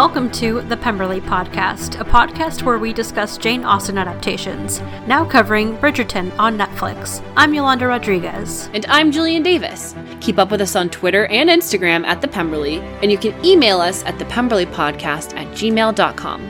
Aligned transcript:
Welcome 0.00 0.30
to 0.30 0.62
the 0.62 0.78
Pemberley 0.78 1.20
Podcast, 1.20 2.00
a 2.00 2.04
podcast 2.06 2.62
where 2.62 2.78
we 2.78 2.94
discuss 2.94 3.36
Jane 3.36 3.66
Austen 3.66 3.98
adaptations, 3.98 4.80
now 5.06 5.26
covering 5.26 5.76
Bridgerton 5.76 6.34
on 6.38 6.56
Netflix. 6.56 7.22
I'm 7.36 7.52
Yolanda 7.52 7.86
Rodriguez. 7.86 8.70
And 8.72 8.86
I'm 8.86 9.12
Julian 9.12 9.42
Davis. 9.42 9.94
Keep 10.22 10.38
up 10.38 10.50
with 10.50 10.62
us 10.62 10.74
on 10.74 10.88
Twitter 10.88 11.26
and 11.26 11.50
Instagram 11.50 12.06
at 12.06 12.22
The 12.22 12.28
Pemberley, 12.28 12.78
and 13.02 13.12
you 13.12 13.18
can 13.18 13.44
email 13.44 13.78
us 13.78 14.02
at 14.04 14.14
thepemberleypodcast 14.14 15.36
at 15.36 15.48
gmail.com. 15.48 16.40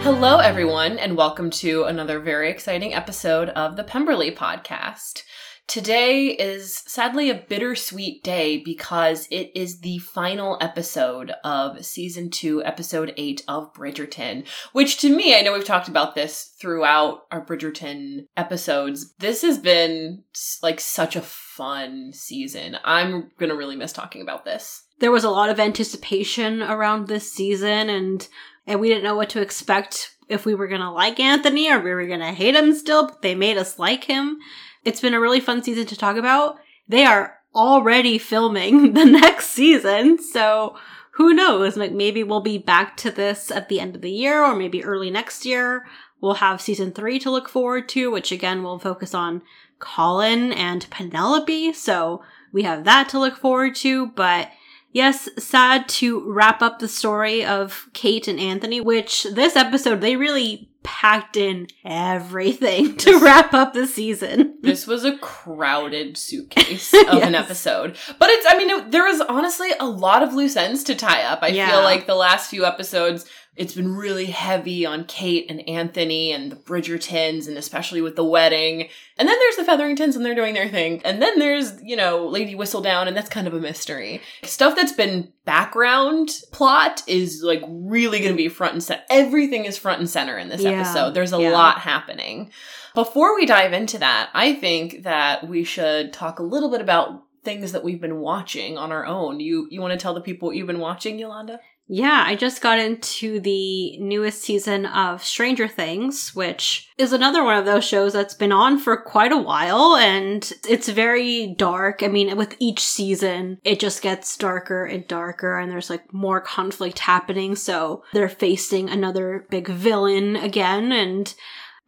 Hello, 0.00 0.38
everyone, 0.38 0.98
and 0.98 1.18
welcome 1.18 1.50
to 1.50 1.84
another 1.84 2.18
very 2.18 2.48
exciting 2.48 2.94
episode 2.94 3.50
of 3.50 3.76
the 3.76 3.84
Pemberley 3.84 4.30
Podcast. 4.30 5.24
Today 5.72 6.26
is 6.26 6.82
sadly 6.86 7.30
a 7.30 7.34
bittersweet 7.34 8.22
day 8.22 8.58
because 8.58 9.26
it 9.30 9.52
is 9.54 9.80
the 9.80 10.00
final 10.00 10.58
episode 10.60 11.32
of 11.44 11.82
season 11.82 12.28
two, 12.28 12.62
episode 12.62 13.14
eight 13.16 13.42
of 13.48 13.72
Bridgerton, 13.72 14.46
which 14.74 14.98
to 14.98 15.08
me, 15.08 15.34
I 15.34 15.40
know 15.40 15.54
we've 15.54 15.64
talked 15.64 15.88
about 15.88 16.14
this 16.14 16.54
throughout 16.60 17.22
our 17.30 17.42
Bridgerton 17.42 18.26
episodes. 18.36 19.14
This 19.14 19.40
has 19.40 19.56
been 19.56 20.24
like 20.62 20.78
such 20.78 21.16
a 21.16 21.22
fun 21.22 22.12
season. 22.12 22.76
I'm 22.84 23.30
gonna 23.38 23.56
really 23.56 23.76
miss 23.76 23.94
talking 23.94 24.20
about 24.20 24.44
this. 24.44 24.84
There 24.98 25.10
was 25.10 25.24
a 25.24 25.30
lot 25.30 25.48
of 25.48 25.58
anticipation 25.58 26.62
around 26.62 27.08
this 27.08 27.32
season 27.32 27.88
and 27.88 28.28
and 28.66 28.78
we 28.78 28.88
didn't 28.88 29.04
know 29.04 29.16
what 29.16 29.30
to 29.30 29.40
expect 29.40 30.16
if 30.28 30.44
we 30.44 30.54
were 30.54 30.68
going 30.68 30.80
to 30.80 30.90
like 30.90 31.18
Anthony 31.18 31.70
or 31.70 31.80
we 31.80 31.92
were 31.92 32.06
going 32.06 32.20
to 32.20 32.26
hate 32.26 32.54
him 32.54 32.74
still, 32.74 33.06
but 33.06 33.22
they 33.22 33.34
made 33.34 33.58
us 33.58 33.78
like 33.78 34.04
him. 34.04 34.38
It's 34.84 35.00
been 35.00 35.14
a 35.14 35.20
really 35.20 35.40
fun 35.40 35.62
season 35.62 35.86
to 35.86 35.96
talk 35.96 36.16
about. 36.16 36.58
They 36.88 37.04
are 37.04 37.38
already 37.54 38.18
filming 38.18 38.92
the 38.94 39.04
next 39.04 39.48
season, 39.50 40.18
so 40.22 40.76
who 41.12 41.34
knows? 41.34 41.76
Like 41.76 41.92
maybe 41.92 42.22
we'll 42.22 42.40
be 42.40 42.58
back 42.58 42.96
to 42.98 43.10
this 43.10 43.50
at 43.50 43.68
the 43.68 43.80
end 43.80 43.94
of 43.94 44.02
the 44.02 44.10
year 44.10 44.42
or 44.42 44.56
maybe 44.56 44.84
early 44.84 45.10
next 45.10 45.44
year. 45.44 45.86
We'll 46.20 46.34
have 46.34 46.60
season 46.60 46.92
three 46.92 47.18
to 47.20 47.30
look 47.30 47.48
forward 47.48 47.88
to, 47.90 48.10
which 48.10 48.32
again 48.32 48.62
will 48.62 48.78
focus 48.78 49.12
on 49.12 49.42
Colin 49.78 50.52
and 50.52 50.88
Penelope. 50.90 51.72
So 51.72 52.22
we 52.52 52.62
have 52.62 52.84
that 52.84 53.08
to 53.10 53.18
look 53.18 53.36
forward 53.36 53.74
to, 53.76 54.06
but 54.06 54.50
Yes, 54.92 55.26
sad 55.38 55.88
to 55.88 56.30
wrap 56.30 56.60
up 56.60 56.78
the 56.78 56.86
story 56.86 57.44
of 57.44 57.88
Kate 57.94 58.28
and 58.28 58.38
Anthony, 58.38 58.78
which 58.78 59.24
this 59.24 59.56
episode 59.56 60.02
they 60.02 60.16
really 60.16 60.68
packed 60.82 61.36
in 61.36 61.68
everything 61.84 62.96
to 62.98 63.18
wrap 63.18 63.54
up 63.54 63.72
the 63.72 63.86
season. 63.86 64.50
This 64.62 64.86
was 64.86 65.04
a 65.04 65.18
crowded 65.18 66.16
suitcase 66.16 66.94
of 66.94 67.14
yes. 67.14 67.26
an 67.26 67.34
episode. 67.34 67.96
But 68.20 68.30
it's, 68.30 68.46
I 68.48 68.56
mean, 68.56 68.70
it, 68.70 68.92
there 68.92 69.02
was 69.02 69.20
honestly 69.20 69.70
a 69.80 69.86
lot 69.86 70.22
of 70.22 70.34
loose 70.34 70.54
ends 70.54 70.84
to 70.84 70.94
tie 70.94 71.24
up. 71.24 71.40
I 71.42 71.48
yeah. 71.48 71.68
feel 71.68 71.82
like 71.82 72.06
the 72.06 72.14
last 72.14 72.48
few 72.48 72.64
episodes 72.64 73.26
it's 73.54 73.74
been 73.74 73.94
really 73.94 74.26
heavy 74.26 74.86
on 74.86 75.04
Kate 75.04 75.46
and 75.50 75.68
Anthony 75.68 76.32
and 76.32 76.50
the 76.50 76.56
Bridgertons 76.56 77.48
and 77.48 77.58
especially 77.58 78.00
with 78.00 78.16
the 78.16 78.24
wedding. 78.24 78.88
And 79.18 79.28
then 79.28 79.38
there's 79.38 79.56
the 79.56 79.64
Featheringtons 79.64 80.16
and 80.16 80.24
they're 80.24 80.34
doing 80.34 80.54
their 80.54 80.70
thing. 80.70 81.02
And 81.04 81.20
then 81.20 81.38
there's, 81.38 81.74
you 81.82 81.94
know, 81.94 82.26
Lady 82.26 82.54
Whistledown 82.54 83.08
and 83.08 83.16
that's 83.16 83.28
kind 83.28 83.46
of 83.46 83.52
a 83.52 83.60
mystery. 83.60 84.22
Stuff 84.42 84.74
that's 84.74 84.92
been 84.92 85.32
background 85.44 86.30
plot 86.50 87.02
is 87.06 87.42
like 87.42 87.62
really 87.68 88.20
going 88.20 88.32
to 88.32 88.36
be 88.36 88.48
front 88.48 88.72
and 88.72 88.82
center. 88.82 89.02
Everything 89.10 89.66
is 89.66 89.76
front 89.76 89.98
and 89.98 90.08
center 90.08 90.38
in 90.38 90.48
this 90.48 90.62
yeah. 90.62 90.70
Episode. 90.72 91.14
There's 91.14 91.32
a 91.32 91.40
yeah. 91.40 91.50
lot 91.50 91.78
happening. 91.78 92.50
Before 92.94 93.34
we 93.34 93.46
dive 93.46 93.72
into 93.72 93.98
that, 93.98 94.30
I 94.34 94.54
think 94.54 95.02
that 95.02 95.48
we 95.48 95.64
should 95.64 96.12
talk 96.12 96.38
a 96.38 96.42
little 96.42 96.70
bit 96.70 96.80
about 96.80 97.24
things 97.44 97.72
that 97.72 97.82
we've 97.82 98.00
been 98.00 98.20
watching 98.20 98.78
on 98.78 98.92
our 98.92 99.06
own. 99.06 99.40
You 99.40 99.66
you 99.70 99.80
want 99.80 99.92
to 99.92 99.98
tell 99.98 100.14
the 100.14 100.20
people 100.20 100.48
what 100.48 100.56
you've 100.56 100.66
been 100.66 100.78
watching, 100.78 101.18
Yolanda? 101.18 101.60
Yeah, 101.88 102.22
I 102.24 102.36
just 102.36 102.62
got 102.62 102.78
into 102.78 103.40
the 103.40 103.98
newest 103.98 104.40
season 104.40 104.86
of 104.86 105.22
Stranger 105.22 105.68
Things, 105.68 106.34
which 106.34 106.88
is 106.96 107.12
another 107.12 107.44
one 107.44 107.58
of 107.58 107.66
those 107.66 107.84
shows 107.84 108.12
that's 108.12 108.34
been 108.34 108.52
on 108.52 108.78
for 108.78 108.96
quite 108.96 109.32
a 109.32 109.36
while 109.36 109.96
and 109.96 110.50
it's 110.68 110.88
very 110.88 111.54
dark. 111.54 112.02
I 112.02 112.08
mean, 112.08 112.34
with 112.36 112.56
each 112.58 112.80
season, 112.80 113.58
it 113.64 113.80
just 113.80 114.00
gets 114.00 114.36
darker 114.36 114.84
and 114.84 115.06
darker 115.06 115.58
and 115.58 115.70
there's 115.70 115.90
like 115.90 116.12
more 116.14 116.40
conflict 116.40 117.00
happening. 117.00 117.56
So 117.56 118.04
they're 118.12 118.28
facing 118.28 118.88
another 118.88 119.46
big 119.50 119.68
villain 119.68 120.36
again 120.36 120.92
and 120.92 121.34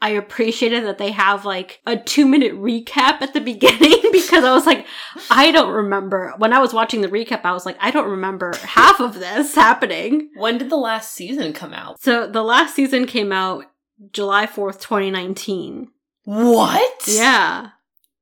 I 0.01 0.11
appreciated 0.11 0.85
that 0.85 0.99
they 0.99 1.13
have 1.13 1.45
like 1.45 1.81
a 1.87 1.97
two 1.97 2.27
minute 2.27 2.53
recap 2.53 3.23
at 3.23 3.33
the 3.33 3.41
beginning 3.53 4.01
because 4.13 4.45
I 4.45 4.53
was 4.53 4.67
like, 4.67 4.87
I 5.31 5.51
don't 5.51 5.73
remember. 5.73 6.35
When 6.39 6.53
I 6.53 6.59
was 6.59 6.75
watching 6.75 7.01
the 7.01 7.09
recap, 7.09 7.43
I 7.45 7.53
was 7.53 7.67
like, 7.67 7.77
I 7.81 7.91
don't 7.91 8.11
remember 8.11 8.55
half 8.57 9.01
of 9.01 9.15
this 9.15 9.55
happening. 9.55 10.31
When 10.37 10.59
did 10.59 10.71
the 10.71 10.77
last 10.77 11.13
season 11.13 11.53
come 11.53 11.73
out? 11.73 12.01
So 12.01 12.27
the 12.27 12.43
last 12.43 12.75
season 12.75 13.07
came 13.07 13.33
out 13.33 13.65
July 14.13 14.47
4th, 14.47 14.81
2019. 14.81 15.89
What? 16.25 17.07
Yeah. 17.07 17.69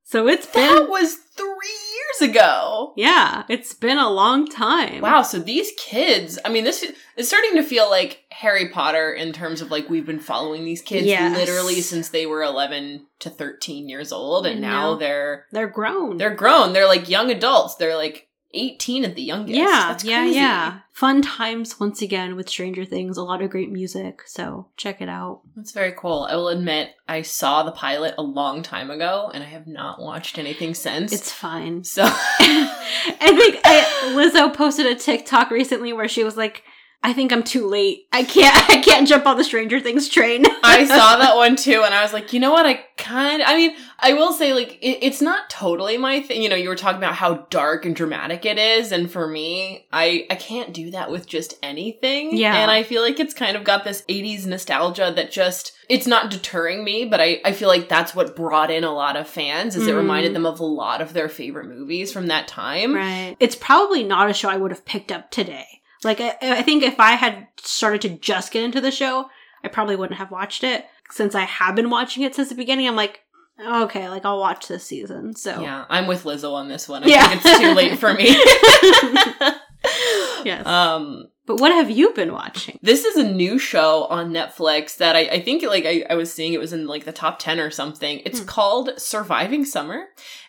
So 0.04 0.28
it's 0.28 0.46
that 0.46 0.54
been. 0.54 0.76
That 0.84 0.90
was 0.90 1.14
three 1.14 1.91
ago. 2.22 2.92
Yeah, 2.96 3.44
it's 3.48 3.74
been 3.74 3.98
a 3.98 4.10
long 4.10 4.46
time. 4.48 5.00
Wow, 5.00 5.22
so 5.22 5.38
these 5.38 5.72
kids, 5.76 6.38
I 6.44 6.48
mean, 6.48 6.64
this 6.64 6.84
is 7.16 7.28
starting 7.28 7.54
to 7.54 7.62
feel 7.62 7.90
like 7.90 8.24
Harry 8.30 8.70
Potter 8.70 9.12
in 9.12 9.32
terms 9.32 9.60
of 9.60 9.70
like 9.70 9.90
we've 9.90 10.06
been 10.06 10.20
following 10.20 10.64
these 10.64 10.82
kids 10.82 11.06
yes. 11.06 11.36
literally 11.36 11.80
since 11.80 12.08
they 12.08 12.26
were 12.26 12.42
11 12.42 13.06
to 13.20 13.30
13 13.30 13.88
years 13.88 14.12
old 14.12 14.46
and, 14.46 14.54
and 14.54 14.62
now, 14.62 14.92
now 14.92 14.96
they're 14.96 15.46
they're 15.52 15.68
grown. 15.68 16.16
They're 16.16 16.34
grown. 16.34 16.72
They're 16.72 16.88
like 16.88 17.08
young 17.08 17.30
adults. 17.30 17.76
They're 17.76 17.96
like 17.96 18.28
18 18.54 19.04
at 19.04 19.14
the 19.14 19.22
youngest. 19.22 19.56
Yeah, 19.56 19.96
yeah, 20.02 20.24
yeah. 20.24 20.78
Fun 20.92 21.22
times 21.22 21.80
once 21.80 22.02
again 22.02 22.36
with 22.36 22.48
Stranger 22.48 22.84
Things. 22.84 23.16
A 23.16 23.22
lot 23.22 23.42
of 23.42 23.50
great 23.50 23.70
music, 23.70 24.22
so 24.26 24.68
check 24.76 25.00
it 25.00 25.08
out. 25.08 25.40
That's 25.56 25.72
very 25.72 25.92
cool. 25.92 26.26
I 26.30 26.36
will 26.36 26.48
admit, 26.48 26.90
I 27.08 27.22
saw 27.22 27.62
the 27.62 27.72
pilot 27.72 28.14
a 28.18 28.22
long 28.22 28.62
time 28.62 28.90
ago, 28.90 29.30
and 29.32 29.42
I 29.42 29.46
have 29.46 29.66
not 29.66 30.00
watched 30.00 30.38
anything 30.38 30.74
since. 30.74 31.12
It's 31.12 31.32
fine. 31.32 31.84
So 31.84 32.02
I 32.06 33.34
think 33.36 33.60
I, 33.64 34.12
Lizzo 34.14 34.54
posted 34.54 34.86
a 34.86 34.94
TikTok 34.94 35.50
recently 35.50 35.92
where 35.92 36.08
she 36.08 36.24
was 36.24 36.36
like, 36.36 36.62
I 37.04 37.12
think 37.12 37.32
I'm 37.32 37.42
too 37.42 37.66
late. 37.66 38.06
I 38.12 38.22
can't 38.22 38.56
I 38.70 38.80
can't 38.80 39.08
jump 39.08 39.26
on 39.26 39.36
the 39.36 39.44
Stranger 39.44 39.80
Things 39.80 40.08
train. 40.08 40.44
I 40.62 40.84
saw 40.84 41.16
that 41.16 41.36
one 41.36 41.56
too 41.56 41.82
and 41.84 41.92
I 41.92 42.02
was 42.02 42.12
like, 42.12 42.32
you 42.32 42.40
know 42.40 42.52
what? 42.52 42.66
I 42.66 42.84
kind 42.96 43.42
I 43.42 43.56
mean, 43.56 43.74
I 43.98 44.12
will 44.12 44.32
say 44.32 44.52
like 44.52 44.78
it, 44.80 44.98
it's 45.02 45.20
not 45.20 45.50
totally 45.50 45.98
my 45.98 46.20
thing. 46.20 46.42
You 46.42 46.48
know, 46.48 46.56
you 46.56 46.68
were 46.68 46.76
talking 46.76 46.98
about 46.98 47.16
how 47.16 47.46
dark 47.50 47.84
and 47.84 47.96
dramatic 47.96 48.46
it 48.46 48.58
is 48.58 48.92
and 48.92 49.10
for 49.10 49.26
me, 49.26 49.86
I 49.92 50.26
I 50.30 50.36
can't 50.36 50.72
do 50.72 50.92
that 50.92 51.10
with 51.10 51.26
just 51.26 51.58
anything. 51.62 52.36
Yeah. 52.36 52.56
And 52.56 52.70
I 52.70 52.84
feel 52.84 53.02
like 53.02 53.18
it's 53.18 53.34
kind 53.34 53.56
of 53.56 53.64
got 53.64 53.84
this 53.84 54.02
80s 54.08 54.46
nostalgia 54.46 55.12
that 55.16 55.32
just 55.32 55.72
it's 55.88 56.06
not 56.06 56.30
deterring 56.30 56.84
me, 56.84 57.04
but 57.04 57.20
I 57.20 57.40
I 57.44 57.52
feel 57.52 57.68
like 57.68 57.88
that's 57.88 58.14
what 58.14 58.36
brought 58.36 58.70
in 58.70 58.84
a 58.84 58.94
lot 58.94 59.16
of 59.16 59.28
fans 59.28 59.74
is 59.74 59.84
mm. 59.84 59.88
it 59.88 59.96
reminded 59.96 60.34
them 60.34 60.46
of 60.46 60.60
a 60.60 60.64
lot 60.64 61.00
of 61.00 61.14
their 61.14 61.28
favorite 61.28 61.66
movies 61.66 62.12
from 62.12 62.28
that 62.28 62.46
time. 62.46 62.94
Right. 62.94 63.36
It's 63.40 63.56
probably 63.56 64.04
not 64.04 64.30
a 64.30 64.32
show 64.32 64.48
I 64.48 64.56
would 64.56 64.70
have 64.70 64.84
picked 64.84 65.10
up 65.10 65.32
today. 65.32 65.81
Like, 66.04 66.20
I, 66.20 66.36
I 66.42 66.62
think 66.62 66.82
if 66.82 66.98
I 67.00 67.12
had 67.12 67.46
started 67.60 68.02
to 68.02 68.08
just 68.10 68.52
get 68.52 68.64
into 68.64 68.80
the 68.80 68.90
show, 68.90 69.26
I 69.64 69.68
probably 69.68 69.96
wouldn't 69.96 70.18
have 70.18 70.30
watched 70.30 70.64
it. 70.64 70.86
Since 71.10 71.34
I 71.34 71.42
have 71.42 71.74
been 71.74 71.90
watching 71.90 72.22
it 72.22 72.34
since 72.34 72.48
the 72.48 72.54
beginning, 72.54 72.88
I'm 72.88 72.96
like, 72.96 73.20
okay, 73.60 74.08
like 74.08 74.24
I'll 74.24 74.40
watch 74.40 74.68
this 74.68 74.84
season. 74.84 75.34
So 75.34 75.60
yeah, 75.60 75.84
I'm 75.88 76.06
with 76.06 76.24
Lizzo 76.24 76.52
on 76.54 76.68
this 76.68 76.88
one. 76.88 77.04
I 77.04 77.06
yeah. 77.06 77.28
think 77.28 77.42
it's 77.44 77.58
too 77.58 77.74
late 77.74 77.98
for 77.98 78.14
me. 78.14 78.28
yes. 80.44 80.66
Um, 80.66 81.28
but 81.52 81.60
what 81.60 81.72
have 81.72 81.90
you 81.90 82.14
been 82.14 82.32
watching? 82.32 82.78
This 82.80 83.04
is 83.04 83.18
a 83.18 83.30
new 83.30 83.58
show 83.58 84.04
on 84.04 84.32
Netflix 84.32 84.96
that 84.96 85.16
I, 85.16 85.26
I 85.26 85.42
think 85.42 85.62
like 85.62 85.84
I, 85.84 86.02
I 86.08 86.14
was 86.14 86.32
seeing 86.32 86.54
it 86.54 86.60
was 86.60 86.72
in 86.72 86.86
like 86.86 87.04
the 87.04 87.12
top 87.12 87.38
10 87.38 87.60
or 87.60 87.70
something. 87.70 88.22
It's 88.24 88.40
hmm. 88.40 88.46
called 88.46 88.90
Surviving 88.96 89.66
Summer. 89.66 90.06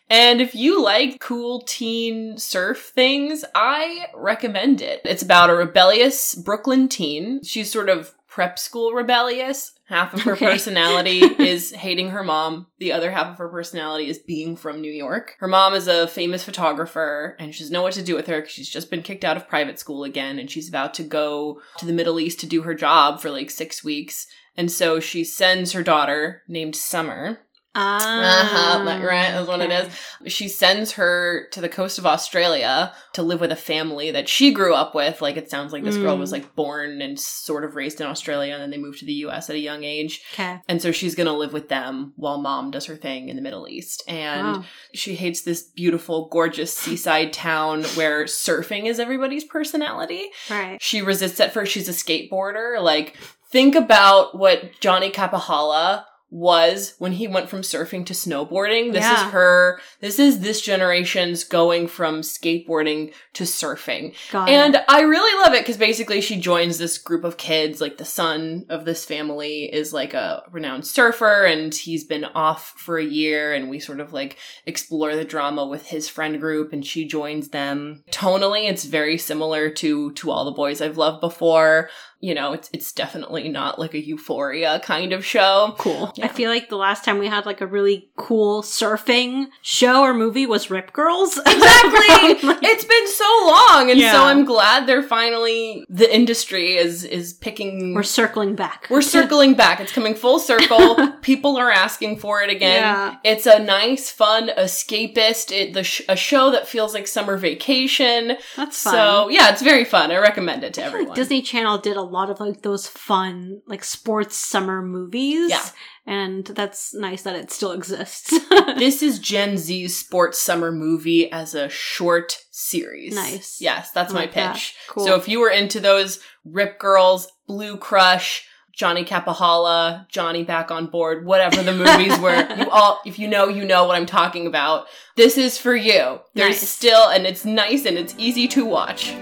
And 0.09 0.39
if 0.39 0.55
you 0.55 0.81
like 0.81 1.19
cool 1.19 1.63
teen 1.67 2.37
surf 2.37 2.93
things, 2.95 3.43
I 3.53 4.05
recommend 4.15 4.81
it. 4.81 5.01
It's 5.03 5.23
about 5.23 5.49
a 5.49 5.55
rebellious 5.55 6.35
Brooklyn 6.35 6.87
teen. 6.87 7.43
She's 7.43 7.69
sort 7.69 7.89
of 7.89 8.15
prep 8.33 8.57
school 8.57 8.93
rebellious. 8.93 9.73
Half 9.85 10.15
of 10.15 10.21
her 10.21 10.31
okay. 10.33 10.47
personality 10.47 11.19
is 11.37 11.71
hating 11.71 12.09
her 12.09 12.23
mom. 12.23 12.65
The 12.79 12.91
other 12.91 13.11
half 13.11 13.27
of 13.27 13.37
her 13.37 13.47
personality 13.47 14.09
is 14.09 14.17
being 14.17 14.55
from 14.55 14.81
New 14.81 14.91
York. 14.91 15.35
Her 15.37 15.47
mom 15.47 15.75
is 15.75 15.87
a 15.87 16.07
famous 16.07 16.43
photographer 16.43 17.35
and 17.37 17.53
she 17.53 17.59
doesn't 17.59 17.71
know 17.71 17.83
what 17.83 17.93
to 17.93 18.01
do 18.01 18.15
with 18.15 18.25
her 18.25 18.41
because 18.41 18.53
she's 18.53 18.71
just 18.71 18.89
been 18.89 19.03
kicked 19.03 19.23
out 19.23 19.37
of 19.37 19.47
private 19.47 19.77
school 19.77 20.03
again 20.03 20.39
and 20.39 20.49
she's 20.49 20.67
about 20.67 20.95
to 20.95 21.03
go 21.03 21.61
to 21.77 21.85
the 21.85 21.93
Middle 21.93 22.19
East 22.19 22.39
to 22.39 22.47
do 22.47 22.63
her 22.63 22.73
job 22.73 23.21
for 23.21 23.29
like 23.29 23.51
six 23.51 23.83
weeks. 23.83 24.25
And 24.57 24.71
so 24.71 24.99
she 24.99 25.23
sends 25.23 25.73
her 25.73 25.83
daughter 25.83 26.41
named 26.47 26.75
Summer 26.75 27.41
Ah, 27.75 28.83
uh-huh, 28.83 29.05
right. 29.05 29.31
That's 29.31 29.47
what 29.47 29.61
it 29.61 29.71
is. 29.71 30.31
She 30.31 30.47
sends 30.47 30.91
her 30.93 31.47
to 31.51 31.59
the 31.59 31.69
coast 31.69 31.97
of 31.97 32.05
Australia 32.05 32.93
to 33.13 33.23
live 33.23 33.41
with 33.41 33.51
a 33.51 33.55
family 33.55 34.11
that 34.11 34.29
she 34.29 34.53
grew 34.53 34.75
up 34.75 34.93
with. 34.93 35.21
Like 35.21 35.37
it 35.37 35.49
sounds 35.49 35.73
like 35.73 35.83
this 35.83 35.97
mm. 35.97 36.03
girl 36.03 36.17
was 36.17 36.29
mm. 36.29 36.33
like 36.33 36.55
born 36.55 37.01
and 37.01 37.19
sort 37.19 37.63
of 37.63 37.75
raised 37.75 37.99
in 37.99 38.05
Australia, 38.05 38.53
and 38.53 38.61
then 38.61 38.69
they 38.69 38.77
moved 38.77 38.99
to 38.99 39.05
the 39.05 39.13
U.S. 39.13 39.49
at 39.49 39.55
a 39.55 39.59
young 39.59 39.83
age. 39.83 40.21
Okay. 40.33 40.59
And 40.67 40.81
so 40.81 40.91
she's 40.91 41.15
gonna 41.15 41.33
live 41.33 41.51
with 41.51 41.69
them 41.69 42.13
while 42.15 42.39
mom 42.39 42.69
does 42.69 42.85
her 42.85 42.95
thing 42.95 43.29
in 43.29 43.35
the 43.35 43.41
Middle 43.41 43.67
East. 43.67 44.03
And 44.07 44.57
oh. 44.57 44.65
she 44.93 45.15
hates 45.15 45.41
this 45.41 45.63
beautiful, 45.63 46.27
gorgeous 46.29 46.73
seaside 46.73 47.33
town 47.33 47.83
where 47.95 48.25
surfing 48.25 48.85
is 48.85 48.99
everybody's 48.99 49.45
personality. 49.45 50.29
Right. 50.47 50.79
She 50.79 51.01
resists 51.01 51.39
at 51.39 51.53
first. 51.53 51.71
She's 51.71 51.89
a 51.89 51.91
skateboarder. 51.91 52.79
Like 52.79 53.17
think 53.49 53.75
about 53.75 54.37
what 54.37 54.79
Johnny 54.79 55.09
Kapahala 55.09 56.05
was 56.33 56.95
when 56.97 57.11
he 57.11 57.27
went 57.27 57.47
from 57.47 57.61
surfing 57.61 58.03
to 58.07 58.13
snowboarding. 58.13 58.91
This 58.91 59.03
yeah. 59.03 59.27
is 59.27 59.31
her, 59.31 59.79
this 59.99 60.17
is 60.17 60.39
this 60.39 60.61
generation's 60.61 61.43
going 61.43 61.87
from 61.87 62.21
skateboarding 62.21 63.13
to 63.33 63.43
surfing. 63.43 64.15
Got 64.31 64.49
and 64.49 64.75
it. 64.75 64.83
I 64.89 65.01
really 65.01 65.43
love 65.43 65.53
it 65.53 65.61
because 65.61 65.77
basically 65.77 66.21
she 66.21 66.39
joins 66.39 66.79
this 66.79 66.97
group 66.97 67.23
of 67.23 67.37
kids. 67.37 67.79
Like 67.79 67.97
the 67.97 68.05
son 68.05 68.65
of 68.69 68.83
this 68.83 69.05
family 69.05 69.71
is 69.71 69.93
like 69.93 70.15
a 70.15 70.41
renowned 70.51 70.87
surfer 70.87 71.45
and 71.45 71.71
he's 71.71 72.03
been 72.03 72.25
off 72.25 72.73
for 72.77 72.97
a 72.97 73.05
year 73.05 73.53
and 73.53 73.69
we 73.69 73.79
sort 73.79 73.99
of 73.99 74.11
like 74.11 74.37
explore 74.65 75.15
the 75.15 75.23
drama 75.23 75.67
with 75.67 75.85
his 75.85 76.09
friend 76.09 76.39
group 76.39 76.73
and 76.73 76.83
she 76.83 77.05
joins 77.05 77.49
them. 77.49 78.03
Tonally, 78.09 78.67
it's 78.67 78.85
very 78.85 79.19
similar 79.19 79.69
to, 79.69 80.11
to 80.13 80.31
all 80.31 80.45
the 80.45 80.51
boys 80.51 80.81
I've 80.81 80.97
loved 80.97 81.21
before 81.21 81.89
you 82.23 82.33
know, 82.33 82.53
it's 82.53 82.69
it's 82.71 82.93
definitely 82.93 83.49
not 83.49 83.77
like 83.77 83.93
a 83.93 83.99
euphoria 83.99 84.79
kind 84.79 85.11
of 85.11 85.25
show. 85.25 85.75
Cool. 85.77 86.13
Yeah. 86.23 86.29
I 86.29 86.33
feel 86.33 86.49
like 86.49 86.69
the 86.69 86.77
last 86.77 87.03
time 87.03 87.19
we 87.19 87.27
had 87.27 87.45
like 87.45 87.61
a 87.61 87.67
really 87.67 88.09
cool 88.15 88.61
surfing 88.61 89.47
show 89.61 90.01
or 90.01 90.13
movie 90.13 90.45
was 90.45 90.69
Rip 90.69 90.93
Girls. 90.93 91.39
Exactly. 91.53 92.49
it's 92.67 92.85
been 92.85 93.07
so 93.07 93.47
long 93.47 93.91
and 93.91 93.99
yeah. 93.99 94.11
so 94.11 94.23
I'm 94.23 94.43
glad 94.43 94.87
they're 94.87 95.03
finally 95.03 95.85
the 95.87 96.13
industry 96.13 96.75
is 96.75 97.03
is 97.03 97.33
picking 97.33 97.93
We're 97.93 98.03
circling 98.03 98.55
back. 98.55 98.87
We're 98.89 99.01
circling 99.01 99.53
back. 99.53 99.79
It's 99.79 99.91
coming 99.91 100.15
full 100.15 100.39
circle. 100.39 101.11
People 101.21 101.57
are 101.57 101.71
asking 101.71 102.17
for 102.17 102.41
it 102.41 102.49
again. 102.49 102.81
Yeah. 102.81 103.17
It's 103.23 103.45
a 103.45 103.59
nice 103.59 104.09
fun 104.09 104.49
escapist 104.57 105.51
it 105.51 105.73
the 105.73 105.83
sh- 105.83 106.01
a 106.09 106.15
show 106.15 106.51
that 106.51 106.67
feels 106.67 106.93
like 106.93 107.07
summer 107.07 107.37
vacation. 107.37 108.37
That's 108.55 108.81
fun. 108.81 108.93
So, 108.93 109.29
yeah, 109.29 109.51
it's 109.51 109.61
very 109.61 109.85
fun. 109.85 110.11
I 110.11 110.17
recommend 110.17 110.63
it 110.63 110.73
to 110.75 110.83
everyone. 110.83 111.09
Like 111.09 111.15
Disney 111.15 111.41
Channel 111.41 111.77
did 111.77 111.97
a 111.97 112.01
lot 112.01 112.29
of 112.29 112.39
like 112.39 112.61
those 112.61 112.87
fun 112.87 113.61
like 113.67 113.83
sports 113.83 114.35
summer 114.37 114.81
movies. 114.81 115.49
Yeah. 115.49 115.65
And 116.05 116.45
that's 116.45 116.93
nice 116.93 117.21
that 117.23 117.35
it 117.35 117.49
still 117.49 117.71
exists. 117.71 118.37
this 118.77 119.01
is 119.01 119.19
Gen 119.19 119.57
Z's 119.57 119.95
sports 119.95 120.39
summer 120.39 120.71
movie 120.71 121.31
as 121.31 121.55
a 121.55 121.69
short 121.69 122.39
series. 122.51 123.15
Nice. 123.15 123.61
Yes, 123.61 123.91
that's 123.91 124.11
like 124.13 124.35
my 124.35 124.51
pitch. 124.51 124.75
Cool. 124.89 125.05
So 125.05 125.15
if 125.15 125.29
you 125.29 125.39
were 125.39 125.49
into 125.49 125.79
those 125.79 126.19
Rip 126.43 126.77
Girls, 126.77 127.29
Blue 127.47 127.77
Crush, 127.77 128.45
Johnny 128.73 129.05
Kapahala, 129.05 130.09
Johnny 130.09 130.43
Back 130.43 130.71
on 130.71 130.87
Board, 130.87 131.25
whatever 131.25 131.61
the 131.63 131.73
movies 131.73 132.17
were. 132.19 132.33
You 132.57 132.69
all, 132.69 132.99
if 133.05 133.17
you 133.17 133.27
know, 133.27 133.47
you 133.47 133.63
know 133.65 133.85
what 133.85 133.95
I'm 133.95 134.05
talking 134.05 134.45
about. 134.47 134.87
This 135.15 135.37
is 135.37 135.57
for 135.57 135.75
you. 135.75 136.19
There's 136.33 136.61
nice. 136.61 136.69
still, 136.69 137.09
and 137.09 137.25
it's 137.25 137.45
nice 137.45 137.85
and 137.85 137.97
it's 137.97 138.15
easy 138.17 138.47
to 138.49 138.65
watch. 138.65 139.13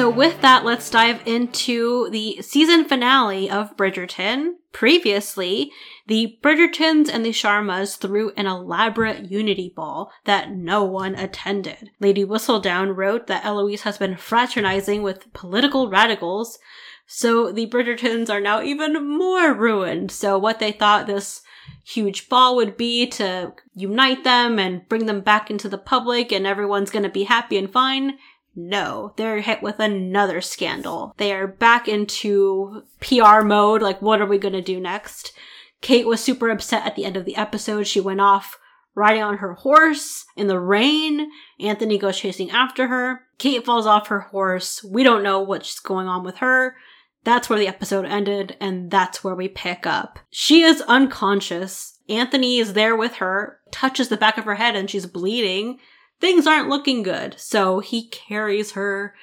So, 0.00 0.08
with 0.08 0.40
that, 0.40 0.64
let's 0.64 0.88
dive 0.88 1.20
into 1.26 2.08
the 2.08 2.40
season 2.40 2.86
finale 2.86 3.50
of 3.50 3.76
Bridgerton. 3.76 4.54
Previously, 4.72 5.72
the 6.06 6.38
Bridgertons 6.42 7.10
and 7.12 7.22
the 7.22 7.32
Sharmas 7.32 7.98
threw 7.98 8.30
an 8.30 8.46
elaborate 8.46 9.30
unity 9.30 9.70
ball 9.76 10.10
that 10.24 10.52
no 10.52 10.84
one 10.84 11.16
attended. 11.16 11.90
Lady 12.00 12.24
Whistledown 12.24 12.96
wrote 12.96 13.26
that 13.26 13.44
Eloise 13.44 13.82
has 13.82 13.98
been 13.98 14.16
fraternizing 14.16 15.02
with 15.02 15.30
political 15.34 15.90
radicals, 15.90 16.58
so 17.06 17.52
the 17.52 17.66
Bridgertons 17.66 18.30
are 18.30 18.40
now 18.40 18.62
even 18.62 19.06
more 19.06 19.52
ruined. 19.52 20.10
So, 20.10 20.38
what 20.38 20.60
they 20.60 20.72
thought 20.72 21.08
this 21.08 21.42
huge 21.84 22.30
ball 22.30 22.56
would 22.56 22.78
be 22.78 23.06
to 23.06 23.52
unite 23.74 24.24
them 24.24 24.58
and 24.58 24.88
bring 24.88 25.04
them 25.04 25.20
back 25.20 25.50
into 25.50 25.68
the 25.68 25.76
public 25.76 26.32
and 26.32 26.46
everyone's 26.46 26.90
gonna 26.90 27.10
be 27.10 27.24
happy 27.24 27.58
and 27.58 27.70
fine 27.70 28.16
no, 28.54 29.14
they're 29.16 29.40
hit 29.40 29.62
with 29.62 29.78
another 29.78 30.40
scandal. 30.40 31.14
They 31.16 31.32
are 31.32 31.46
back 31.46 31.88
into 31.88 32.82
PR 33.00 33.42
mode. 33.42 33.82
Like, 33.82 34.02
what 34.02 34.20
are 34.20 34.26
we 34.26 34.38
going 34.38 34.54
to 34.54 34.62
do 34.62 34.80
next? 34.80 35.32
Kate 35.80 36.06
was 36.06 36.22
super 36.22 36.50
upset 36.50 36.84
at 36.86 36.96
the 36.96 37.04
end 37.04 37.16
of 37.16 37.24
the 37.24 37.36
episode. 37.36 37.86
She 37.86 38.00
went 38.00 38.20
off 38.20 38.58
riding 38.94 39.22
on 39.22 39.38
her 39.38 39.54
horse 39.54 40.26
in 40.36 40.46
the 40.46 40.58
rain. 40.58 41.30
Anthony 41.58 41.96
goes 41.96 42.18
chasing 42.18 42.50
after 42.50 42.88
her. 42.88 43.22
Kate 43.38 43.64
falls 43.64 43.86
off 43.86 44.08
her 44.08 44.20
horse. 44.20 44.84
We 44.84 45.02
don't 45.02 45.22
know 45.22 45.40
what's 45.40 45.78
going 45.80 46.08
on 46.08 46.24
with 46.24 46.38
her. 46.38 46.76
That's 47.22 47.48
where 47.48 47.58
the 47.58 47.68
episode 47.68 48.06
ended, 48.06 48.56
and 48.60 48.90
that's 48.90 49.22
where 49.22 49.34
we 49.34 49.48
pick 49.48 49.86
up. 49.86 50.18
She 50.30 50.62
is 50.62 50.80
unconscious. 50.82 51.98
Anthony 52.08 52.58
is 52.58 52.72
there 52.72 52.96
with 52.96 53.16
her, 53.16 53.60
touches 53.70 54.08
the 54.08 54.16
back 54.16 54.38
of 54.38 54.44
her 54.44 54.54
head, 54.54 54.74
and 54.74 54.88
she's 54.88 55.06
bleeding 55.06 55.78
things 56.20 56.46
aren't 56.46 56.68
looking 56.68 57.02
good. 57.02 57.34
So 57.38 57.80
he 57.80 58.08
carries 58.08 58.72
her, 58.72 59.14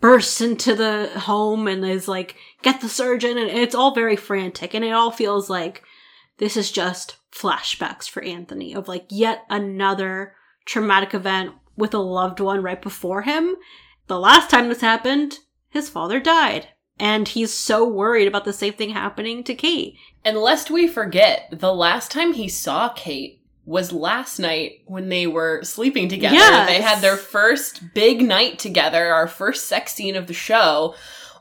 bursts 0.00 0.40
into 0.40 0.74
the 0.74 1.08
home 1.20 1.68
and 1.68 1.84
is 1.84 2.08
like, 2.08 2.36
get 2.62 2.80
the 2.80 2.88
surgeon. 2.88 3.38
And 3.38 3.50
it's 3.50 3.74
all 3.74 3.94
very 3.94 4.16
frantic. 4.16 4.74
And 4.74 4.84
it 4.84 4.92
all 4.92 5.10
feels 5.10 5.48
like 5.48 5.82
this 6.38 6.56
is 6.56 6.72
just 6.72 7.16
flashbacks 7.32 8.08
for 8.08 8.22
Anthony 8.22 8.74
of 8.74 8.88
like 8.88 9.06
yet 9.10 9.44
another 9.50 10.34
traumatic 10.64 11.14
event 11.14 11.52
with 11.76 11.94
a 11.94 11.98
loved 11.98 12.40
one 12.40 12.62
right 12.62 12.80
before 12.80 13.22
him. 13.22 13.54
The 14.06 14.18
last 14.18 14.50
time 14.50 14.68
this 14.68 14.80
happened, 14.80 15.40
his 15.68 15.88
father 15.88 16.20
died. 16.20 16.68
And 16.98 17.28
he's 17.28 17.52
so 17.52 17.86
worried 17.86 18.26
about 18.26 18.46
the 18.46 18.54
same 18.54 18.72
thing 18.72 18.90
happening 18.90 19.44
to 19.44 19.54
Kate. 19.54 19.96
And 20.24 20.38
lest 20.38 20.70
we 20.70 20.88
forget, 20.88 21.48
the 21.52 21.74
last 21.74 22.10
time 22.10 22.32
he 22.32 22.48
saw 22.48 22.88
Kate 22.88 23.42
was 23.66 23.92
last 23.92 24.38
night 24.38 24.80
when 24.86 25.08
they 25.08 25.26
were 25.26 25.62
sleeping 25.64 26.08
together. 26.08 26.36
Yes. 26.36 26.68
They 26.68 26.80
had 26.80 27.00
their 27.00 27.16
first 27.16 27.92
big 27.94 28.22
night 28.22 28.60
together, 28.60 29.12
our 29.12 29.26
first 29.26 29.66
sex 29.66 29.92
scene 29.92 30.14
of 30.14 30.28
the 30.28 30.34
show, 30.34 30.94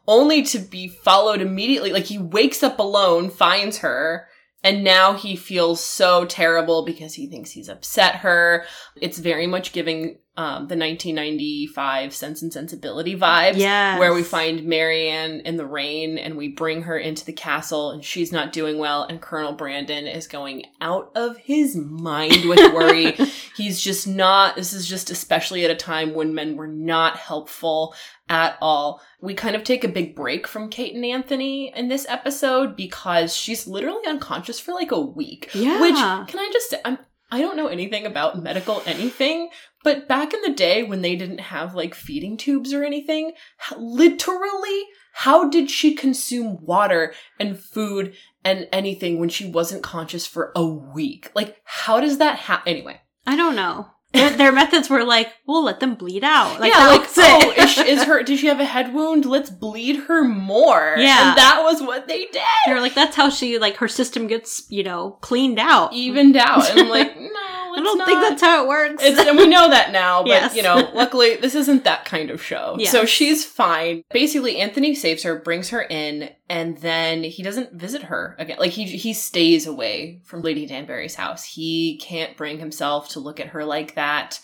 only 0.08 0.42
to 0.44 0.60
be 0.60 0.88
followed 0.88 1.40
immediately. 1.40 1.94
Like 1.94 2.06
he 2.06 2.18
wakes 2.18 2.64
up 2.64 2.80
alone, 2.80 3.30
finds 3.30 3.78
her, 3.78 4.28
and 4.64 4.84
now 4.84 5.14
he 5.14 5.36
feels 5.36 5.80
so 5.80 6.26
terrible 6.26 6.84
because 6.84 7.14
he 7.14 7.28
thinks 7.28 7.52
he's 7.52 7.70
upset 7.70 8.16
her. 8.18 8.66
It's 9.00 9.20
very 9.20 9.46
much 9.46 9.72
giving 9.72 10.18
um, 10.38 10.68
the 10.68 10.76
1995 10.76 12.14
Sense 12.14 12.42
and 12.42 12.52
Sensibility 12.52 13.16
vibes. 13.16 13.56
Yes. 13.56 14.00
Where 14.00 14.14
we 14.14 14.22
find 14.24 14.66
Marianne 14.66 15.40
in 15.42 15.56
the 15.56 15.66
rain 15.66 16.18
and 16.18 16.36
we 16.36 16.50
bring 16.50 16.84
her 16.84 16.98
into 16.98 17.24
the 17.26 17.32
castle 17.32 17.92
and 17.92 18.04
she's 18.04 18.34
not 18.34 18.52
doing 18.52 18.78
well 18.78 19.04
and 19.04 19.22
Colonel 19.22 19.54
Brandon 19.54 20.08
is 20.08 20.28
going 20.28 20.66
out 20.82 21.12
of 21.16 21.38
his 21.38 21.76
mind 21.76 22.46
with 22.50 22.74
worry. 22.74 23.18
He's 23.56 23.80
just 23.80 24.06
not, 24.06 24.58
this 24.58 24.74
is 24.74 24.86
just 24.86 25.10
especially 25.10 25.64
at 25.64 25.72
a 25.72 25.76
time 25.76 26.14
when 26.14 26.36
men 26.36 26.58
were 26.58 26.68
not 26.68 27.16
helpful 27.16 27.96
at 28.28 28.58
all. 28.60 29.02
We 29.22 29.34
kind 29.34 29.56
of 29.56 29.64
take 29.64 29.86
a 29.86 29.90
big 29.90 30.16
break 30.16 30.48
from 30.48 30.70
Kate 30.70 30.94
and 30.94 31.06
Anthony 31.06 31.72
in 31.74 31.88
this 31.88 32.06
episode 32.10 32.76
because 32.76 33.34
she's 33.34 33.68
literally 33.68 34.06
unconscious 34.06 34.60
for 34.60 34.74
like 34.74 34.92
a 34.92 35.00
week. 35.00 35.50
Yeah. 35.54 35.80
Which, 35.80 35.96
can 35.96 36.40
I 36.40 36.50
just 36.52 36.70
say, 36.72 36.82
I'm, 36.84 36.98
I 37.32 37.42
don't 37.42 37.58
know 37.58 37.68
anything 37.68 38.06
about 38.06 38.42
medical 38.42 38.84
anything, 38.86 39.50
but 39.86 40.08
back 40.08 40.34
in 40.34 40.42
the 40.42 40.52
day 40.52 40.82
when 40.82 41.04
they 41.04 41.16
didn't 41.16 41.40
have 41.40 41.76
like 41.76 41.94
feeding 41.94 42.38
tubes 42.38 42.74
or 42.74 42.84
anything, 42.84 43.34
literally, 43.78 44.82
how 45.14 45.48
did 45.48 45.70
she 45.70 45.94
consume 45.94 46.58
water 46.66 47.14
and 47.40 47.60
food 47.60 48.16
and 48.44 48.68
anything 48.74 49.20
when 49.20 49.30
she 49.30 49.48
wasn't 49.48 49.84
conscious 49.84 50.26
for 50.26 50.52
a 50.56 50.66
week? 50.66 51.32
Like, 51.36 51.58
how 51.66 52.00
does 52.00 52.18
that 52.18 52.40
happen? 52.40 52.74
Anyway. 52.74 53.00
I 53.28 53.36
don't 53.36 53.56
know. 53.56 53.92
Their, 54.12 54.30
their, 54.32 54.52
methods 54.52 54.90
were 54.90 55.04
like, 55.04 55.32
we'll 55.46 55.66
let 55.66 55.82
them 55.82 55.96
bleed 55.96 56.24
out. 56.24 56.60
Like, 56.60 56.74
yeah, 56.74 56.88
like, 56.88 57.08
oh, 57.18 57.54
is, 57.58 57.78
is, 57.78 58.04
her, 58.06 58.24
did 58.24 58.40
she 58.40 58.48
have 58.48 58.62
a 58.62 58.66
head 58.66 58.94
wound? 58.94 59.26
Let's 59.26 59.50
bleed 59.50 59.98
her 60.08 60.24
more. 60.24 60.96
Yeah. 60.98 61.30
And 61.30 61.38
that 61.38 61.62
was 61.64 61.82
what 61.82 62.08
they 62.08 62.26
did. 62.26 62.42
They're 62.66 62.82
like, 62.82 62.96
that's 62.96 63.16
how 63.16 63.30
she, 63.30 63.60
like, 63.60 63.78
her 63.78 63.90
system 63.90 64.28
gets, 64.28 64.66
you 64.72 64.84
know, 64.84 65.12
cleaned 65.22 65.60
out. 65.60 65.94
Evened 65.94 66.38
out. 66.38 66.70
And 66.72 66.80
I'm 66.80 66.90
like, 66.90 67.16
no. 67.20 67.65
I 67.76 67.82
don't 67.82 67.98
not. 67.98 68.08
think 68.08 68.22
that's 68.22 68.42
how 68.42 68.64
it 68.64 68.68
works. 68.68 69.04
It's, 69.04 69.20
and 69.20 69.38
we 69.38 69.48
know 69.48 69.70
that 69.70 69.92
now, 69.92 70.24
but 70.24 70.30
yes. 70.30 70.56
you 70.56 70.64
know, 70.64 70.90
luckily 70.94 71.36
this 71.36 71.56
isn't 71.56 71.84
that 71.84 72.06
kind 72.06 72.30
of 72.30 72.42
show. 72.42 72.76
Yes. 72.80 72.92
So 72.92 73.06
she's 73.06 73.46
fine. 73.46 74.04
Basically, 74.12 74.58
Anthony 74.58 74.96
saves 74.96 75.24
her, 75.24 75.40
brings 75.40 75.70
her 75.70 75.82
in, 75.82 76.30
and 76.50 76.78
then 76.78 77.24
he 77.24 77.44
doesn't 77.44 77.74
visit 77.74 78.04
her 78.04 78.36
again. 78.40 78.58
Like 78.60 78.72
he 78.72 78.86
he 78.86 79.14
stays 79.14 79.68
away 79.68 80.22
from 80.24 80.42
Lady 80.42 80.66
Danbury's 80.66 81.16
house. 81.16 81.44
He 81.44 81.98
can't 82.02 82.38
bring 82.38 82.60
himself 82.60 83.10
to 83.10 83.20
look 83.20 83.40
at 83.40 83.48
her 83.48 83.66
like 83.66 83.96
that. 83.96 84.40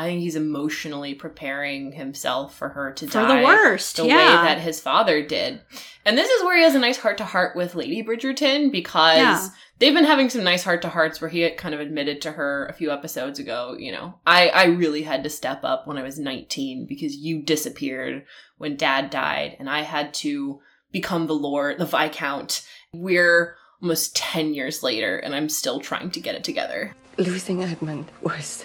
I 0.00 0.06
think 0.06 0.20
he's 0.20 0.36
emotionally 0.36 1.14
preparing 1.14 1.92
himself 1.92 2.56
for 2.56 2.70
her 2.70 2.92
to 2.92 3.06
For 3.06 3.12
die. 3.20 3.40
the 3.40 3.44
worst, 3.46 3.96
The 3.96 4.06
yeah. 4.06 4.16
way 4.42 4.48
that 4.48 4.60
his 4.60 4.80
father 4.80 5.22
did. 5.22 5.60
And 6.06 6.16
this 6.16 6.30
is 6.30 6.42
where 6.42 6.56
he 6.56 6.62
has 6.62 6.74
a 6.74 6.78
nice 6.78 6.96
heart 6.96 7.18
to 7.18 7.24
heart 7.24 7.54
with 7.54 7.74
Lady 7.74 8.02
Bridgerton 8.02 8.72
because 8.72 9.18
Yeah. 9.18 9.48
they've 9.78 9.92
been 9.94 10.04
having 10.04 10.30
some 10.30 10.42
nice 10.42 10.64
heart 10.64 10.80
to 10.82 10.88
hearts 10.88 11.20
where 11.20 11.28
he 11.28 11.40
had 11.40 11.58
kind 11.58 11.74
of 11.74 11.80
admitted 11.80 12.22
to 12.22 12.32
her 12.32 12.66
a 12.66 12.72
few 12.72 12.90
episodes 12.90 13.38
ago, 13.38 13.76
you 13.78 13.92
know, 13.92 14.14
I, 14.26 14.48
I 14.48 14.64
really 14.64 15.02
had 15.02 15.22
to 15.24 15.30
step 15.30 15.60
up 15.64 15.86
when 15.86 15.98
I 15.98 16.02
was 16.02 16.18
19 16.18 16.86
because 16.88 17.14
you 17.16 17.42
disappeared 17.42 18.24
when 18.56 18.76
dad 18.76 19.10
died 19.10 19.56
and 19.58 19.68
I 19.68 19.82
had 19.82 20.14
to 20.14 20.60
become 20.92 21.26
the 21.26 21.34
Lord, 21.34 21.78
the 21.78 21.84
Viscount. 21.84 22.66
We're 22.94 23.56
almost 23.82 24.16
10 24.16 24.54
years 24.54 24.82
later 24.82 25.18
and 25.18 25.34
I'm 25.34 25.48
still 25.50 25.78
trying 25.80 26.10
to 26.12 26.20
get 26.20 26.34
it 26.34 26.44
together. 26.44 26.94
Losing 27.18 27.62
Edmund 27.62 28.06
was 28.22 28.64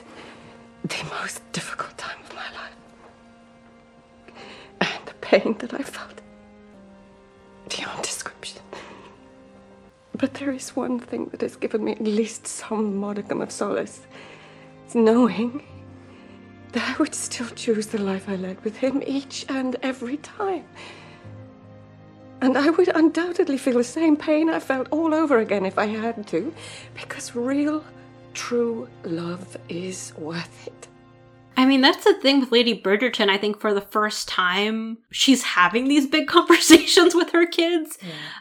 the 0.88 1.04
most 1.20 1.42
difficult 1.52 1.98
time 1.98 2.18
of 2.24 2.36
my 2.36 2.50
life. 2.62 2.78
And 4.82 5.06
the 5.06 5.14
pain 5.16 5.56
that 5.60 5.74
I 5.74 5.84
felt 5.84 6.22
beyond 7.70 8.04
description. 8.04 8.62
But 10.16 10.36
there 10.36 10.52
is 10.52 10.76
one 10.76 11.00
thing 11.00 11.26
that 11.32 11.42
has 11.42 11.56
given 11.56 11.84
me 11.84 11.94
at 11.94 12.02
least 12.02 12.48
some 12.48 12.98
modicum 12.98 13.42
of 13.42 13.52
solace. 13.52 14.02
It's 14.86 14.96
knowing 14.96 15.64
that 16.72 16.96
I 16.96 16.98
would 17.00 17.16
still 17.16 17.50
choose 17.50 17.88
the 17.88 17.98
life 17.98 18.30
I 18.30 18.36
led 18.36 18.64
with 18.64 18.78
him 18.78 19.02
each 19.06 19.46
and 19.50 19.76
every 19.82 20.18
time. 20.18 20.66
And 22.42 22.58
I 22.58 22.70
would 22.70 22.90
undoubtedly 22.90 23.58
feel 23.58 23.78
the 23.78 23.84
same 23.84 24.16
pain 24.18 24.50
I 24.50 24.60
felt 24.60 24.88
all 24.92 25.14
over 25.14 25.40
again 25.40 25.66
if 25.66 25.80
I 25.80 25.86
had 25.86 26.28
to, 26.28 26.54
because 26.94 27.36
real, 27.36 27.84
true 28.36 28.88
love 29.04 29.58
is 29.70 30.14
worth 30.18 30.68
it. 30.68 30.88
I 31.58 31.66
mean, 31.66 31.82
that's 31.82 32.04
the 32.04 32.14
thing 32.16 32.42
with 32.42 32.52
Lady 32.52 32.80
Bridgerton. 32.80 33.30
I 33.30 33.38
think 33.38 33.60
for 33.62 33.74
the 33.74 33.82
first 33.82 34.28
time, 34.28 34.98
she's 35.10 35.42
having 35.42 35.88
these 35.88 36.06
big 36.06 36.28
conversations 36.38 37.16
with 37.16 37.32
her 37.32 37.48
kids. 37.48 37.98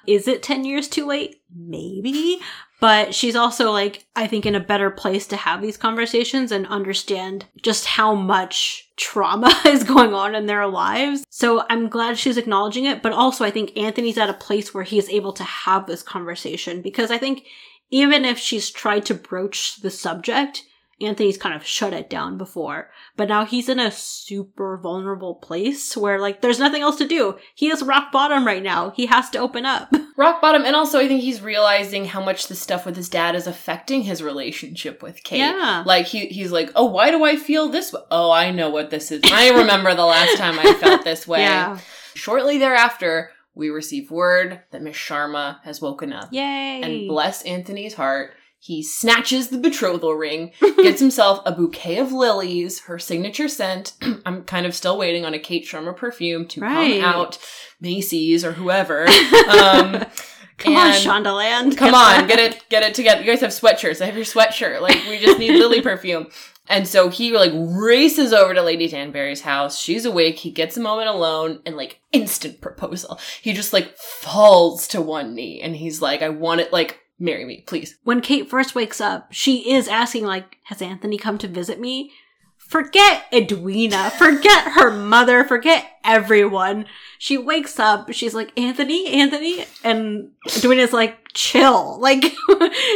Is 0.07 0.29
it 0.29 0.43
10 0.43 0.65
years 0.65 0.89
too 0.89 1.07
late? 1.07 1.41
Maybe. 1.55 2.41
But 2.81 3.15
she's 3.15 3.37
also, 3.37 3.71
like, 3.71 4.05
I 4.15 4.27
think 4.27 4.45
in 4.45 4.57
a 4.57 4.61
better 4.61 4.91
place 4.91 5.27
to 5.29 5.37
have 5.37 5.63
these 5.63 5.77
conversations 5.77 6.53
and 6.53 6.67
understand 6.67 7.47
just 7.63 7.87
how 7.87 8.15
much 8.15 8.91
trauma 8.97 9.55
is 9.65 9.85
going 9.85 10.13
on 10.13 10.35
in 10.35 10.47
their 10.47 10.67
lives. 10.67 11.25
So 11.31 11.65
I'm 11.71 11.89
glad 11.89 12.19
she's 12.19 12.37
acknowledging 12.37 12.85
it. 12.85 13.01
But 13.01 13.13
also, 13.13 13.45
I 13.45 13.51
think 13.51 13.77
Anthony's 13.77 14.19
at 14.19 14.29
a 14.29 14.35
place 14.35 14.75
where 14.75 14.85
he 14.85 14.99
is 14.99 15.09
able 15.09 15.33
to 15.35 15.45
have 15.45 15.87
this 15.87 16.03
conversation 16.03 16.83
because 16.83 17.11
I 17.11 17.17
think 17.17 17.47
even 17.91 18.25
if 18.25 18.39
she's 18.39 18.71
tried 18.71 19.07
to 19.07 19.15
broach 19.15 19.81
the 19.81 19.91
subject, 19.91 20.65
Anthony's 21.01 21.39
kind 21.39 21.55
of 21.55 21.67
shut 21.67 21.93
it 21.93 22.09
down 22.09 22.39
before, 22.39 22.91
but 23.17 23.29
now 23.29 23.45
he's 23.45 23.69
in 23.69 23.81
a 23.81 23.91
super 23.91 24.77
vulnerable 24.77 25.35
place 25.35 25.97
where 25.97 26.21
like 26.21 26.41
there's 26.41 26.59
nothing 26.59 26.83
else 26.83 26.97
to 26.97 27.09
do. 27.09 27.37
He 27.55 27.69
is 27.69 27.83
rock 27.83 28.13
bottom 28.13 28.47
right 28.47 28.63
now. 28.63 28.91
He 28.91 29.07
has 29.07 29.29
to 29.31 29.39
open 29.39 29.67
up. 29.67 29.93
Rock 30.17 30.41
bottom, 30.41 30.65
and 30.65 30.77
also 30.77 31.01
I 31.01 31.09
think 31.09 31.23
he's 31.23 31.43
realizing 31.43 32.05
how 32.05 32.25
much 32.25 32.47
the 32.47 32.55
stuff 32.55 32.87
with 32.87 32.95
his 32.95 33.09
dad 33.09 33.35
is 33.35 33.49
affecting 33.49 34.03
his 34.03 34.23
relationship 34.23 35.03
with 35.03 35.25
Kate. 35.25 35.39
Yeah. 35.39 35.83
Like 35.85 36.07
he 36.07 36.27
he's 36.27 36.53
like, 36.53 36.71
oh, 36.77 36.85
why 36.85 37.11
do 37.11 37.25
I 37.25 37.35
feel 37.35 37.69
this 37.69 37.93
way? 37.93 38.01
Oh, 38.13 38.31
I 38.31 38.53
know 38.53 38.71
what 38.71 38.91
this 38.91 39.11
is. 39.11 39.23
I 39.25 39.51
remember 39.51 39.93
the 39.93 40.05
last 40.05 40.39
time 40.39 40.57
I 40.57 40.75
felt 40.75 41.03
this 41.03 41.27
way. 41.27 41.41
Yeah. 41.41 41.79
Shortly 42.15 42.59
thereafter, 42.59 43.33
we 43.55 43.69
receive 43.71 44.11
word 44.11 44.61
that 44.71 44.83
Miss 44.83 44.97
Sharma 44.97 45.61
has 45.63 45.81
woken 45.81 46.13
up. 46.13 46.29
Yay. 46.33 46.81
And 46.83 47.09
bless 47.09 47.43
Anthony's 47.43 47.95
heart, 47.95 48.33
he 48.59 48.83
snatches 48.83 49.49
the 49.49 49.59
betrothal 49.59 50.15
ring, 50.15 50.53
gets 50.83 50.99
himself 51.01 51.41
a 51.45 51.53
bouquet 51.53 51.99
of 51.99 52.13
lilies, 52.13 52.81
her 52.85 52.99
signature 52.99 53.49
scent. 53.49 53.93
I'm 54.27 54.43
kind 54.45 54.65
of 54.67 54.75
still 54.75 54.97
waiting 54.99 55.25
on 55.25 55.35
a 55.35 55.39
Kate 55.39 55.67
Sharma 55.67 55.95
perfume 55.97 56.49
to 56.49 56.61
Right. 56.63 57.01
come 57.01 57.05
out, 57.15 57.39
Macy's 57.81 58.45
or 58.45 58.53
whoever. 58.53 59.07
Um, 59.49 60.05
Come 60.57 60.77
on, 60.77 60.87
and- 60.93 60.97
Shondaland. 61.05 61.77
Come 61.77 61.95
on, 61.95 62.29
get 62.29 62.39
it, 62.39 62.65
get 62.71 62.83
it 62.85 62.95
together. 62.95 63.21
You 63.23 63.27
guys 63.27 63.41
have 63.41 63.51
sweatshirts. 63.51 64.01
I 64.01 64.07
have 64.07 64.15
your 64.15 64.25
sweatshirt. 64.25 64.81
Like 64.81 65.03
we 65.09 65.19
just 65.19 65.39
need 65.39 65.51
lily 65.59 65.81
perfume. 65.83 66.29
And 66.67 66.89
so 66.89 67.11
he 67.11 67.33
like 67.33 67.53
races 67.55 68.33
over 68.33 68.55
to 68.55 68.63
Lady 68.63 68.89
Danbury's 68.89 69.43
house. 69.43 69.79
She's 69.79 70.05
awake. 70.05 70.39
He 70.39 70.51
gets 70.51 70.77
a 70.77 70.81
moment 70.81 71.09
alone 71.09 71.61
and 71.67 71.77
like 71.77 72.01
instant 72.13 72.61
proposal. 72.61 73.19
He 73.43 73.53
just 73.53 73.73
like 73.73 73.97
falls 73.99 74.89
to 74.89 75.03
one 75.03 75.35
knee 75.35 75.61
and 75.61 75.77
he's 75.77 76.01
like, 76.01 76.23
I 76.23 76.31
want 76.31 76.63
it 76.63 76.73
like 76.73 77.01
marry 77.19 77.45
me, 77.45 77.63
please. 77.67 77.99
When 78.05 78.21
Kate 78.21 78.49
first 78.49 78.75
wakes 78.75 79.01
up, 79.01 79.33
she 79.33 79.73
is 79.73 79.89
asking 79.89 80.25
like, 80.25 80.59
has 80.65 80.83
Anthony 80.83 81.19
come 81.19 81.39
to 81.39 81.49
visit 81.49 81.79
me? 81.79 82.13
Forget 82.69 83.25
Edwina, 83.33 84.11
forget 84.11 84.73
her 84.73 84.91
mother, 84.91 85.45
forget 85.45 85.87
everyone. 86.03 86.87
She 87.19 87.39
wakes 87.39 87.79
up, 87.79 88.13
she's 88.13 88.35
like, 88.35 88.59
Anthony, 88.59 89.07
Anthony, 89.09 89.65
and 89.85 90.31
Edwina's 90.57 90.93
like, 90.93 91.19
chill. 91.35 91.99
Like, 92.05 92.23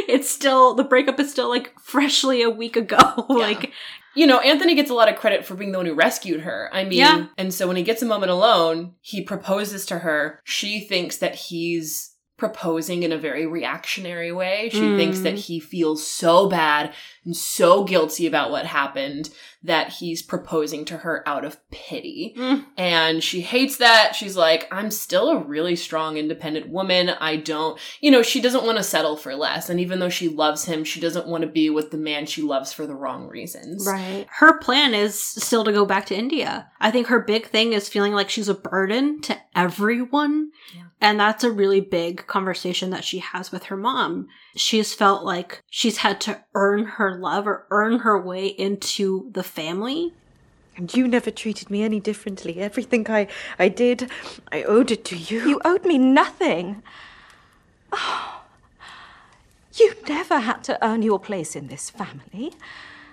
it's 0.09 0.29
still, 0.31 0.75
the 0.75 0.85
breakup 0.85 1.21
is 1.21 1.31
still 1.31 1.49
like 1.49 1.79
freshly 1.81 2.43
a 2.43 2.51
week 2.51 2.77
ago. 2.77 3.27
like, 3.29 3.73
You 4.15 4.27
know, 4.27 4.41
Anthony 4.41 4.75
gets 4.75 4.91
a 4.91 4.95
lot 4.95 5.09
of 5.09 5.17
credit 5.17 5.45
for 5.45 5.55
being 5.55 5.71
the 5.73 5.79
one 5.79 5.87
who 5.87 5.95
rescued 5.95 6.41
her. 6.41 6.69
I 6.73 6.83
mean, 6.85 6.99
Yeah. 6.99 7.27
and 7.37 7.53
so 7.55 7.69
when 7.69 7.77
he 7.77 7.83
gets 7.85 8.03
a 8.03 8.07
moment 8.07 8.33
alone, 8.33 8.95
he 9.01 9.23
proposes 9.23 9.87
to 9.87 10.01
her. 10.01 10.41
She 10.45 10.81
thinks 10.81 11.19
that 11.19 11.35
he's 11.37 12.15
proposing 12.37 13.03
in 13.03 13.11
a 13.11 13.19
very 13.19 13.47
reactionary 13.47 14.31
way. 14.31 14.69
She 14.73 14.81
Mm. 14.81 14.97
thinks 14.97 15.21
that 15.21 15.35
he 15.35 15.59
feels 15.59 16.07
so 16.07 16.49
bad 16.49 16.95
so 17.35 17.85
guilty 17.85 18.26
about 18.26 18.50
what 18.50 18.66
happened 18.66 19.30
that 19.62 19.94
he's 19.94 20.23
proposing 20.23 20.85
to 20.85 20.99
her 20.99 21.28
out 21.28 21.44
of 21.44 21.58
pity. 21.70 22.35
Mm. 22.38 22.64
And 22.76 23.25
she 23.25 23.40
hates 23.40 23.78
that. 23.78 24.14
She's 24.14 24.37
like, 24.37 24.68
I'm 24.70 24.90
still 24.90 25.30
a 25.30 25.42
really 25.42 25.75
strong, 25.75 26.16
independent 26.16 26.68
woman. 26.68 27.11
I 27.11 27.37
don't, 27.37 27.78
you 28.00 28.11
know, 28.12 28.23
she 28.23 28.40
doesn't 28.40 28.64
want 28.64 28.78
to 28.78 28.85
settle 28.85 29.16
for 29.16 29.35
less. 29.35 29.68
And 29.68 29.80
even 29.80 29.99
though 29.99 30.08
she 30.08 30.28
loves 30.28 30.64
him, 30.64 30.85
she 30.85 31.00
doesn't 31.00 31.26
want 31.26 31.42
to 31.42 31.49
be 31.49 31.70
with 31.70 31.90
the 31.90 31.99
man 31.99 32.26
she 32.26 32.42
loves 32.42 32.73
for 32.73 32.87
the 32.87 32.94
wrong 32.94 33.26
reasons. 33.26 33.85
Right. 33.85 34.26
Her 34.30 34.58
plan 34.58 34.94
is 34.94 35.18
still 35.18 35.64
to 35.64 35.73
go 35.73 35.85
back 35.85 36.06
to 36.06 36.16
India. 36.16 36.70
I 36.80 36.92
think 36.92 37.08
her 37.08 37.20
big 37.20 37.49
thing 37.49 37.73
is 37.73 37.88
feeling 37.88 38.12
like 38.12 38.30
she's 38.30 38.49
a 38.49 38.54
burden 38.54 39.20
to 39.23 39.37
everyone. 39.56 40.52
Yeah. 40.75 40.85
And 41.00 41.18
that's 41.18 41.44
a 41.44 41.50
really 41.50 41.80
big 41.80 42.26
conversation 42.26 42.90
that 42.90 43.04
she 43.04 43.18
has 43.18 43.52
with 43.52 43.64
her 43.64 43.76
mom. 43.76 44.28
She's 44.59 44.93
felt 44.93 45.25
like 45.25 45.62
she's 45.71 45.99
had 45.99 46.21
to 46.23 46.41
earn 46.53 46.85
her 46.85 47.17
love 47.17 47.47
or 47.47 47.65
earn 47.71 48.00
her 48.00 48.21
way 48.21 48.49
into 48.49 49.31
the 49.31 49.45
family. 49.45 50.12
And 50.77 50.93
you 50.95 51.07
never 51.07 51.31
treated 51.31 51.71
me 51.71 51.85
any 51.85 52.00
differently. 52.00 52.59
Everything 52.59 53.09
I, 53.09 53.29
I 53.57 53.69
did, 53.69 54.11
I 54.50 54.65
owed 54.65 54.91
it 54.91 55.05
to 55.07 55.17
you. 55.17 55.49
You 55.49 55.61
owed 55.65 55.85
me 55.85 55.97
nothing. 55.97 56.83
Oh, 57.93 58.43
you 59.75 59.95
never 60.09 60.41
had 60.41 60.65
to 60.65 60.85
earn 60.85 61.03
your 61.03 61.21
place 61.21 61.55
in 61.55 61.69
this 61.69 61.88
family. 61.88 62.53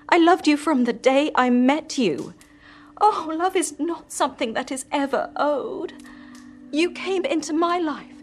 I 0.09 0.17
loved 0.17 0.47
you 0.47 0.57
from 0.57 0.85
the 0.85 0.93
day 0.93 1.31
I 1.35 1.51
met 1.51 1.95
you. 1.97 2.33
Oh, 2.99 3.31
love 3.35 3.55
is 3.55 3.79
not 3.79 4.11
something 4.11 4.53
that 4.53 4.71
is 4.71 4.85
ever 4.91 5.29
owed. 5.35 5.93
You 6.71 6.89
came 6.89 7.23
into 7.23 7.53
my 7.53 7.77
life 7.77 8.14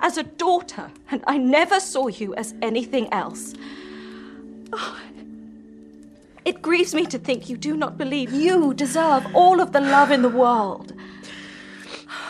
as 0.00 0.16
a 0.16 0.22
daughter, 0.22 0.90
and 1.10 1.22
I 1.26 1.38
never 1.38 1.80
saw 1.80 2.08
you 2.08 2.34
as 2.34 2.54
anything 2.62 3.12
else. 3.12 3.54
Oh, 4.72 4.98
it 6.46 6.62
grieves 6.62 6.94
me 6.94 7.04
to 7.06 7.18
think 7.18 7.48
you 7.48 7.56
do 7.56 7.76
not 7.76 7.98
believe 7.98 8.32
you 8.32 8.72
deserve 8.72 9.26
all 9.34 9.60
of 9.60 9.72
the 9.72 9.80
love 9.80 10.12
in 10.12 10.22
the 10.22 10.28
world. 10.28 10.92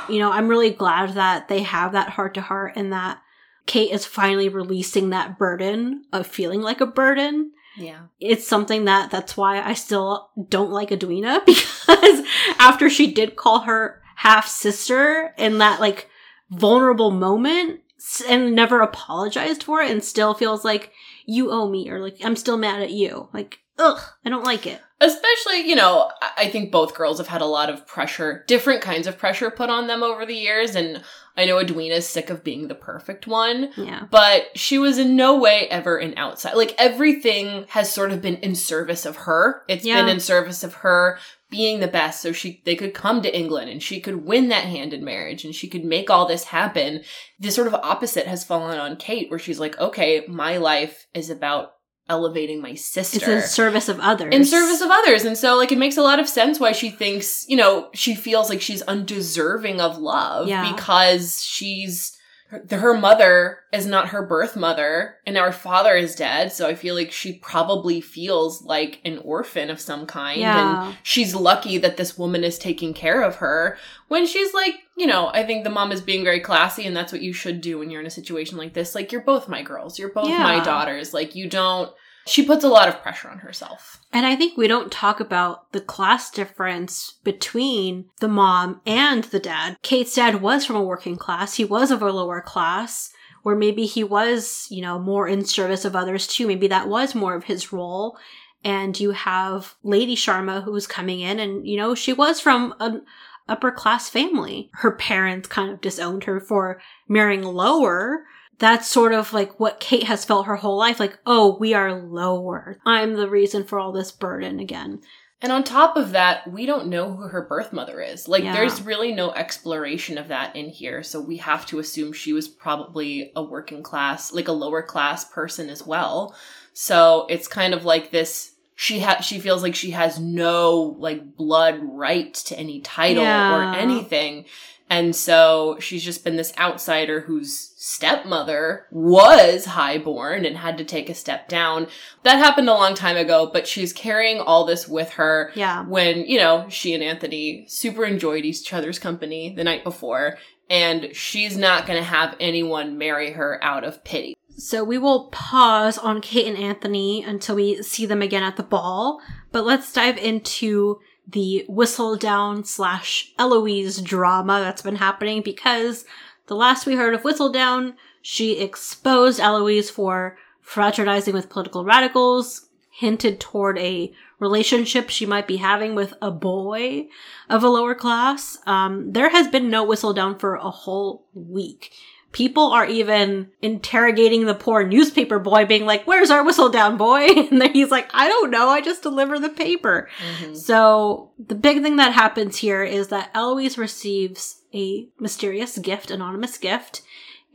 You 0.08 0.20
know, 0.20 0.32
I'm 0.32 0.48
really 0.48 0.70
glad 0.70 1.14
that 1.14 1.48
they 1.48 1.62
have 1.62 1.92
that 1.92 2.10
heart 2.10 2.32
to 2.34 2.40
heart 2.40 2.72
and 2.76 2.92
that 2.94 3.20
Kate 3.66 3.90
is 3.92 4.06
finally 4.06 4.48
releasing 4.48 5.10
that 5.10 5.38
burden 5.38 6.04
of 6.14 6.26
feeling 6.26 6.62
like 6.62 6.80
a 6.80 6.86
burden. 6.86 7.52
Yeah. 7.78 8.06
it's 8.18 8.48
something 8.48 8.86
that 8.86 9.10
that's 9.10 9.36
why 9.36 9.60
I 9.60 9.74
still 9.74 10.30
don't 10.48 10.70
like 10.70 10.92
Edwina 10.92 11.42
because 11.46 12.22
after 12.58 12.88
she 12.88 13.12
did 13.12 13.36
call 13.36 13.60
her 13.60 14.00
half 14.14 14.48
sister 14.48 15.34
in 15.36 15.58
that 15.58 15.78
like 15.78 16.08
vulnerable 16.50 17.10
moment 17.10 17.80
and 18.28 18.54
never 18.54 18.80
apologized 18.80 19.62
for 19.62 19.80
it 19.80 19.90
and 19.90 20.04
still 20.04 20.34
feels 20.34 20.64
like 20.64 20.92
you 21.24 21.50
owe 21.50 21.68
me 21.68 21.90
or 21.90 22.00
like 22.00 22.16
I'm 22.22 22.36
still 22.36 22.56
mad 22.56 22.82
at 22.82 22.90
you. 22.90 23.28
Like, 23.32 23.60
ugh, 23.78 24.00
I 24.24 24.28
don't 24.30 24.44
like 24.44 24.66
it. 24.66 24.80
Especially, 24.98 25.68
you 25.68 25.74
know, 25.74 26.10
I- 26.38 26.48
think 26.48 26.72
both 26.72 26.94
girls 26.94 27.18
have 27.18 27.28
had 27.28 27.42
a 27.42 27.46
lot 27.46 27.68
of 27.68 27.86
pressure, 27.86 28.44
different 28.46 28.80
kinds 28.80 29.06
of 29.06 29.18
pressure 29.18 29.50
put 29.50 29.68
on 29.68 29.88
them 29.88 30.02
over 30.02 30.24
the 30.24 30.34
years. 30.34 30.74
And 30.74 31.02
I 31.36 31.44
know 31.44 31.58
Edwina's 31.58 32.08
sick 32.08 32.30
of 32.30 32.42
being 32.42 32.68
the 32.68 32.74
perfect 32.74 33.26
one, 33.26 33.70
Yeah. 33.76 34.04
but 34.10 34.56
she 34.56 34.78
was 34.78 34.96
in 34.98 35.14
no 35.16 35.36
way 35.36 35.68
ever 35.70 35.98
an 35.98 36.14
outside. 36.16 36.54
Like 36.54 36.74
everything 36.78 37.66
has 37.70 37.92
sort 37.92 38.10
of 38.10 38.22
been 38.22 38.36
in 38.36 38.54
service 38.54 39.04
of 39.04 39.16
her. 39.16 39.62
It's 39.68 39.84
Yeah. 39.84 39.96
been 39.96 40.08
in 40.08 40.20
service 40.20 40.64
of 40.64 40.74
her 40.76 41.18
being 41.50 41.80
the 41.80 41.86
best 41.88 42.20
so 42.22 42.32
she 42.32 42.60
they 42.64 42.74
could 42.74 42.94
come 42.94 43.22
to 43.22 43.36
England 43.36 43.70
and 43.70 43.82
she 43.82 44.00
could 44.00 44.24
win 44.26 44.48
that 44.48 44.64
hand 44.64 44.92
in 44.94 45.04
marriage 45.04 45.44
and 45.44 45.54
she 45.54 45.68
could 45.68 45.84
make 45.84 46.08
all 46.10 46.26
this 46.26 46.44
happen. 46.44 47.02
The 47.38 47.50
sort 47.50 47.68
of 47.68 47.74
opposite 47.74 48.26
has 48.26 48.44
fallen 48.44 48.78
on 48.78 48.96
Kate 48.96 49.28
where 49.30 49.38
she's 49.38 49.60
like, 49.60 49.78
"Okay, 49.78 50.24
my 50.26 50.56
life 50.56 51.06
is 51.14 51.28
about 51.30 51.74
elevating 52.08 52.60
my 52.60 52.74
sister. 52.74 53.16
It's 53.18 53.26
in 53.28 53.42
service 53.42 53.88
of 53.88 53.98
others. 54.00 54.34
In 54.34 54.44
service 54.44 54.80
of 54.80 54.90
others. 54.90 55.24
And 55.24 55.36
so, 55.36 55.56
like, 55.56 55.72
it 55.72 55.78
makes 55.78 55.96
a 55.96 56.02
lot 56.02 56.18
of 56.20 56.28
sense 56.28 56.60
why 56.60 56.72
she 56.72 56.90
thinks, 56.90 57.44
you 57.48 57.56
know, 57.56 57.88
she 57.94 58.14
feels 58.14 58.48
like 58.48 58.60
she's 58.60 58.82
undeserving 58.82 59.80
of 59.80 59.98
love 59.98 60.48
Yeah. 60.48 60.72
because 60.72 61.42
she's. 61.44 62.15
Her, 62.48 62.64
her 62.70 62.94
mother 62.96 63.58
is 63.72 63.86
not 63.86 64.08
her 64.08 64.22
birth 64.22 64.56
mother, 64.56 65.16
and 65.26 65.36
our 65.36 65.52
father 65.52 65.94
is 65.94 66.14
dead. 66.14 66.52
So 66.52 66.68
I 66.68 66.74
feel 66.74 66.94
like 66.94 67.10
she 67.10 67.32
probably 67.32 68.00
feels 68.00 68.62
like 68.62 69.00
an 69.04 69.18
orphan 69.18 69.68
of 69.68 69.80
some 69.80 70.06
kind. 70.06 70.40
Yeah. 70.40 70.86
And 70.86 70.96
she's 71.02 71.34
lucky 71.34 71.78
that 71.78 71.96
this 71.96 72.16
woman 72.16 72.44
is 72.44 72.58
taking 72.58 72.94
care 72.94 73.22
of 73.22 73.36
her 73.36 73.76
when 74.08 74.26
she's 74.26 74.54
like, 74.54 74.74
you 74.96 75.06
know, 75.06 75.28
I 75.28 75.42
think 75.44 75.64
the 75.64 75.70
mom 75.70 75.90
is 75.90 76.00
being 76.00 76.24
very 76.24 76.40
classy, 76.40 76.86
and 76.86 76.96
that's 76.96 77.12
what 77.12 77.22
you 77.22 77.32
should 77.32 77.60
do 77.60 77.78
when 77.78 77.90
you're 77.90 78.00
in 78.00 78.06
a 78.06 78.10
situation 78.10 78.56
like 78.56 78.74
this. 78.74 78.94
Like, 78.94 79.10
you're 79.12 79.20
both 79.22 79.48
my 79.48 79.62
girls, 79.62 79.98
you're 79.98 80.12
both 80.12 80.28
my 80.28 80.62
daughters. 80.62 81.12
Like, 81.12 81.34
you 81.34 81.48
don't. 81.48 81.92
She 82.26 82.44
puts 82.44 82.64
a 82.64 82.68
lot 82.68 82.88
of 82.88 83.00
pressure 83.00 83.28
on 83.28 83.38
herself. 83.38 84.00
And 84.12 84.26
I 84.26 84.34
think 84.34 84.56
we 84.56 84.66
don't 84.66 84.90
talk 84.90 85.20
about 85.20 85.72
the 85.72 85.80
class 85.80 86.30
difference 86.30 87.14
between 87.22 88.06
the 88.20 88.28
mom 88.28 88.80
and 88.84 89.24
the 89.24 89.38
dad. 89.38 89.76
Kate's 89.82 90.14
dad 90.14 90.42
was 90.42 90.66
from 90.66 90.76
a 90.76 90.82
working 90.82 91.16
class. 91.16 91.54
He 91.54 91.64
was 91.64 91.90
of 91.90 92.02
a 92.02 92.12
lower 92.12 92.40
class 92.40 93.12
where 93.42 93.54
maybe 93.54 93.86
he 93.86 94.02
was, 94.02 94.66
you 94.70 94.82
know, 94.82 94.98
more 94.98 95.28
in 95.28 95.44
service 95.44 95.84
of 95.84 95.94
others 95.94 96.26
too. 96.26 96.48
Maybe 96.48 96.66
that 96.66 96.88
was 96.88 97.14
more 97.14 97.36
of 97.36 97.44
his 97.44 97.72
role. 97.72 98.18
And 98.64 98.98
you 98.98 99.12
have 99.12 99.76
Lady 99.84 100.16
Sharma 100.16 100.64
who's 100.64 100.88
coming 100.88 101.20
in 101.20 101.38
and, 101.38 101.64
you 101.64 101.76
know, 101.76 101.94
she 101.94 102.12
was 102.12 102.40
from 102.40 102.74
an 102.80 103.02
upper 103.48 103.70
class 103.70 104.10
family. 104.10 104.70
Her 104.74 104.90
parents 104.90 105.46
kind 105.46 105.70
of 105.70 105.80
disowned 105.80 106.24
her 106.24 106.40
for 106.40 106.80
marrying 107.08 107.42
lower 107.42 108.24
that's 108.58 108.88
sort 108.88 109.12
of 109.12 109.32
like 109.32 109.60
what 109.60 109.80
Kate 109.80 110.04
has 110.04 110.24
felt 110.24 110.46
her 110.46 110.56
whole 110.56 110.78
life 110.78 110.98
like, 111.00 111.18
oh, 111.26 111.56
we 111.58 111.74
are 111.74 111.92
lower. 111.94 112.78
I'm 112.86 113.14
the 113.14 113.28
reason 113.28 113.64
for 113.64 113.78
all 113.78 113.92
this 113.92 114.12
burden 114.12 114.60
again. 114.60 115.00
And 115.42 115.52
on 115.52 115.64
top 115.64 115.96
of 115.98 116.12
that, 116.12 116.50
we 116.50 116.64
don't 116.64 116.88
know 116.88 117.12
who 117.14 117.28
her 117.28 117.42
birth 117.42 117.70
mother 117.70 118.00
is. 118.00 118.26
Like, 118.26 118.42
Yeah. 118.44 118.54
there's 118.54 118.80
really 118.80 119.12
no 119.12 119.32
exploration 119.32 120.16
of 120.16 120.28
that 120.28 120.56
in 120.56 120.70
here. 120.70 121.02
So 121.02 121.20
we 121.20 121.36
have 121.36 121.66
to 121.66 121.78
assume 121.78 122.14
she 122.14 122.32
was 122.32 122.48
probably 122.48 123.32
a 123.36 123.42
working 123.42 123.82
class, 123.82 124.32
like 124.32 124.48
a 124.48 124.52
lower 124.52 124.80
class 124.82 125.24
person 125.26 125.68
as 125.68 125.86
well. 125.86 126.34
So 126.72 127.26
it's 127.28 127.48
kind 127.48 127.74
of 127.74 127.84
like 127.84 128.10
this. 128.10 128.52
She 128.76 129.00
ha- 129.00 129.20
she 129.20 129.38
feels 129.38 129.62
like 129.62 129.74
she 129.74 129.90
has 129.90 130.18
no 130.18 130.96
like 130.98 131.36
blood 131.36 131.80
right 131.82 132.32
to 132.34 132.58
any 132.58 132.80
title 132.80 133.22
Yeah. 133.22 133.56
or 133.56 133.74
anything. 133.74 134.46
And 134.88 135.16
so 135.16 135.78
she's 135.80 136.04
just 136.04 136.22
been 136.22 136.36
this 136.36 136.52
outsider 136.58 137.22
whose 137.22 137.72
stepmother 137.76 138.86
was 138.92 139.64
highborn 139.64 140.44
and 140.44 140.56
had 140.56 140.78
to 140.78 140.84
take 140.84 141.10
a 141.10 141.14
step 141.14 141.48
down. 141.48 141.88
That 142.22 142.38
happened 142.38 142.68
a 142.68 142.74
long 142.74 142.94
time 142.94 143.16
ago, 143.16 143.50
but 143.52 143.66
she's 143.66 143.92
carrying 143.92 144.38
all 144.40 144.64
this 144.64 144.86
with 144.86 145.10
her 145.14 145.50
Yeah. 145.54 145.84
when, 145.86 146.20
you 146.26 146.38
know, 146.38 146.66
she 146.68 146.94
and 146.94 147.02
Anthony 147.02 147.64
super 147.68 148.04
enjoyed 148.04 148.44
each 148.44 148.72
other's 148.72 148.98
company 149.00 149.52
the 149.56 149.64
night 149.64 149.82
before, 149.82 150.38
and 150.70 151.08
she's 151.14 151.56
not 151.56 151.86
going 151.86 151.98
to 151.98 152.04
have 152.08 152.36
anyone 152.38 152.96
marry 152.98 153.32
her 153.32 153.58
out 153.62 153.82
of 153.84 154.04
pity. 154.04 154.36
So 154.56 154.82
we 154.84 154.98
will 154.98 155.28
pause 155.28 155.98
on 155.98 156.20
Kate 156.20 156.46
and 156.46 156.56
Anthony 156.56 157.22
until 157.22 157.56
we 157.56 157.82
see 157.82 158.06
them 158.06 158.22
again 158.22 158.42
at 158.42 158.56
the 158.56 158.62
ball. 158.62 159.20
But 159.52 159.66
let's 159.66 159.92
dive 159.92 160.16
into 160.16 161.00
the 161.26 161.66
Whistledown 161.68 162.66
slash 162.66 163.32
Eloise 163.38 164.00
drama 164.00 164.60
that's 164.60 164.82
been 164.82 164.96
happening 164.96 165.42
because 165.42 166.04
the 166.46 166.54
last 166.54 166.86
we 166.86 166.94
heard 166.94 167.14
of 167.14 167.22
Whistledown, 167.22 167.94
she 168.22 168.60
exposed 168.60 169.40
Eloise 169.40 169.90
for 169.90 170.38
fraternizing 170.60 171.34
with 171.34 171.50
political 171.50 171.84
radicals, 171.84 172.68
hinted 172.90 173.40
toward 173.40 173.78
a 173.78 174.12
relationship 174.38 175.10
she 175.10 175.26
might 175.26 175.46
be 175.46 175.56
having 175.56 175.94
with 175.94 176.14
a 176.20 176.30
boy 176.30 177.06
of 177.48 177.62
a 177.62 177.68
lower 177.68 177.94
class. 177.94 178.58
Um, 178.66 179.12
there 179.12 179.30
has 179.30 179.48
been 179.48 179.70
no 179.70 179.86
Whistledown 179.86 180.38
for 180.38 180.54
a 180.54 180.70
whole 180.70 181.26
week. 181.34 181.92
People 182.36 182.64
are 182.64 182.84
even 182.84 183.48
interrogating 183.62 184.44
the 184.44 184.54
poor 184.54 184.86
newspaper 184.86 185.38
boy, 185.38 185.64
being 185.64 185.86
like, 185.86 186.04
Where's 186.04 186.30
our 186.30 186.44
Whistledown 186.44 186.98
boy? 186.98 187.28
And 187.50 187.62
then 187.62 187.72
he's 187.72 187.90
like, 187.90 188.10
I 188.12 188.28
don't 188.28 188.50
know, 188.50 188.68
I 188.68 188.82
just 188.82 189.02
deliver 189.02 189.38
the 189.38 189.48
paper. 189.48 190.10
Mm-hmm. 190.18 190.54
So 190.54 191.30
the 191.38 191.54
big 191.54 191.80
thing 191.80 191.96
that 191.96 192.12
happens 192.12 192.58
here 192.58 192.84
is 192.84 193.08
that 193.08 193.30
Eloise 193.34 193.78
receives 193.78 194.60
a 194.74 195.08
mysterious 195.18 195.78
gift, 195.78 196.10
anonymous 196.10 196.58
gift. 196.58 197.00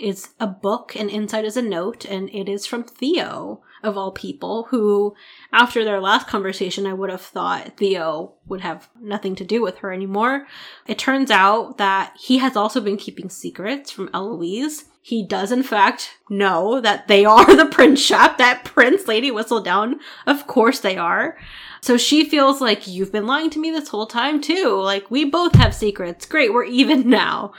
It's 0.02 0.30
a 0.40 0.48
book, 0.48 0.96
and 0.96 1.12
inside 1.12 1.46
is 1.46 1.56
a 1.56 1.62
note, 1.62 2.06
and 2.06 2.28
it 2.32 2.50
is 2.50 2.66
from 2.66 2.84
Theo, 2.84 3.62
of 3.84 3.98
all 3.98 4.12
people, 4.12 4.64
who, 4.72 5.14
after 5.54 5.84
their 5.84 6.00
last 6.02 6.28
conversation, 6.28 6.88
I 6.88 6.94
would 6.94 7.12
have 7.12 7.22
thought 7.22 7.78
Theo 7.78 8.34
would 8.48 8.62
have 8.62 8.90
nothing 9.00 9.36
to 9.36 9.44
do 9.46 9.62
with 9.62 9.78
her 9.78 9.94
anymore. 9.94 10.48
It 10.88 10.98
turns 10.98 11.30
out 11.30 11.78
that 11.78 12.16
he 12.20 12.40
has 12.40 12.58
also 12.58 12.82
been 12.82 12.98
keeping 12.98 13.30
secrets 13.30 13.92
from 13.92 14.10
Eloise. 14.12 14.86
He 15.04 15.24
does, 15.24 15.52
in 15.52 15.62
fact, 15.62 16.18
know 16.32 16.82
that 16.82 17.08
they 17.08 17.24
are 17.24 17.56
the 17.56 17.68
Prince 17.68 18.02
shop, 18.02 18.40
that 18.40 18.66
Prince 18.66 19.08
Lady 19.08 19.30
Whistledown. 19.30 20.00
Of 20.26 20.48
course 20.48 20.80
they 20.80 20.98
are. 20.98 21.38
So 21.82 21.98
she 21.98 22.28
feels 22.28 22.60
like 22.60 22.88
you've 22.88 23.12
been 23.12 23.28
lying 23.28 23.52
to 23.52 23.60
me 23.60 23.70
this 23.70 23.90
whole 23.90 24.08
time 24.08 24.42
too. 24.42 24.80
Like 24.82 25.10
we 25.12 25.26
both 25.26 25.56
have 25.56 25.76
secrets. 25.76 26.26
Great, 26.26 26.54
we're 26.54 26.66
even 26.66 27.08
now. 27.10 27.54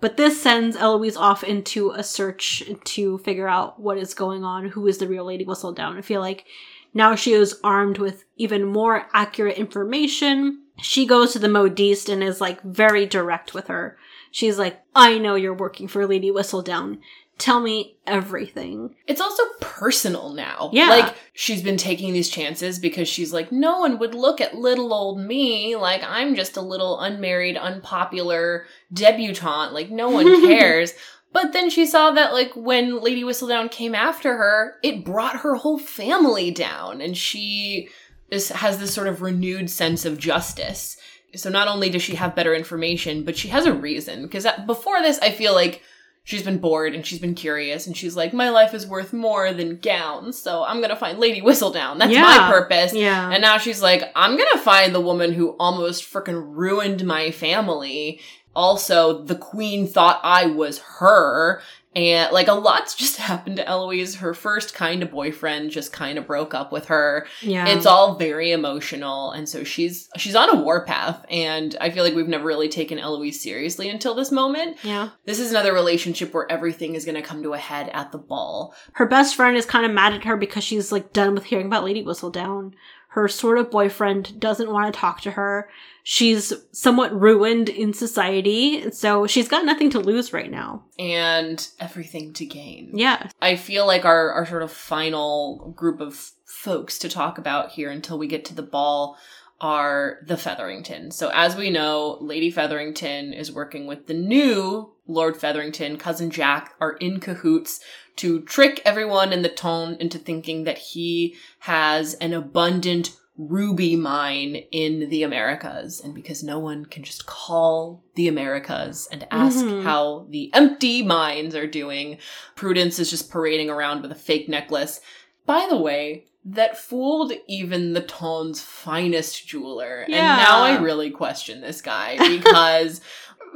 But 0.00 0.16
this 0.16 0.42
sends 0.42 0.76
Eloise 0.76 1.16
off 1.16 1.42
into 1.42 1.90
a 1.90 2.02
search 2.02 2.62
to 2.84 3.18
figure 3.18 3.48
out 3.48 3.80
what 3.80 3.96
is 3.96 4.12
going 4.12 4.44
on, 4.44 4.68
who 4.68 4.86
is 4.86 4.98
the 4.98 5.08
real 5.08 5.24
Lady 5.24 5.44
Whistledown. 5.44 5.96
I 5.96 6.02
feel 6.02 6.20
like 6.20 6.44
now 6.92 7.14
she 7.14 7.32
is 7.32 7.58
armed 7.64 7.98
with 7.98 8.24
even 8.36 8.64
more 8.64 9.08
accurate 9.12 9.56
information. 9.56 10.62
She 10.80 11.06
goes 11.06 11.32
to 11.32 11.38
the 11.38 11.48
modiste 11.48 12.08
and 12.08 12.22
is 12.22 12.40
like 12.40 12.60
very 12.62 13.06
direct 13.06 13.54
with 13.54 13.68
her. 13.68 13.96
She's 14.30 14.58
like, 14.58 14.82
I 14.94 15.18
know 15.18 15.36
you're 15.36 15.54
working 15.54 15.88
for 15.88 16.06
Lady 16.06 16.30
Whistledown. 16.30 16.98
Tell 17.36 17.60
me 17.60 17.96
everything. 18.06 18.94
It's 19.08 19.20
also 19.20 19.42
personal 19.60 20.32
now. 20.32 20.70
Yeah. 20.72 20.88
Like, 20.88 21.14
she's 21.32 21.62
been 21.62 21.76
taking 21.76 22.12
these 22.12 22.28
chances 22.28 22.78
because 22.78 23.08
she's 23.08 23.32
like, 23.32 23.50
no 23.50 23.80
one 23.80 23.98
would 23.98 24.14
look 24.14 24.40
at 24.40 24.54
little 24.54 24.94
old 24.94 25.18
me. 25.18 25.74
Like, 25.74 26.02
I'm 26.04 26.36
just 26.36 26.56
a 26.56 26.62
little 26.62 27.00
unmarried, 27.00 27.56
unpopular 27.56 28.66
debutante. 28.92 29.72
Like, 29.72 29.90
no 29.90 30.10
one 30.10 30.46
cares. 30.46 30.92
But 31.32 31.52
then 31.52 31.70
she 31.70 31.86
saw 31.86 32.12
that, 32.12 32.32
like, 32.32 32.52
when 32.54 33.00
Lady 33.00 33.24
Whistledown 33.24 33.68
came 33.68 33.96
after 33.96 34.36
her, 34.36 34.76
it 34.84 35.04
brought 35.04 35.40
her 35.40 35.56
whole 35.56 35.78
family 35.78 36.52
down. 36.52 37.00
And 37.00 37.16
she 37.16 37.88
is, 38.30 38.50
has 38.50 38.78
this 38.78 38.94
sort 38.94 39.08
of 39.08 39.22
renewed 39.22 39.68
sense 39.68 40.04
of 40.04 40.18
justice. 40.18 40.96
So 41.34 41.50
not 41.50 41.66
only 41.66 41.90
does 41.90 42.02
she 42.02 42.14
have 42.14 42.36
better 42.36 42.54
information, 42.54 43.24
but 43.24 43.36
she 43.36 43.48
has 43.48 43.66
a 43.66 43.72
reason. 43.72 44.22
Because 44.22 44.46
uh, 44.46 44.64
before 44.66 45.02
this, 45.02 45.18
I 45.18 45.32
feel 45.32 45.52
like 45.52 45.82
she's 46.24 46.42
been 46.42 46.58
bored 46.58 46.94
and 46.94 47.06
she's 47.06 47.18
been 47.18 47.34
curious 47.34 47.86
and 47.86 47.96
she's 47.96 48.16
like, 48.16 48.32
my 48.32 48.48
life 48.48 48.74
is 48.74 48.86
worth 48.86 49.12
more 49.12 49.52
than 49.52 49.76
gowns, 49.78 50.38
so 50.40 50.64
I'm 50.64 50.80
gonna 50.80 50.96
find 50.96 51.18
Lady 51.18 51.40
Whistledown. 51.40 51.98
That's 51.98 52.12
Yeah. 52.12 52.22
my 52.22 52.48
purpose. 52.50 52.92
Yeah. 52.94 53.30
And 53.30 53.42
now 53.42 53.58
she's 53.58 53.82
like, 53.82 54.02
I'm 54.16 54.36
gonna 54.36 54.58
find 54.58 54.94
the 54.94 55.00
woman 55.00 55.32
who 55.32 55.50
almost 55.60 56.10
freaking 56.10 56.42
ruined 56.56 57.04
my 57.04 57.30
family. 57.30 58.20
Also, 58.56 59.22
the 59.24 59.34
queen 59.34 59.86
thought 59.86 60.20
I 60.22 60.46
was 60.46 60.78
her. 60.98 61.60
And 61.94 62.32
like 62.32 62.48
a 62.48 62.52
lot's 62.54 62.94
just 63.04 63.16
happened 63.16 63.56
to 63.56 63.68
Eloise. 63.68 64.16
Her 64.16 64.34
first 64.34 64.74
kind 64.74 65.02
of 65.02 65.10
boyfriend 65.10 65.70
just 65.70 65.92
kind 65.92 66.18
of 66.18 66.26
broke 66.26 66.54
up 66.54 66.72
with 66.72 66.86
her. 66.86 67.26
Yeah. 67.40 67.66
It's 67.68 67.86
all 67.86 68.16
very 68.16 68.50
emotional, 68.50 69.30
and 69.30 69.48
so 69.48 69.64
she's 69.64 70.08
she's 70.16 70.34
on 70.34 70.50
a 70.50 70.60
warpath. 70.60 71.24
And 71.30 71.76
I 71.80 71.90
feel 71.90 72.04
like 72.04 72.14
we've 72.14 72.28
never 72.28 72.44
really 72.46 72.68
taken 72.68 72.98
Eloise 72.98 73.40
seriously 73.40 73.88
until 73.88 74.14
this 74.14 74.30
moment. 74.32 74.78
yeah. 74.82 75.10
This 75.24 75.38
is 75.38 75.50
another 75.50 75.72
relationship 75.72 76.34
where 76.34 76.50
everything 76.50 76.94
is 76.94 77.04
going 77.04 77.14
to 77.14 77.22
come 77.22 77.42
to 77.42 77.52
a 77.54 77.58
head 77.58 77.88
at 77.92 78.12
the 78.12 78.18
ball. 78.18 78.74
her 78.94 79.06
best 79.06 79.36
friend 79.36 79.56
is 79.56 79.66
kind 79.66 79.86
of 79.86 79.92
mad 79.92 80.12
at 80.12 80.24
her 80.24 80.36
because 80.36 80.64
she's 80.64 80.90
like 80.92 81.12
done 81.12 81.34
with 81.34 81.44
hearing 81.44 81.66
about 81.66 81.84
Lady 81.84 82.02
Whistledown. 82.04 82.72
Her 83.14 83.28
sort 83.28 83.58
of 83.58 83.70
boyfriend 83.70 84.40
doesn't 84.40 84.72
want 84.72 84.92
to 84.92 85.00
talk 85.00 85.20
to 85.20 85.30
her. 85.30 85.70
She's 86.02 86.52
somewhat 86.72 87.14
ruined 87.14 87.68
in 87.68 87.92
society, 87.92 88.90
so 88.90 89.28
she's 89.28 89.46
got 89.46 89.64
nothing 89.64 89.88
to 89.90 90.00
lose 90.00 90.32
right 90.32 90.50
now. 90.50 90.82
And 90.98 91.64
everything 91.78 92.32
to 92.32 92.44
gain. 92.44 92.90
Yeah. 92.92 93.28
I 93.40 93.54
feel 93.54 93.86
like 93.86 94.04
our, 94.04 94.32
our 94.32 94.44
sort 94.44 94.64
of 94.64 94.72
final 94.72 95.72
group 95.76 96.00
of 96.00 96.32
folks 96.44 96.98
to 96.98 97.08
talk 97.08 97.38
about 97.38 97.70
here 97.70 97.92
until 97.92 98.18
we 98.18 98.26
get 98.26 98.44
to 98.46 98.54
the 98.54 98.62
ball 98.62 99.16
are 99.60 100.18
the 100.26 100.36
Featherington. 100.36 101.10
So 101.10 101.30
as 101.32 101.56
we 101.56 101.70
know, 101.70 102.18
Lady 102.20 102.50
Featherington 102.50 103.32
is 103.32 103.52
working 103.52 103.86
with 103.86 104.06
the 104.06 104.14
new 104.14 104.92
Lord 105.06 105.36
Featherington, 105.36 105.96
cousin 105.96 106.30
Jack, 106.30 106.74
are 106.80 106.92
in 106.94 107.20
cahoots 107.20 107.80
to 108.16 108.40
trick 108.42 108.80
everyone 108.84 109.32
in 109.32 109.42
the 109.42 109.48
ton 109.48 109.96
into 110.00 110.18
thinking 110.18 110.64
that 110.64 110.78
he 110.78 111.36
has 111.60 112.14
an 112.14 112.32
abundant 112.32 113.16
ruby 113.36 113.96
mine 113.96 114.54
in 114.70 115.08
the 115.08 115.24
Americas. 115.24 116.00
And 116.00 116.14
because 116.14 116.44
no 116.44 116.60
one 116.60 116.84
can 116.84 117.02
just 117.02 117.26
call 117.26 118.04
the 118.14 118.28
Americas 118.28 119.08
and 119.10 119.26
ask 119.30 119.64
Mhm. 119.64 119.82
how 119.82 120.26
the 120.30 120.50
empty 120.54 121.02
mines 121.02 121.54
are 121.56 121.66
doing, 121.66 122.18
Prudence 122.54 123.00
is 123.00 123.10
just 123.10 123.30
parading 123.30 123.70
around 123.70 124.02
with 124.02 124.12
a 124.12 124.16
fake 124.16 124.48
necklace. 124.48 125.00
By 125.46 125.66
the 125.68 125.76
way, 125.76 126.26
that 126.44 126.76
fooled 126.76 127.32
even 127.46 127.94
the 127.94 128.02
town's 128.02 128.60
finest 128.60 129.46
jeweler. 129.46 130.04
Yeah. 130.08 130.34
And 130.34 130.42
now 130.42 130.62
I 130.62 130.80
really 130.80 131.10
question 131.10 131.60
this 131.60 131.80
guy 131.80 132.18
because 132.36 133.00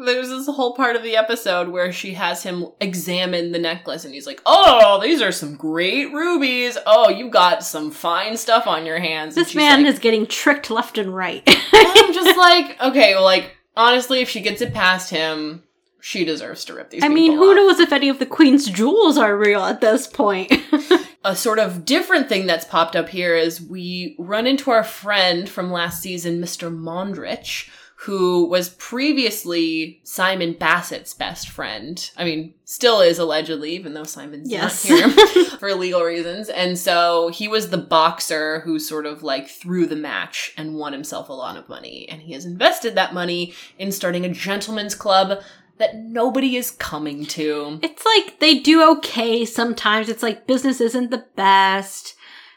there's 0.05 0.29
this 0.29 0.46
whole 0.46 0.74
part 0.74 0.96
of 0.96 1.03
the 1.03 1.16
episode 1.16 1.68
where 1.68 1.92
she 1.92 2.14
has 2.14 2.42
him 2.42 2.66
examine 2.81 3.53
the 3.53 3.59
necklace 3.59 4.05
and 4.05 4.14
he's 4.14 4.27
like, 4.27 4.40
Oh, 4.46 5.01
these 5.03 5.20
are 5.20 5.33
some 5.33 5.57
great 5.57 6.12
rubies. 6.12 6.79
Oh, 6.87 7.09
you've 7.09 7.33
got 7.33 7.62
some 7.62 7.90
fine 7.90 8.37
stuff 8.37 8.66
on 8.66 8.87
your 8.87 9.01
hands. 9.01 9.35
This 9.35 9.55
man 9.55 9.83
like, 9.83 9.92
is 9.92 9.98
getting 9.98 10.27
tricked 10.27 10.70
left 10.70 10.98
and 10.98 11.14
right. 11.14 11.42
I'm 11.46 12.14
just 12.14 12.38
like, 12.38 12.81
okay, 12.81 13.14
well, 13.14 13.24
like, 13.24 13.57
honestly, 13.77 14.20
if 14.20 14.29
she 14.29 14.40
gets 14.40 14.62
it 14.62 14.72
past 14.72 15.11
him, 15.11 15.62
she 16.09 16.25
deserves 16.25 16.64
to 16.64 16.73
rip 16.73 16.88
these 16.88 17.05
I 17.05 17.09
mean, 17.09 17.33
who 17.33 17.51
off. 17.51 17.57
knows 17.57 17.81
if 17.81 17.92
any 17.92 18.09
of 18.09 18.18
the 18.18 18.25
queen's 18.25 18.64
jewels 18.71 19.18
are 19.18 19.37
real 19.37 19.62
at 19.66 19.83
this 19.83 20.07
point? 20.07 20.51
a 21.23 21.37
sort 21.37 21.59
of 21.59 21.85
different 21.85 22.31
thing 22.31 22.47
that's 22.47 22.64
popped 22.64 22.97
up 22.97 23.11
here 23.11 23.37
is 23.37 23.61
we 23.61 24.16
run 24.18 24.47
into 24.47 24.71
our 24.71 24.83
friend 24.83 25.47
from 25.51 25.71
last 25.71 26.01
season, 26.01 26.40
Mr. 26.40 26.75
Mondrich, 26.75 27.68
who 28.03 28.49
was 28.49 28.71
previously 28.71 30.01
Simon 30.03 30.55
Basset's 30.55 31.12
best 31.12 31.51
friend. 31.51 32.11
I 32.16 32.25
mean, 32.25 32.55
still 32.64 33.03
is 33.03 33.18
allegedly, 33.18 33.73
even 33.73 33.92
though 33.92 34.05
Simon's 34.05 34.51
Yes. 34.51 34.88
not 34.88 35.11
here 35.11 35.44
for 35.59 35.75
legal 35.75 36.01
reasons. 36.03 36.49
And 36.49 36.79
so 36.79 37.29
he 37.29 37.49
was 37.49 37.68
the 37.68 37.77
boxer 37.77 38.61
who 38.61 38.79
sort 38.79 39.05
of 39.05 39.23
like 39.23 39.49
threw 39.51 39.85
the 39.85 39.94
match 39.97 40.55
and 40.57 40.77
won 40.77 40.94
himself 40.94 41.29
a 41.29 41.35
lot 41.35 41.59
of 41.59 41.68
money. 41.68 42.09
And 42.09 42.23
he 42.23 42.33
has 42.33 42.47
invested 42.47 42.94
that 42.94 43.12
money 43.12 43.53
in 43.79 43.92
starting 43.92 44.25
a 44.25 44.31
gentleman's 44.33 44.94
club 44.94 45.42
that 45.79 45.97
nobody 45.97 46.57
is 46.57 46.71
coming 46.71 47.25
to. 47.27 47.79
it's 47.83 48.05
like 48.05 48.41
they 48.41 48.59
do 48.59 48.91
okay 48.93 49.45
sometimes. 49.45 50.09
It's 50.09 50.23
like 50.23 50.47
business 50.47 50.81
isn't 50.81 51.11
the 51.11 51.25
best, 51.37 52.14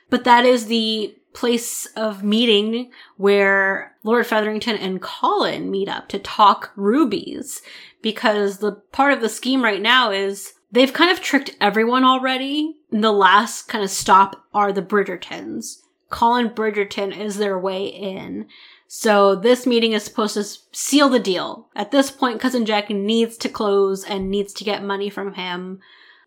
but 0.10 0.24
that 0.24 0.46
is 0.46 0.66
the 0.66 1.16
place 1.34 1.86
of 1.96 2.24
meeting 2.24 2.92
where 3.18 3.96
Lord 4.04 4.28
Featherington 4.28 4.76
and 4.76 5.02
Colin 5.02 5.72
meet 5.72 5.88
up 5.88 6.10
to 6.10 6.20
talk 6.20 6.72
rubies 6.76 7.62
because 8.02 8.58
the 8.58 8.74
part 8.92 9.14
of 9.14 9.22
the 9.22 9.30
scheme 9.30 9.64
right 9.64 9.82
now 9.82 10.12
is 10.12 10.54
they've 10.72 10.92
kind 10.92 11.12
of 11.12 11.22
tricked 11.22 11.56
everyone 11.62 12.04
already. 12.04 12.76
And 12.92 13.04
The 13.04 13.12
last 13.14 13.68
kind 13.68 13.84
of 13.84 13.90
stop 13.90 14.44
are 14.54 14.74
the 14.74 14.82
Bridgertons. 14.82 15.82
Colin 16.10 16.50
Bridgerton 16.50 17.18
is 17.18 17.38
their 17.38 17.58
way 17.58 17.86
in. 17.86 18.48
So 18.94 19.36
this 19.36 19.66
meeting 19.66 19.94
is 19.94 20.04
supposed 20.04 20.34
to 20.34 20.44
seal 20.74 21.08
the 21.08 21.18
deal. 21.18 21.70
At 21.78 21.92
this 21.92 22.12
point, 22.12 22.42
Cousin 22.42 22.66
Jack 22.66 22.90
needs 22.90 23.38
to 23.38 23.48
close 23.48 24.04
and 24.04 24.30
needs 24.30 24.52
to 24.56 24.66
get 24.66 24.84
money 24.84 25.10
from 25.10 25.36
him. 25.36 25.80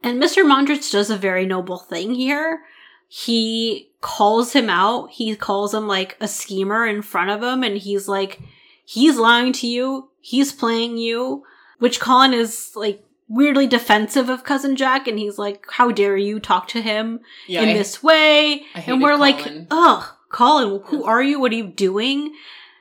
And 0.02 0.18
Mr. 0.20 0.44
Mondrich 0.46 0.90
does 0.90 1.10
a 1.10 1.16
very 1.18 1.44
noble 1.44 1.76
thing 1.76 2.14
here. 2.14 2.62
He 3.06 3.90
calls 4.00 4.54
him 4.54 4.70
out. 4.70 5.10
He 5.10 5.36
calls 5.36 5.74
him 5.74 5.86
like 5.86 6.16
a 6.22 6.26
schemer 6.26 6.86
in 6.86 7.02
front 7.02 7.28
of 7.28 7.42
him 7.42 7.62
and 7.62 7.76
he's 7.76 8.08
like, 8.08 8.40
he's 8.82 9.18
lying 9.18 9.52
to 9.52 9.66
you. 9.66 10.08
He's 10.22 10.50
playing 10.50 10.96
you, 10.96 11.44
which 11.80 12.00
Colin 12.00 12.32
is 12.32 12.72
like 12.74 13.04
weirdly 13.28 13.66
defensive 13.66 14.30
of 14.30 14.42
Cousin 14.42 14.74
Jack. 14.74 15.06
And 15.06 15.18
he's 15.18 15.36
like, 15.36 15.66
how 15.70 15.90
dare 15.90 16.16
you 16.16 16.40
talk 16.40 16.68
to 16.68 16.80
him 16.80 17.20
Yeah, 17.46 17.60
in 17.60 17.68
I- 17.68 17.74
this 17.74 18.02
way? 18.02 18.62
And 18.74 19.02
we're 19.02 19.16
like, 19.16 19.40
Colin. 19.40 19.66
ugh, 19.70 20.04
Colin, 20.34 20.80
who 20.86 21.04
are 21.04 21.22
you? 21.22 21.38
What 21.38 21.52
are 21.52 21.54
you 21.54 21.68
doing? 21.68 22.34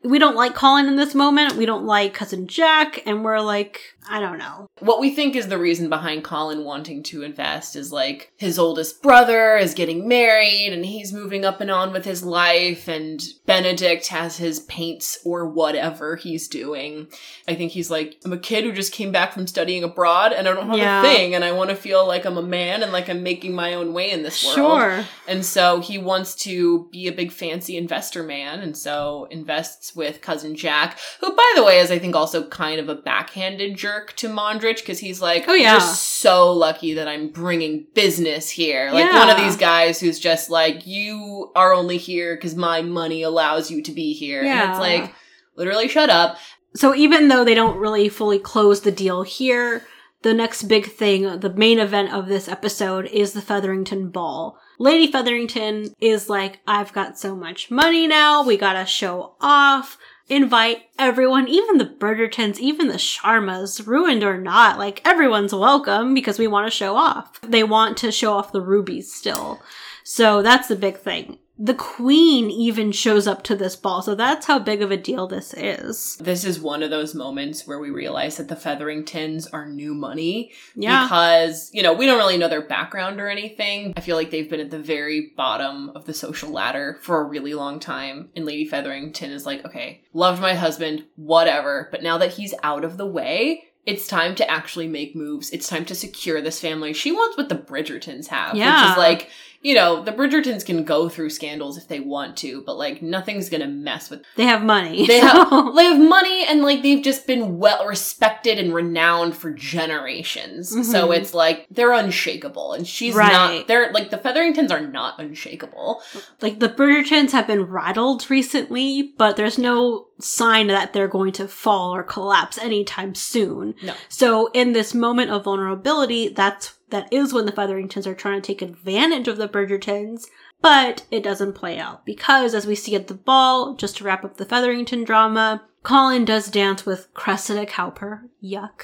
We 0.03 0.17
don't 0.17 0.35
like 0.35 0.55
Colin 0.55 0.87
in 0.87 0.95
this 0.95 1.13
moment. 1.13 1.55
We 1.55 1.67
don't 1.67 1.85
like 1.85 2.15
Cousin 2.15 2.47
Jack. 2.47 3.03
And 3.05 3.23
we're 3.23 3.41
like, 3.41 3.92
I 4.09 4.19
don't 4.19 4.37
know. 4.37 4.67
what 4.79 4.99
we 4.99 5.11
think 5.11 5.35
is 5.35 5.47
the 5.47 5.57
reason 5.57 5.89
behind 5.89 6.23
Colin 6.23 6.63
wanting 6.63 7.03
to 7.03 7.23
invest 7.23 7.75
is 7.75 7.91
like 7.91 8.31
his 8.37 8.57
oldest 8.59 9.01
brother 9.01 9.55
is 9.57 9.73
getting 9.73 10.07
married 10.07 10.71
and 10.73 10.85
he's 10.85 11.13
moving 11.13 11.45
up 11.45 11.61
and 11.61 11.71
on 11.71 11.91
with 11.93 12.05
his 12.05 12.23
life 12.23 12.87
and 12.87 13.21
Benedict 13.45 14.07
has 14.07 14.37
his 14.37 14.59
paints 14.61 15.19
or 15.25 15.47
whatever 15.47 16.15
he's 16.15 16.47
doing. 16.47 17.07
I 17.47 17.55
think 17.55 17.71
he's 17.71 17.89
like, 17.91 18.17
I'm 18.25 18.33
a 18.33 18.37
kid 18.37 18.63
who 18.63 18.71
just 18.71 18.91
came 18.91 19.11
back 19.11 19.33
from 19.33 19.47
studying 19.47 19.83
abroad 19.83 20.33
and 20.33 20.47
I 20.47 20.53
don't 20.53 20.67
have 20.67 20.77
Yeah. 20.77 20.99
a 20.99 21.03
thing 21.03 21.35
and 21.35 21.43
I 21.43 21.51
want 21.51 21.69
to 21.69 21.75
feel 21.75 22.05
like 22.07 22.25
I'm 22.25 22.37
a 22.37 22.41
man 22.43 22.83
and 22.83 22.91
like 22.91 23.09
I'm 23.09 23.23
making 23.23 23.53
my 23.53 23.73
own 23.73 23.93
way 23.93 24.11
in 24.11 24.23
this 24.23 24.43
world. 24.43 24.55
Sure. 24.55 25.05
And 25.27 25.45
so 25.45 25.79
he 25.79 25.97
wants 25.97 26.35
to 26.43 26.87
be 26.91 27.07
a 27.07 27.11
big 27.11 27.31
fancy 27.31 27.77
investor 27.77 28.23
man 28.23 28.59
and 28.59 28.75
so 28.77 29.27
invests 29.31 29.95
with 29.95 30.21
cousin 30.21 30.55
Jack, 30.55 30.99
who 31.21 31.35
by 31.35 31.51
the 31.55 31.63
way 31.63 31.79
is 31.79 31.91
I 31.91 31.99
think 31.99 32.15
also 32.15 32.47
kind 32.47 32.79
of 32.79 32.89
a 32.89 32.95
backhanded 32.95 33.75
jerk 33.77 33.92
to 34.01 34.27
Mondrich 34.29 34.77
because 34.77 34.99
he's 34.99 35.21
like, 35.21 35.45
Oh, 35.47 35.53
yeah. 35.53 35.73
you're 35.73 35.79
so 35.81 36.51
lucky 36.51 36.93
that 36.95 37.07
I'm 37.07 37.29
bringing 37.29 37.87
business 37.93 38.49
here. 38.49 38.91
Like 38.91 39.11
one 39.13 39.29
of 39.29 39.37
these 39.37 39.57
guys 39.57 39.99
who's 39.99 40.19
just 40.19 40.49
like, 40.49 40.85
you 40.87 41.51
are 41.55 41.73
only 41.73 41.97
here 41.97 42.35
because 42.35 42.55
my 42.55 42.81
money 42.81 43.23
allows 43.23 43.69
you 43.71 43.81
to 43.83 43.91
be 43.91 44.13
here. 44.13 44.43
And 44.43 44.69
it's 44.71 44.79
like, 44.79 45.13
literally 45.55 45.87
shut 45.87 46.09
up. 46.09 46.37
So 46.75 46.95
even 46.95 47.27
though 47.27 47.43
they 47.43 47.53
don't 47.53 47.77
really 47.77 48.09
fully 48.09 48.39
close 48.39 48.81
the 48.81 48.91
deal 48.91 49.23
here, 49.23 49.83
the 50.23 50.33
next 50.33 50.63
big 50.63 50.87
thing, 50.87 51.39
the 51.39 51.53
main 51.53 51.79
event 51.79 52.13
of 52.13 52.27
this 52.27 52.47
episode 52.47 53.05
is 53.07 53.33
the 53.33 53.41
Featherington 53.41 54.09
Ball. 54.09 54.57
Lady 54.79 55.11
Featherington 55.11 55.93
is 55.99 56.29
like, 56.29 56.59
I've 56.65 56.93
got 56.93 57.19
so 57.19 57.35
much 57.35 57.69
money 57.69 58.07
now, 58.07 58.43
we 58.43 58.57
gotta 58.57 58.85
show 58.85 59.35
off, 59.39 59.97
invite 60.29 60.83
everyone, 60.97 61.47
even 61.47 61.77
the 61.77 61.85
Bridgertons, 61.85 62.59
even 62.59 62.87
the 62.87 62.95
Sharmas, 62.95 63.85
ruined 63.85 64.23
or 64.23 64.37
not, 64.37 64.77
like 64.77 65.01
everyone's 65.05 65.53
welcome 65.53 66.13
because 66.13 66.39
we 66.39 66.47
want 66.47 66.67
to 66.67 66.75
show 66.75 66.95
off. 66.95 67.39
They 67.41 67.63
want 67.63 67.97
to 67.97 68.11
show 68.11 68.33
off 68.33 68.51
the 68.51 68.61
rubies 68.61 69.13
still. 69.13 69.61
So 70.03 70.41
that's 70.41 70.67
the 70.67 70.75
big 70.75 70.97
thing. 70.97 71.39
The 71.57 71.75
queen 71.75 72.49
even 72.49 72.91
shows 72.91 73.27
up 73.27 73.43
to 73.43 73.55
this 73.55 73.75
ball, 73.75 74.01
so 74.01 74.15
that's 74.15 74.47
how 74.47 74.57
big 74.57 74.81
of 74.81 74.89
a 74.89 74.97
deal 74.97 75.27
this 75.27 75.53
is. 75.53 76.17
This 76.17 76.45
is 76.45 76.59
one 76.59 76.81
of 76.81 76.89
those 76.89 77.13
moments 77.13 77.67
where 77.67 77.77
we 77.79 77.91
realize 77.91 78.37
that 78.37 78.47
the 78.47 78.55
Featheringtons 78.55 79.45
are 79.53 79.67
new 79.69 79.93
money. 79.93 80.51
Yeah. 80.75 81.03
Because, 81.05 81.69
you 81.71 81.83
know, 81.83 81.93
we 81.93 82.07
don't 82.07 82.17
really 82.17 82.37
know 82.37 82.47
their 82.49 82.65
background 82.67 83.21
or 83.21 83.29
anything. 83.29 83.93
I 83.95 84.01
feel 84.01 84.15
like 84.17 84.31
they've 84.31 84.49
been 84.49 84.59
at 84.61 84.71
the 84.71 84.79
very 84.79 85.31
bottom 85.37 85.89
of 85.89 86.05
the 86.05 86.13
social 86.13 86.49
ladder 86.49 86.97
for 87.01 87.21
a 87.21 87.25
really 87.25 87.53
long 87.53 87.79
time. 87.79 88.29
And 88.35 88.45
Lady 88.45 88.65
Featherington 88.65 89.29
is 89.31 89.45
like, 89.45 89.63
okay, 89.63 90.01
loved 90.11 90.41
my 90.41 90.55
husband, 90.55 91.05
whatever. 91.17 91.87
But 91.91 92.01
now 92.01 92.17
that 92.17 92.33
he's 92.33 92.55
out 92.63 92.83
of 92.83 92.97
the 92.97 93.05
way, 93.07 93.65
it's 93.85 94.07
time 94.07 94.33
to 94.35 94.49
actually 94.49 94.87
make 94.87 95.15
moves. 95.15 95.49
It's 95.51 95.67
time 95.67 95.85
to 95.85 95.93
secure 95.95 96.41
this 96.41 96.59
family. 96.59 96.93
She 96.93 97.11
wants 97.11 97.37
what 97.37 97.49
the 97.49 97.55
Bridgertons 97.55 98.27
have, 98.27 98.53
which 98.53 98.59
Yeah. 98.61 98.93
is 98.93 98.97
like, 98.97 99.29
you 99.63 99.73
know, 99.73 100.03
the 100.03 100.11
Bridgertons 100.11 100.65
can 100.65 100.83
go 100.83 101.09
through 101.09 101.29
scandals 101.31 101.77
if 101.77 101.87
they 101.87 101.99
want 102.01 102.37
to, 102.37 102.61
but 102.65 102.77
like 102.77 103.01
nothing's 103.01 103.49
gonna 103.49 103.67
mess 103.67 104.09
with 104.09 104.23
They 104.35 104.43
have 104.45 104.61
money. 104.63 105.07
they 105.07 105.21
so- 105.21 105.27
have 105.27 105.75
they 105.75 105.85
have 105.85 105.99
money 105.99 106.45
and 106.47 106.61
like 106.61 106.83
they've 106.83 107.03
just 107.03 107.25
been 107.25 107.57
well 107.57 107.85
respected 107.87 108.59
and 108.59 108.73
renowned 108.73 109.35
for 109.35 109.51
generations. 109.51 110.69
So 110.91 111.07
Mhm. 111.07 111.17
it's 111.17 111.33
like 111.33 111.67
they're 111.71 111.93
unshakable 111.93 112.73
and 112.73 112.85
she's 112.87 113.15
Right. 113.15 113.31
not 113.31 113.67
they're 113.67 113.91
like 113.91 114.09
the 114.09 114.17
Featheringtons 114.17 114.71
are 114.71 114.81
not 114.81 115.19
unshakable. 115.19 116.01
like 116.41 116.59
the 116.59 116.69
Bridgertons 116.69 117.31
have 117.31 117.47
been 117.47 117.63
rattled 117.63 118.29
recently, 118.29 119.13
but 119.17 119.37
there's 119.37 119.57
no 119.57 120.07
sign 120.19 120.67
that 120.67 120.93
they're 120.93 121.07
going 121.07 121.31
to 121.33 121.47
fall 121.47 121.95
or 121.95 122.03
collapse 122.03 122.57
anytime 122.57 123.15
soon. 123.15 123.75
No. 123.81 123.93
So 124.09 124.49
in 124.53 124.73
this 124.73 124.93
moment 124.93 125.31
of 125.31 125.43
vulnerability, 125.45 126.29
that's 126.29 126.73
that 126.93 127.11
is 127.11 127.33
when 127.33 127.45
the 127.47 127.51
Featheringtons 127.51 128.05
are 128.05 128.13
trying 128.13 128.39
to 128.39 128.45
take 128.45 128.61
advantage 128.61 129.27
of 129.27 129.37
the 129.37 129.49
Bridgertons, 129.49 130.27
but 130.61 131.05
it 131.09 131.23
doesn't 131.23 131.53
play 131.53 131.79
out 131.79 132.05
because 132.05 132.53
as 132.53 132.67
we 132.67 132.75
see 132.75 132.95
at 132.95 133.07
the 133.07 133.15
ball, 133.15 133.73
just 133.75 133.97
to 133.97 134.03
wrap 134.03 134.23
up 134.23 134.37
the 134.37 134.45
Featherington 134.45 135.03
drama, 135.03 135.63
Colin 135.81 136.23
does 136.23 136.49
dance 136.51 136.85
with 136.85 137.11
Cressida 137.15 137.65
Cowper, 137.65 138.29
yuck, 138.43 138.83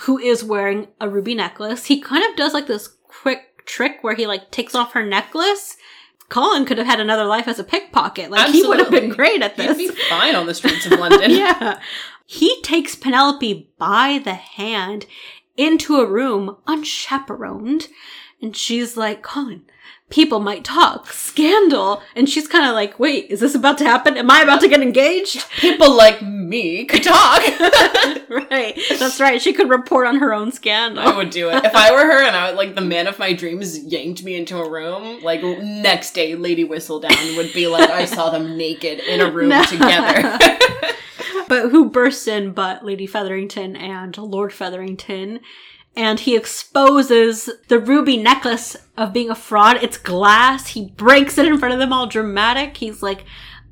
who 0.00 0.18
is 0.18 0.44
wearing 0.44 0.88
a 1.00 1.08
ruby 1.08 1.34
necklace. 1.34 1.86
He 1.86 2.00
kind 2.00 2.22
of 2.28 2.36
does 2.36 2.52
like 2.52 2.66
this 2.66 2.88
quick 3.04 3.64
trick 3.64 3.98
where 4.02 4.14
he 4.14 4.26
like 4.26 4.50
takes 4.50 4.74
off 4.74 4.92
her 4.92 5.04
necklace. 5.04 5.76
Colin 6.28 6.66
could 6.66 6.76
have 6.76 6.86
had 6.86 7.00
another 7.00 7.24
life 7.24 7.48
as 7.48 7.58
a 7.58 7.64
pickpocket. 7.64 8.30
Like 8.30 8.52
he 8.52 8.62
would 8.66 8.78
have 8.78 8.90
been 8.90 9.08
great 9.08 9.40
at 9.40 9.56
this. 9.56 9.78
He'd 9.78 9.88
be 9.88 10.00
fine 10.10 10.34
on 10.34 10.46
the 10.46 10.52
streets 10.54 10.84
of 10.84 10.92
London. 11.00 11.30
yeah. 11.30 11.80
He 12.26 12.60
takes 12.60 12.94
Penelope 12.94 13.70
by 13.78 14.20
the 14.22 14.34
hand 14.34 15.06
into 15.58 15.96
a 15.96 16.06
room 16.06 16.56
unchaperoned. 16.66 17.88
And 18.40 18.56
she's 18.56 18.96
like, 18.96 19.20
Colin, 19.22 19.62
people 20.10 20.38
might 20.38 20.64
talk, 20.64 21.12
scandal. 21.12 22.00
And 22.14 22.28
she's 22.28 22.46
kind 22.46 22.64
of 22.68 22.74
like, 22.74 22.98
wait, 23.00 23.26
is 23.30 23.40
this 23.40 23.54
about 23.56 23.78
to 23.78 23.84
happen? 23.84 24.16
Am 24.16 24.30
I 24.30 24.42
about 24.42 24.60
to 24.60 24.68
get 24.68 24.80
engaged? 24.80 25.44
People 25.58 25.92
like 25.94 26.22
me 26.22 26.84
could 26.84 27.02
talk. 27.02 27.42
right. 28.28 28.78
That's 28.98 29.18
right. 29.20 29.42
She 29.42 29.52
could 29.52 29.68
report 29.68 30.06
on 30.06 30.20
her 30.20 30.32
own 30.32 30.52
scandal. 30.52 31.02
I 31.02 31.16
would 31.16 31.30
do 31.30 31.50
it. 31.50 31.64
If 31.64 31.74
I 31.74 31.90
were 31.90 32.04
her 32.06 32.24
and 32.24 32.36
I 32.36 32.48
would 32.50 32.56
like 32.56 32.74
the 32.76 32.80
man 32.80 33.08
of 33.08 33.18
my 33.18 33.32
dreams 33.32 33.78
yanked 33.78 34.22
me 34.22 34.36
into 34.36 34.56
a 34.58 34.70
room, 34.70 35.20
like 35.22 35.42
next 35.42 36.12
day 36.12 36.36
Lady 36.36 36.64
Whistledown 36.64 37.36
would 37.36 37.52
be 37.52 37.66
like, 37.66 37.90
I 37.90 38.04
saw 38.04 38.30
them 38.30 38.56
naked 38.56 39.00
in 39.00 39.20
a 39.20 39.30
room 39.30 39.48
No. 39.48 39.64
together. 39.64 40.38
But 41.46 41.70
who 41.70 41.90
bursts 41.90 42.26
in 42.26 42.52
but 42.52 42.84
Lady 42.84 43.06
Featherington 43.06 43.76
and 43.76 44.16
Lord 44.16 44.52
Featherington. 44.52 45.40
and 45.96 46.20
he 46.20 46.36
exposes 46.36 47.50
the 47.66 47.80
ruby 47.80 48.16
necklace 48.16 48.76
of 48.96 49.12
being 49.12 49.30
a 49.30 49.34
fraud. 49.34 49.78
It's 49.82 49.98
glass. 49.98 50.68
He 50.68 50.90
breaks 50.92 51.38
it 51.38 51.46
in 51.46 51.58
front 51.58 51.74
of 51.74 51.80
them 51.80 51.92
all 51.92 52.06
dramatic. 52.06 52.76
He's 52.76 53.02
like, 53.02 53.24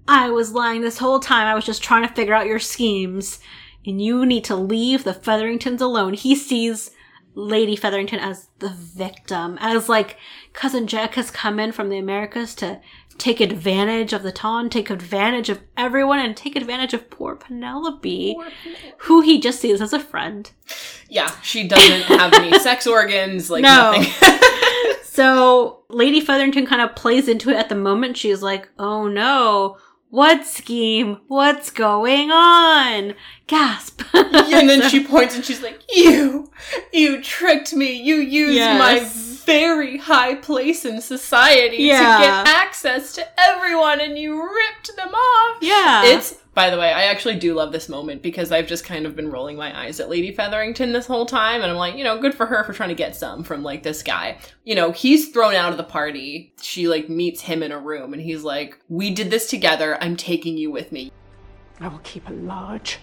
I 0.08 0.30
was 0.30 0.52
lying 0.52 0.80
this 0.80 0.98
whole 0.98 1.20
time. 1.20 1.46
I 1.46 1.54
was 1.54 1.64
just 1.64 1.84
trying 1.84 2.06
to 2.06 2.12
figure 2.14 2.34
out 2.34 2.46
your 2.46 2.58
schemes. 2.58 3.38
And 3.86 4.02
you 4.02 4.26
need 4.26 4.44
to 4.44 4.56
leave 4.56 5.04
the 5.04 5.14
Featheringtons 5.14 5.80
alone. 5.80 6.14
He 6.14 6.34
sees 6.34 6.90
Lady 7.36 7.76
Featherington 7.76 8.18
as 8.18 8.48
the 8.58 8.70
victim, 8.70 9.56
as 9.60 9.88
like 9.88 10.16
cousin 10.52 10.88
Jack 10.88 11.14
has 11.14 11.30
come 11.30 11.60
in 11.60 11.70
from 11.70 11.90
the 11.90 11.98
Americas 11.98 12.56
to 12.56 12.80
take 13.18 13.40
advantage 13.40 14.12
of 14.12 14.22
the 14.22 14.32
Ton, 14.32 14.68
take 14.70 14.90
advantage 14.90 15.48
of 15.48 15.60
everyone, 15.76 16.18
and 16.18 16.36
take 16.36 16.56
advantage 16.56 16.94
of 16.94 17.10
poor 17.10 17.36
Penelope, 17.36 18.34
poor 18.34 18.44
Penelope. 18.62 18.94
who 18.98 19.20
he 19.20 19.40
just 19.40 19.60
sees 19.60 19.80
as 19.80 19.92
a 19.92 20.00
friend. 20.00 20.50
Yeah, 21.08 21.30
she 21.42 21.66
doesn't 21.66 22.02
have 22.02 22.32
any 22.34 22.58
sex 22.58 22.86
organs, 22.86 23.50
like 23.50 23.62
no. 23.62 23.92
nothing. 23.92 24.12
so 25.04 25.84
Lady 25.88 26.20
Featherington 26.20 26.66
kind 26.66 26.82
of 26.82 26.94
plays 26.96 27.28
into 27.28 27.50
it 27.50 27.56
at 27.56 27.68
the 27.68 27.74
moment. 27.74 28.16
She's 28.16 28.42
like, 28.42 28.68
oh 28.78 29.08
no, 29.08 29.78
what 30.10 30.46
scheme? 30.46 31.18
What's 31.28 31.70
going 31.70 32.30
on? 32.30 33.14
Gasp. 33.46 34.02
and 34.14 34.68
then 34.68 34.88
she 34.88 35.04
points 35.06 35.34
and 35.34 35.44
she's 35.44 35.62
like, 35.62 35.82
You, 35.92 36.50
you 36.92 37.22
tricked 37.22 37.74
me. 37.74 37.92
You 37.92 38.16
used 38.16 38.54
yes. 38.54 38.78
my 38.78 39.44
very 39.46 39.98
high 39.98 40.34
place 40.34 40.84
in 40.84 41.00
society 41.00 41.78
yeah. 41.78 42.18
to 42.18 42.24
get 42.24 42.48
access 42.48 43.14
to 43.14 43.26
everyone 43.38 44.00
and 44.00 44.18
you 44.18 44.42
ripped 44.42 44.94
them 44.96 45.14
off. 45.14 45.58
Yeah. 45.62 46.04
It's 46.04 46.36
by 46.56 46.70
the 46.70 46.78
way, 46.78 46.90
I 46.90 47.02
actually 47.02 47.36
do 47.36 47.52
love 47.52 47.70
this 47.70 47.86
moment 47.86 48.22
because 48.22 48.50
I've 48.50 48.66
just 48.66 48.82
kind 48.82 49.04
of 49.04 49.14
been 49.14 49.30
rolling 49.30 49.58
my 49.58 49.78
eyes 49.78 50.00
at 50.00 50.08
Lady 50.08 50.32
Featherington 50.32 50.90
this 50.90 51.06
whole 51.06 51.26
time, 51.26 51.60
and 51.60 51.70
I'm 51.70 51.76
like, 51.76 51.96
you 51.96 52.02
know, 52.02 52.18
good 52.18 52.32
for 52.32 52.46
her 52.46 52.64
for 52.64 52.72
trying 52.72 52.88
to 52.88 52.94
get 52.94 53.14
some 53.14 53.44
from 53.44 53.62
like 53.62 53.82
this 53.82 54.02
guy. 54.02 54.38
You 54.64 54.74
know, 54.74 54.90
he's 54.90 55.28
thrown 55.28 55.54
out 55.54 55.72
of 55.72 55.76
the 55.76 55.84
party. 55.84 56.54
She 56.62 56.88
like 56.88 57.10
meets 57.10 57.42
him 57.42 57.62
in 57.62 57.72
a 57.72 57.78
room, 57.78 58.14
and 58.14 58.22
he's 58.22 58.42
like, 58.42 58.78
"We 58.88 59.10
did 59.10 59.30
this 59.30 59.50
together. 59.50 59.98
I'm 60.00 60.16
taking 60.16 60.56
you 60.56 60.70
with 60.70 60.92
me." 60.92 61.12
I 61.78 61.88
will 61.88 61.98
keep 61.98 62.26
a 62.26 62.32
large 62.32 63.00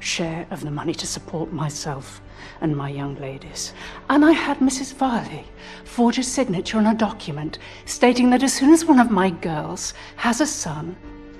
share 0.00 0.48
of 0.50 0.62
the 0.62 0.70
money 0.72 0.94
to 0.94 1.06
support 1.06 1.52
myself 1.52 2.20
and 2.60 2.76
my 2.76 2.88
young 2.88 3.14
ladies. 3.20 3.74
And 4.10 4.24
I 4.24 4.32
had 4.32 4.58
Mrs. 4.58 4.92
Varley 4.94 5.44
forge 5.84 6.18
a 6.18 6.24
signature 6.24 6.78
on 6.78 6.86
a 6.86 6.96
document 6.96 7.60
stating 7.84 8.30
that 8.30 8.42
as 8.42 8.54
soon 8.54 8.72
as 8.72 8.84
one 8.84 8.98
of 8.98 9.12
my 9.12 9.30
girls 9.30 9.94
has 10.16 10.40
a 10.40 10.46
son, 10.46 10.96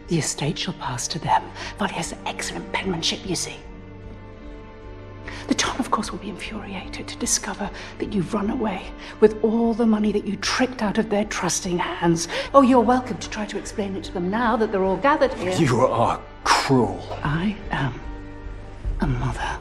the 0.08 0.18
estate 0.18 0.58
shall 0.58 0.74
pass 0.74 1.06
to 1.08 1.18
them. 1.18 1.42
Varley 1.78 1.94
has 1.94 2.14
excellent 2.26 2.70
penmanship, 2.72 3.20
you 3.26 3.36
see. 3.36 3.56
The 5.46 5.54
town, 5.54 5.76
of 5.78 5.90
course, 5.90 6.10
will 6.10 6.18
be 6.18 6.28
infuriated 6.28 7.08
to 7.08 7.16
discover 7.16 7.70
that 7.98 8.12
you've 8.12 8.34
run 8.34 8.50
away 8.50 8.90
with 9.20 9.42
all 9.42 9.72
the 9.72 9.86
money 9.86 10.12
that 10.12 10.26
you 10.26 10.36
tricked 10.36 10.82
out 10.82 10.98
of 10.98 11.08
their 11.08 11.24
trusting 11.24 11.78
hands. 11.78 12.28
Oh, 12.52 12.62
you're 12.62 12.80
welcome 12.80 13.16
to 13.18 13.30
try 13.30 13.46
to 13.46 13.58
explain 13.58 13.96
it 13.96 14.04
to 14.04 14.12
them 14.12 14.30
now 14.30 14.56
that 14.56 14.72
they're 14.72 14.84
all 14.84 14.96
gathered 14.96 15.32
here. 15.34 15.52
You 15.52 15.80
are 15.80 16.20
cruel. 16.44 17.02
I 17.22 17.56
am 17.70 17.98
a 19.00 19.06
mother. 19.06 19.58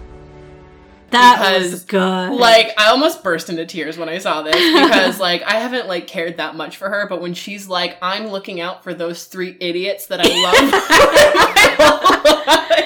That 1.11 1.39
because, 1.39 1.71
was 1.71 1.83
good. 1.85 2.33
Like, 2.33 2.71
I 2.77 2.89
almost 2.89 3.23
burst 3.23 3.49
into 3.49 3.65
tears 3.65 3.97
when 3.97 4.09
I 4.09 4.17
saw 4.17 4.41
this 4.41 4.55
because, 4.55 5.19
like, 5.21 5.41
I 5.43 5.53
haven't 5.53 5.87
like 5.87 6.07
cared 6.07 6.37
that 6.37 6.55
much 6.55 6.77
for 6.77 6.89
her, 6.89 7.07
but 7.07 7.21
when 7.21 7.33
she's 7.33 7.67
like, 7.67 7.97
"I'm 8.01 8.27
looking 8.27 8.59
out 8.59 8.83
for 8.83 8.93
those 8.93 9.25
three 9.25 9.55
idiots 9.59 10.07
that 10.07 10.19
I 10.21 10.27
love," 10.27 10.53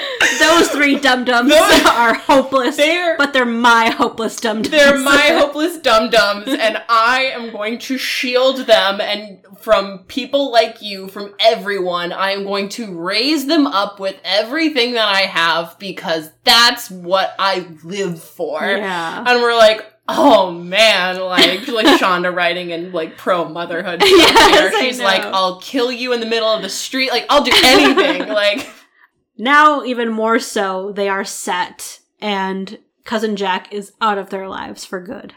those 0.58 0.68
three 0.68 0.98
dum 0.98 1.24
dums 1.24 1.52
are 1.86 2.14
hopeless. 2.14 2.76
They're, 2.76 3.16
but 3.16 3.32
they're 3.32 3.44
my 3.44 3.90
hopeless 3.90 4.36
dum 4.36 4.62
dums. 4.62 4.70
They're 4.70 4.98
my 4.98 5.16
hopeless 5.38 5.78
dum 5.78 6.10
dums, 6.10 6.48
and 6.48 6.82
I 6.88 7.32
am 7.34 7.50
going 7.52 7.78
to 7.80 7.98
shield 7.98 8.66
them 8.66 9.00
and 9.00 9.40
from 9.58 10.00
people 10.00 10.50
like 10.52 10.82
you, 10.82 11.08
from 11.08 11.34
everyone. 11.38 12.12
I 12.12 12.32
am 12.32 12.44
going 12.44 12.68
to 12.70 12.92
raise 12.98 13.46
them 13.46 13.66
up 13.66 14.00
with 14.00 14.16
everything 14.24 14.92
that 14.92 15.08
I 15.08 15.20
have 15.22 15.78
because 15.78 16.30
that's 16.44 16.90
what 16.90 17.34
I 17.38 17.68
live 17.84 18.22
for. 18.22 18.60
Yeah. 18.60 19.24
And 19.26 19.40
we're 19.40 19.56
like, 19.56 19.86
oh 20.08 20.50
man, 20.50 21.20
like 21.20 21.68
like 21.68 21.86
Shonda 22.00 22.34
writing 22.34 22.70
in 22.70 22.92
like 22.92 23.16
pro 23.16 23.48
motherhood. 23.48 24.02
yes, 24.04 24.74
She's 24.80 25.00
like, 25.00 25.22
I'll 25.22 25.60
kill 25.60 25.92
you 25.92 26.12
in 26.12 26.20
the 26.20 26.26
middle 26.26 26.48
of 26.48 26.62
the 26.62 26.68
street. 26.68 27.10
Like 27.10 27.26
I'll 27.30 27.44
do 27.44 27.52
anything. 27.64 28.28
like 28.28 28.68
now, 29.36 29.82
even 29.84 30.10
more 30.10 30.38
so, 30.38 30.92
they 30.92 31.08
are 31.08 31.24
set, 31.24 32.00
and 32.20 32.78
cousin 33.04 33.36
Jack 33.36 33.72
is 33.72 33.92
out 34.00 34.18
of 34.18 34.30
their 34.30 34.48
lives 34.48 34.84
for 34.84 35.00
good. 35.00 35.34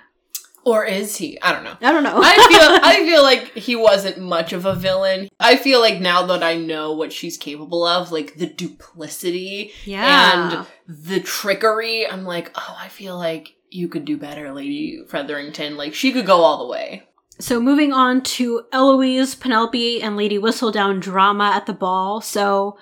Or 0.66 0.84
is 0.84 1.18
he? 1.18 1.40
I 1.42 1.54
don't 1.54 1.64
know. 1.64 1.78
I 1.80 1.92
don't 1.92 2.04
know. 2.04 2.20
I 2.22 2.36
feel 2.36 2.80
I 2.84 2.96
feel 3.06 3.22
like 3.22 3.54
he 3.54 3.76
wasn't 3.76 4.18
much 4.18 4.52
of 4.52 4.66
a 4.66 4.74
villain. 4.74 5.30
I 5.40 5.58
feel 5.58 5.80
like 5.80 6.02
now 6.02 6.26
that 6.26 6.42
I 6.42 6.56
know 6.58 6.94
what 6.94 7.14
she's 7.14 7.38
capable 7.38 7.86
of, 7.86 8.12
like 8.12 8.36
the 8.36 8.48
duplicity 8.48 9.74
yeah. 9.86 10.58
and 10.58 10.68
the 10.88 11.20
trickery, 11.20 12.10
I'm 12.10 12.26
like, 12.26 12.52
oh, 12.56 12.78
I 12.80 12.88
feel 12.88 13.16
like 13.16 13.56
you 13.70 13.88
could 13.88 14.06
do 14.06 14.18
better, 14.18 14.52
Lady 14.52 15.02
Featherington. 15.08 15.78
Like 15.78 15.94
she 15.94 16.12
could 16.12 16.26
go 16.26 16.42
all 16.42 16.66
the 16.66 16.72
way. 16.72 17.04
So 17.40 17.62
moving 17.62 17.94
on 17.94 18.22
to 18.22 18.64
Eloise, 18.72 19.36
Penelope, 19.36 20.02
and 20.02 20.18
Lady 20.18 20.40
Whistledown 20.40 21.00
drama 21.00 21.52
at 21.54 21.68
the 21.68 21.74
ball. 21.74 22.22
So 22.22 22.78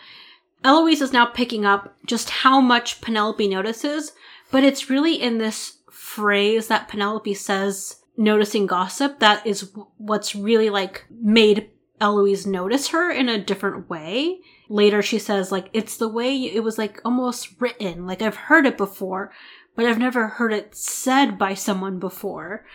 Eloise 0.64 1.02
is 1.02 1.14
now 1.14 1.26
picking 1.26 1.66
up 1.66 1.96
just 2.06 2.30
how 2.30 2.62
much 2.62 3.02
Penelope 3.02 3.48
notices, 3.48 4.14
but 4.52 4.64
it's 4.64 4.90
really 4.90 5.22
in 5.22 5.38
this 5.38 5.78
phrase 5.92 6.68
that 6.68 6.88
Penelope 6.88 7.34
says, 7.34 7.98
noticing 8.16 8.66
gossip, 8.66 9.20
that 9.20 9.46
is 9.46 9.72
what's 9.98 10.36
really 10.36 10.70
like 10.70 11.06
made 11.10 11.70
Eloise 12.00 12.46
notice 12.46 12.90
her 12.90 13.12
in 13.12 13.30
a 13.30 13.44
different 13.44 13.90
way. 13.90 14.40
Later 14.70 15.02
she 15.02 15.20
says, 15.20 15.52
like, 15.52 15.70
it's 15.74 15.98
the 15.98 16.08
way 16.08 16.36
it 16.36 16.64
was 16.64 16.78
like 16.78 17.02
almost 17.04 17.60
written. 17.60 18.06
Like 18.06 18.22
I've 18.22 18.36
heard 18.36 18.66
it 18.66 18.78
before, 18.78 19.32
but 19.76 19.86
I've 19.86 20.00
never 20.00 20.28
heard 20.28 20.54
it 20.54 20.76
said 20.76 21.38
by 21.38 21.54
someone 21.54 22.00
before. 22.00 22.66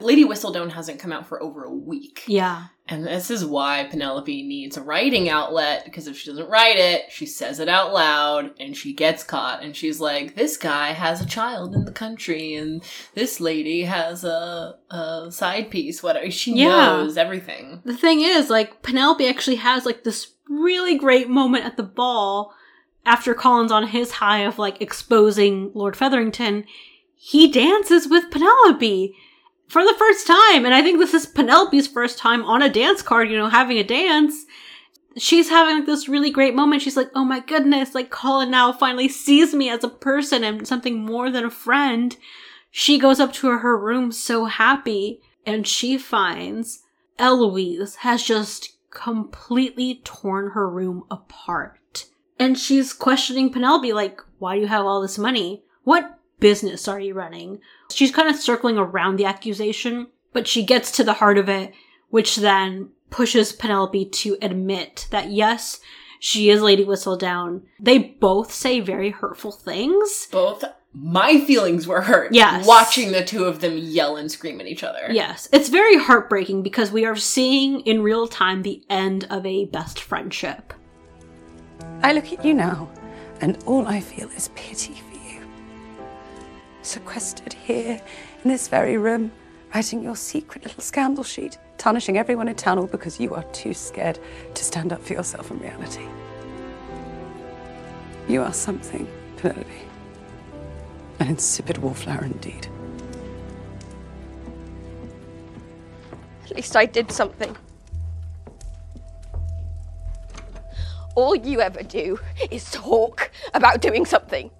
Lady 0.00 0.24
Whistledown 0.24 0.70
hasn't 0.70 1.00
come 1.00 1.12
out 1.12 1.26
for 1.26 1.42
over 1.42 1.64
a 1.64 1.72
week. 1.72 2.24
Yeah. 2.26 2.66
And 2.88 3.04
this 3.04 3.30
is 3.30 3.44
why 3.44 3.88
Penelope 3.90 4.42
needs 4.44 4.76
a 4.76 4.82
writing 4.82 5.28
outlet 5.28 5.84
because 5.84 6.06
if 6.06 6.16
she 6.16 6.30
doesn't 6.30 6.48
write 6.48 6.76
it, 6.76 7.10
she 7.10 7.26
says 7.26 7.58
it 7.58 7.68
out 7.68 7.92
loud 7.92 8.52
and 8.60 8.76
she 8.76 8.92
gets 8.92 9.24
caught. 9.24 9.62
And 9.62 9.74
she's 9.74 10.00
like, 10.00 10.36
this 10.36 10.56
guy 10.56 10.92
has 10.92 11.20
a 11.20 11.26
child 11.26 11.74
in 11.74 11.84
the 11.84 11.92
country 11.92 12.54
and 12.54 12.84
this 13.14 13.40
lady 13.40 13.82
has 13.82 14.22
a, 14.22 14.76
a 14.90 15.28
side 15.30 15.70
piece. 15.70 16.02
Whatever. 16.02 16.30
She 16.30 16.54
yeah. 16.54 16.68
knows 16.68 17.16
everything. 17.16 17.82
The 17.84 17.96
thing 17.96 18.20
is, 18.20 18.50
like, 18.50 18.82
Penelope 18.82 19.26
actually 19.26 19.56
has 19.56 19.84
like 19.84 20.04
this 20.04 20.34
really 20.48 20.96
great 20.96 21.28
moment 21.28 21.64
at 21.64 21.76
the 21.76 21.82
ball 21.82 22.54
after 23.04 23.34
Colin's 23.34 23.72
on 23.72 23.88
his 23.88 24.12
high 24.12 24.40
of 24.40 24.58
like 24.58 24.80
exposing 24.80 25.70
Lord 25.74 25.96
Featherington. 25.96 26.64
He 27.14 27.50
dances 27.50 28.08
with 28.08 28.30
Penelope 28.30 29.16
for 29.68 29.82
the 29.82 29.94
first 29.98 30.26
time. 30.26 30.64
And 30.64 30.74
I 30.74 30.82
think 30.82 30.98
this 30.98 31.14
is 31.14 31.26
Penelope's 31.26 31.86
first 31.86 32.18
time 32.18 32.44
on 32.44 32.62
a 32.62 32.72
dance 32.72 33.02
card, 33.02 33.30
you 33.30 33.36
know, 33.36 33.48
having 33.48 33.78
a 33.78 33.84
dance. 33.84 34.44
She's 35.18 35.48
having 35.48 35.76
like 35.76 35.86
this 35.86 36.08
really 36.08 36.30
great 36.30 36.54
moment. 36.54 36.82
She's 36.82 36.96
like, 36.96 37.10
oh 37.14 37.24
my 37.24 37.40
goodness, 37.40 37.94
like 37.94 38.10
Colin 38.10 38.50
now 38.50 38.72
finally 38.72 39.08
sees 39.08 39.54
me 39.54 39.70
as 39.70 39.82
a 39.82 39.88
person 39.88 40.44
and 40.44 40.66
something 40.66 41.04
more 41.04 41.30
than 41.30 41.44
a 41.44 41.50
friend. 41.50 42.16
She 42.70 42.98
goes 42.98 43.18
up 43.18 43.32
to 43.34 43.48
her 43.48 43.78
room 43.78 44.12
so 44.12 44.44
happy 44.44 45.20
and 45.46 45.66
she 45.66 45.96
finds 45.96 46.82
Eloise 47.18 47.96
has 47.96 48.22
just 48.22 48.76
completely 48.90 50.00
torn 50.04 50.50
her 50.50 50.68
room 50.68 51.04
apart. 51.10 52.06
And 52.38 52.58
she's 52.58 52.92
questioning 52.92 53.50
Penelope, 53.50 53.92
like, 53.92 54.20
why 54.38 54.56
do 54.56 54.60
you 54.60 54.66
have 54.66 54.84
all 54.84 55.00
this 55.00 55.16
money? 55.16 55.62
What 55.84 56.15
business 56.40 56.88
are 56.88 57.00
you 57.00 57.14
running? 57.14 57.60
She's 57.90 58.12
kind 58.12 58.28
of 58.28 58.36
circling 58.36 58.78
around 58.78 59.16
the 59.16 59.24
accusation, 59.24 60.08
but 60.32 60.46
she 60.46 60.64
gets 60.64 60.90
to 60.92 61.04
the 61.04 61.14
heart 61.14 61.38
of 61.38 61.48
it, 61.48 61.72
which 62.10 62.36
then 62.36 62.90
pushes 63.10 63.52
Penelope 63.52 64.06
to 64.06 64.36
admit 64.42 65.08
that 65.10 65.30
yes, 65.30 65.80
she 66.20 66.50
is 66.50 66.62
Lady 66.62 66.84
Whistledown. 66.84 67.62
They 67.78 67.98
both 67.98 68.52
say 68.52 68.80
very 68.80 69.10
hurtful 69.10 69.52
things. 69.52 70.28
Both 70.30 70.64
my 70.92 71.40
feelings 71.40 71.86
were 71.86 72.00
hurt. 72.00 72.32
Yes. 72.32 72.66
Watching 72.66 73.12
the 73.12 73.24
two 73.24 73.44
of 73.44 73.60
them 73.60 73.76
yell 73.76 74.16
and 74.16 74.32
scream 74.32 74.60
at 74.60 74.66
each 74.66 74.82
other. 74.82 75.08
Yes. 75.10 75.48
It's 75.52 75.68
very 75.68 75.98
heartbreaking 75.98 76.62
because 76.62 76.90
we 76.90 77.04
are 77.04 77.16
seeing 77.16 77.80
in 77.80 78.02
real 78.02 78.26
time 78.26 78.62
the 78.62 78.82
end 78.88 79.26
of 79.28 79.44
a 79.44 79.66
best 79.66 80.00
friendship. 80.00 80.72
I 82.02 82.12
look 82.12 82.32
at 82.32 82.44
you 82.44 82.54
now, 82.54 82.90
and 83.40 83.62
all 83.66 83.86
I 83.86 84.00
feel 84.00 84.28
is 84.30 84.50
pity 84.54 84.94
sequestered 86.86 87.52
here 87.52 88.00
in 88.44 88.50
this 88.50 88.68
very 88.68 88.96
room, 88.96 89.32
writing 89.74 90.02
your 90.02 90.16
secret 90.16 90.64
little 90.64 90.82
scandal 90.82 91.24
sheet, 91.24 91.58
tarnishing 91.78 92.16
everyone 92.16 92.48
in 92.48 92.54
town 92.54 92.78
all 92.78 92.86
because 92.86 93.20
you 93.20 93.34
are 93.34 93.42
too 93.52 93.74
scared 93.74 94.18
to 94.54 94.64
stand 94.64 94.92
up 94.92 95.02
for 95.02 95.12
yourself 95.12 95.50
in 95.50 95.58
reality. 95.58 96.06
You 98.28 98.42
are 98.42 98.52
something, 98.52 99.06
Penelope. 99.36 99.68
An 101.20 101.28
insipid 101.28 101.78
wallflower 101.78 102.24
indeed. 102.24 102.68
At 106.44 106.56
least 106.56 106.76
I 106.76 106.86
did 106.86 107.10
something. 107.10 107.56
All 111.14 111.34
you 111.34 111.60
ever 111.60 111.82
do 111.82 112.18
is 112.50 112.70
talk 112.70 113.30
about 113.54 113.80
doing 113.80 114.04
something. 114.04 114.50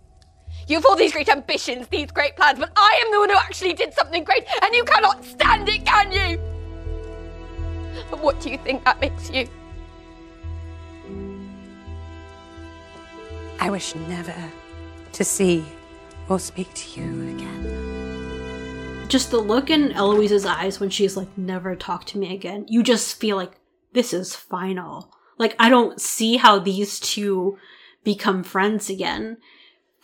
You 0.66 0.76
have 0.76 0.86
all 0.86 0.96
these 0.96 1.12
great 1.12 1.28
ambitions, 1.28 1.86
these 1.88 2.10
great 2.10 2.34
plans, 2.36 2.58
but 2.58 2.72
I 2.76 3.00
am 3.04 3.12
the 3.12 3.20
one 3.20 3.30
who 3.30 3.36
actually 3.36 3.72
did 3.72 3.94
something 3.94 4.24
great, 4.24 4.44
and 4.62 4.74
you 4.74 4.82
cannot 4.84 5.24
stand 5.24 5.68
it, 5.68 5.84
can 5.86 6.10
you? 6.10 6.40
But 8.10 8.20
what 8.20 8.40
do 8.40 8.50
you 8.50 8.58
think 8.58 8.84
that 8.84 9.00
makes 9.00 9.30
you? 9.30 9.48
I 13.60 13.70
wish 13.70 13.94
never 13.94 14.34
to 15.12 15.24
see 15.24 15.64
or 16.28 16.40
speak 16.40 16.74
to 16.74 17.00
you 17.00 17.34
again. 17.36 19.06
Just 19.08 19.30
the 19.30 19.38
look 19.38 19.70
in 19.70 19.92
Eloise's 19.92 20.44
eyes 20.44 20.80
when 20.80 20.90
she's 20.90 21.16
like, 21.16 21.38
never 21.38 21.76
talk 21.76 22.06
to 22.06 22.18
me 22.18 22.34
again. 22.34 22.66
You 22.68 22.82
just 22.82 23.20
feel 23.20 23.36
like 23.36 23.52
this 23.92 24.12
is 24.12 24.34
final. 24.34 25.12
Like, 25.38 25.54
I 25.60 25.68
don't 25.68 26.00
see 26.00 26.38
how 26.38 26.58
these 26.58 26.98
two 26.98 27.56
become 28.02 28.42
friends 28.42 28.90
again. 28.90 29.36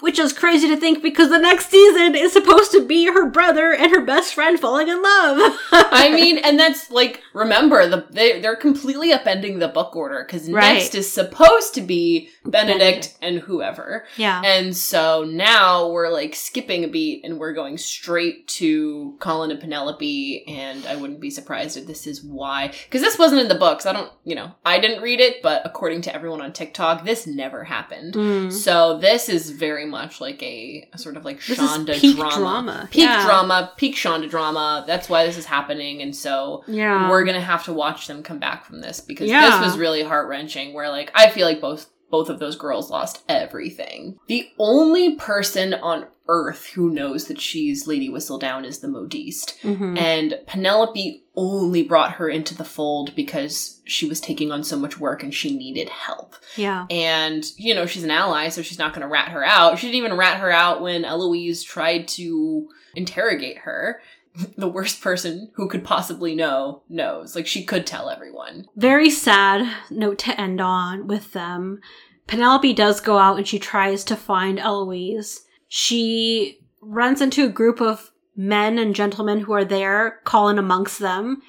Which 0.02 0.18
is 0.18 0.32
crazy 0.32 0.68
to 0.68 0.76
think 0.76 1.00
because 1.02 1.30
the 1.30 1.38
next 1.38 1.70
season 1.70 2.14
is 2.16 2.32
supposed 2.32 2.72
to 2.72 2.84
be 2.84 3.06
her 3.06 3.30
brother 3.30 3.72
and 3.72 3.90
her 3.92 4.04
best 4.04 4.34
friend 4.34 4.58
falling 4.58 4.88
in 4.88 5.00
love. 5.00 5.56
I 5.72 6.10
mean, 6.12 6.38
and 6.38 6.58
that's 6.58 6.90
like, 6.90 7.22
remember, 7.32 7.86
the 7.88 8.06
they, 8.10 8.40
they're 8.40 8.56
completely 8.56 9.12
upending 9.12 9.60
the 9.60 9.68
book 9.68 9.94
order 9.94 10.24
because 10.26 10.50
Right. 10.50 10.74
next 10.74 10.96
is 10.96 11.10
supposed 11.10 11.74
to 11.74 11.80
be 11.80 12.28
Benedict, 12.44 13.16
and 13.22 13.38
whoever. 13.38 14.04
yeah. 14.16 14.42
And 14.44 14.76
so 14.76 15.24
now 15.24 15.88
we're 15.90 16.08
like 16.10 16.34
skipping 16.34 16.84
a 16.84 16.88
beat 16.88 17.24
and 17.24 17.38
we're 17.38 17.52
going 17.52 17.78
straight 17.78 18.48
to 18.48 19.16
Colin 19.20 19.50
and 19.50 19.60
Penelope. 19.60 20.44
And 20.48 20.84
I 20.86 20.96
wouldn't 20.96 21.20
be 21.20 21.30
surprised 21.30 21.76
if 21.76 21.86
this 21.86 22.06
is 22.06 22.22
why. 22.22 22.68
Because 22.84 23.00
this 23.00 23.18
wasn't 23.18 23.40
in 23.42 23.48
the 23.48 23.54
books. 23.54 23.86
I 23.86 23.92
don't, 23.92 24.10
you 24.24 24.34
know, 24.34 24.52
I 24.64 24.78
didn't 24.80 25.02
read 25.02 25.20
it, 25.20 25.42
but 25.42 25.62
according 25.64 26.02
to 26.02 26.14
everyone 26.14 26.40
on 26.40 26.52
TikTok, 26.52 27.04
this 27.04 27.26
never 27.26 27.64
happened. 27.64 28.14
Mm. 28.14 28.52
So 28.52 28.98
this 28.98 29.28
is 29.28 29.50
very 29.50 29.86
much 29.86 30.20
like 30.20 30.42
a, 30.42 30.88
a 30.92 30.98
sort 30.98 31.16
of 31.16 31.24
like 31.24 31.38
This 31.46 31.58
is 31.58 31.70
Shonda 31.70 31.94
peak 31.94 32.16
drama. 32.16 32.36
drama. 32.36 32.88
Peak 32.90 33.04
Yeah. 33.04 33.24
drama, 33.24 33.72
peak 33.76 33.94
Shonda 33.96 34.28
drama. 34.28 34.84
That's 34.86 35.08
why 35.08 35.24
this 35.26 35.36
is 35.38 35.46
happening. 35.46 36.02
And 36.02 36.14
so 36.14 36.64
Yeah. 36.66 37.08
we're 37.08 37.24
gonna 37.24 37.40
have 37.40 37.64
to 37.64 37.72
watch 37.72 38.06
them 38.08 38.22
come 38.22 38.38
back 38.38 38.64
from 38.64 38.80
this 38.80 39.00
because 39.00 39.28
Yeah. 39.30 39.48
this 39.50 39.60
was 39.66 39.78
really 39.78 40.02
heart 40.02 40.28
wrenching. 40.28 40.72
Where 40.74 40.88
like 40.88 41.10
I 41.14 41.28
feel 41.28 41.46
like 41.46 41.60
both 41.60 41.88
both 42.12 42.28
of 42.28 42.38
those 42.38 42.54
girls 42.54 42.90
lost 42.90 43.22
everything. 43.28 44.18
The 44.28 44.48
only 44.58 45.16
person 45.16 45.74
on 45.74 46.06
Earth 46.28 46.66
who 46.74 46.88
knows 46.90 47.26
that 47.26 47.40
she's 47.40 47.88
Lady 47.88 48.08
Whistledown 48.08 48.64
is 48.64 48.78
the 48.78 48.86
Modiste, 48.86 49.58
Mhm. 49.64 49.98
and 49.98 50.38
Penelope 50.46 51.24
only 51.34 51.82
brought 51.82 52.12
her 52.12 52.28
into 52.28 52.54
the 52.54 52.64
fold 52.64 53.16
because 53.16 53.80
she 53.84 54.06
was 54.06 54.20
taking 54.20 54.52
on 54.52 54.62
so 54.62 54.76
much 54.78 55.00
work 55.00 55.22
and 55.24 55.34
she 55.34 55.56
needed 55.56 55.88
help. 55.88 56.36
Yeah. 56.56 56.86
And, 56.90 57.44
you 57.56 57.74
know, 57.74 57.86
she's 57.86 58.04
an 58.04 58.10
ally, 58.10 58.50
so 58.50 58.62
she's 58.62 58.78
not 58.78 58.92
going 58.92 59.02
to 59.02 59.08
rat 59.08 59.30
her 59.30 59.44
out. 59.44 59.78
She 59.78 59.86
didn't 59.88 59.96
even 59.96 60.16
rat 60.16 60.38
her 60.38 60.52
out 60.52 60.80
when 60.82 61.04
Eloise 61.04 61.62
tried 61.64 62.06
to 62.08 62.68
interrogate 62.94 63.58
her. 63.58 64.00
The 64.56 64.68
worst 64.68 65.02
person 65.02 65.50
who 65.54 65.68
could 65.68 65.84
possibly 65.84 66.34
know 66.34 66.82
knows. 66.88 67.36
Like, 67.36 67.46
she 67.46 67.64
could 67.64 67.86
tell 67.86 68.08
everyone. 68.08 68.66
Very 68.76 69.10
sad 69.10 69.68
note 69.90 70.18
to 70.20 70.40
end 70.40 70.60
on 70.60 71.06
with 71.06 71.32
them. 71.32 71.80
Penelope 72.26 72.72
does 72.72 73.00
go 73.00 73.18
out 73.18 73.36
and 73.36 73.46
she 73.46 73.58
tries 73.58 74.04
to 74.04 74.16
find 74.16 74.58
Eloise. 74.58 75.44
She 75.68 76.60
runs 76.80 77.20
into 77.20 77.44
a 77.44 77.50
group 77.50 77.80
of 77.80 78.12
men 78.36 78.78
and 78.78 78.94
gentlemen 78.94 79.40
who 79.40 79.52
are 79.52 79.64
there, 79.64 80.20
Colin 80.24 80.58
amongst 80.58 80.98
them, 80.98 81.42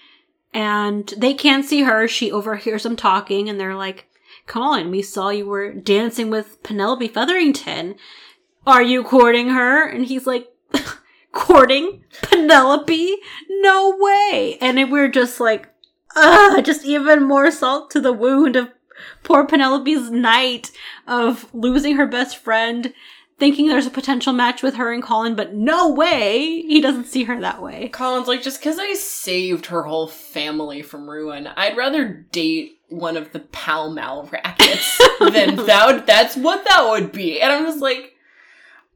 and 0.53 1.13
they 1.17 1.33
can't 1.33 1.65
see 1.65 1.83
her. 1.83 2.07
She 2.07 2.31
overhears 2.31 2.83
them 2.83 2.95
talking 2.95 3.49
and 3.49 3.59
they're 3.59 3.75
like, 3.75 4.07
Colin, 4.45 4.91
we 4.91 5.01
saw 5.01 5.29
you 5.29 5.45
were 5.45 5.73
dancing 5.73 6.29
with 6.29 6.61
Penelope 6.63 7.07
Featherington. 7.07 7.95
Are 8.65 8.83
you 8.83 9.03
courting 9.03 9.49
her? 9.49 9.87
And 9.87 10.05
he's 10.05 10.27
like, 10.27 10.47
courting 11.33 12.03
Penelope? 12.21 13.17
No 13.49 13.95
way. 13.99 14.57
And 14.61 14.79
it- 14.79 14.89
we're 14.89 15.09
just 15.09 15.39
like, 15.39 15.67
ugh, 16.15 16.63
just 16.63 16.85
even 16.85 17.23
more 17.23 17.51
salt 17.51 17.91
to 17.91 17.99
the 17.99 18.13
wound 18.13 18.55
of 18.55 18.69
poor 19.23 19.45
Penelope's 19.45 20.09
night 20.09 20.71
of 21.07 21.51
losing 21.53 21.95
her 21.97 22.05
best 22.07 22.37
friend, 22.37 22.93
thinking 23.39 23.67
there's 23.67 23.87
a 23.87 23.91
potential 23.91 24.31
match 24.31 24.61
with 24.63 24.75
her 24.75 24.93
and 24.93 25.01
Colin, 25.03 25.35
but 25.35 25.53
no 25.53 25.89
way 25.91 26.61
he 26.61 26.79
doesn't 26.79 27.05
see 27.07 27.23
her 27.25 27.39
that 27.41 27.61
way. 27.61 27.89
Colin's 27.89 28.27
like, 28.27 28.43
just 28.43 28.59
because 28.59 28.77
I 28.79 28.93
saved 28.93 29.65
her 29.65 29.83
whole 29.83 30.07
family 30.07 30.81
from 30.81 31.09
ruin, 31.09 31.47
I'd 31.47 31.75
rather 31.75 32.05
date 32.07 32.79
one 32.89 33.17
of 33.17 33.31
the 33.31 33.39
Pall 33.39 33.89
Mall 33.89 34.29
rackets 34.31 35.01
than 35.19 35.55
that. 35.65 35.85
Would, 35.87 36.05
that's 36.05 36.37
what 36.37 36.63
that 36.65 36.87
would 36.87 37.11
be. 37.11 37.41
And 37.41 37.51
I'm 37.51 37.65
just 37.65 37.79
like, 37.81 38.12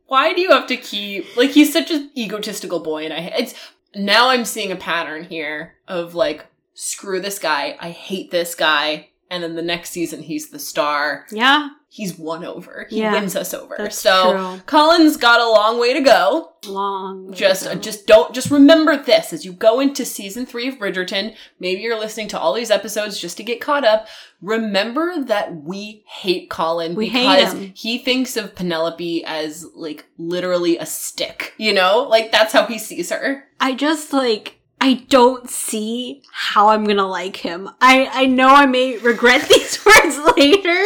why 0.08 0.34
do 0.34 0.42
you 0.42 0.52
have 0.52 0.68
to 0.68 0.78
keep 0.78 1.36
like 1.38 1.52
he's 1.52 1.72
such 1.72 1.92
an 1.92 2.10
egotistical 2.18 2.80
boy 2.80 3.06
and 3.06 3.14
I 3.14 3.34
it's 3.38 3.54
now 3.96 4.30
I'm 4.30 4.46
seeing 4.46 4.72
a 4.72 4.76
pattern 4.76 5.24
here 5.26 5.76
of 5.88 6.16
like 6.16 6.46
screw 6.74 7.20
this 7.20 7.40
guy, 7.40 7.76
I 7.80 7.90
hate 7.90 8.30
this 8.30 8.54
guy, 8.54 9.10
and 9.32 9.44
then 9.44 9.56
the 9.56 9.62
next 9.62 9.90
season 9.90 10.22
he's 10.22 10.50
the 10.50 10.60
star. 10.60 11.26
Yeah, 11.32 11.70
He's 11.98 12.16
won 12.16 12.46
over. 12.46 12.86
He 12.92 13.00
Yeah, 13.00 13.12
wins 13.14 13.36
us 13.36 13.56
over. 13.56 13.90
so 13.90 14.32
true. 14.34 14.62
Colin's 14.68 15.18
got 15.18 15.40
a 15.42 15.50
long 15.50 15.80
way 15.80 15.94
to 15.94 16.02
go. 16.02 16.52
long. 16.68 17.26
way 17.28 17.32
to 17.34 17.38
Just 17.40 17.64
go. 17.66 17.74
just 17.76 18.06
don't 18.06 18.36
just 18.36 18.52
remember 18.52 18.96
this 18.96 19.34
as 19.34 19.44
you 19.46 19.52
go 19.52 19.80
into 19.80 20.06
season 20.06 20.46
3 20.46 20.68
of 20.68 20.76
Bridgerton, 20.76 21.36
maybe 21.60 21.82
you're 21.82 22.00
listening 22.00 22.28
to 22.30 22.40
all 22.40 22.54
these 22.54 22.70
episodes 22.70 23.20
just 23.20 23.36
to 23.38 23.44
get 23.44 23.60
caught 23.62 23.84
up. 23.84 24.08
Remember 24.44 25.24
that 25.24 25.64
we 25.64 26.04
hate 26.06 26.52
Colin 26.52 26.94
We 26.94 27.08
hate 27.10 27.36
because 27.38 27.54
him. 27.54 27.72
he 27.76 27.98
thinks 27.98 28.38
of 28.38 28.54
Penelope 28.54 29.26
as 29.26 29.66
like 29.76 30.06
literally 30.20 30.78
a 30.78 30.86
stick, 30.86 31.56
you 31.58 31.74
know? 31.74 32.04
Like 32.08 32.32
that's 32.32 32.54
how 32.54 32.68
he 32.68 32.78
sees 32.78 33.10
her. 33.10 33.46
I 33.60 33.74
just 33.74 34.14
like 34.14 34.54
I 34.80 35.06
don't 35.10 35.50
see 35.50 36.22
how 36.32 36.68
I'm 36.70 36.84
gonna 36.84 37.08
like 37.08 37.38
him. 37.38 37.68
I 37.82 38.08
I 38.14 38.26
know 38.28 38.50
I 38.50 38.68
may 38.68 38.98
regret 39.00 39.48
these 39.50 39.84
words 39.84 40.20
later, 40.38 40.80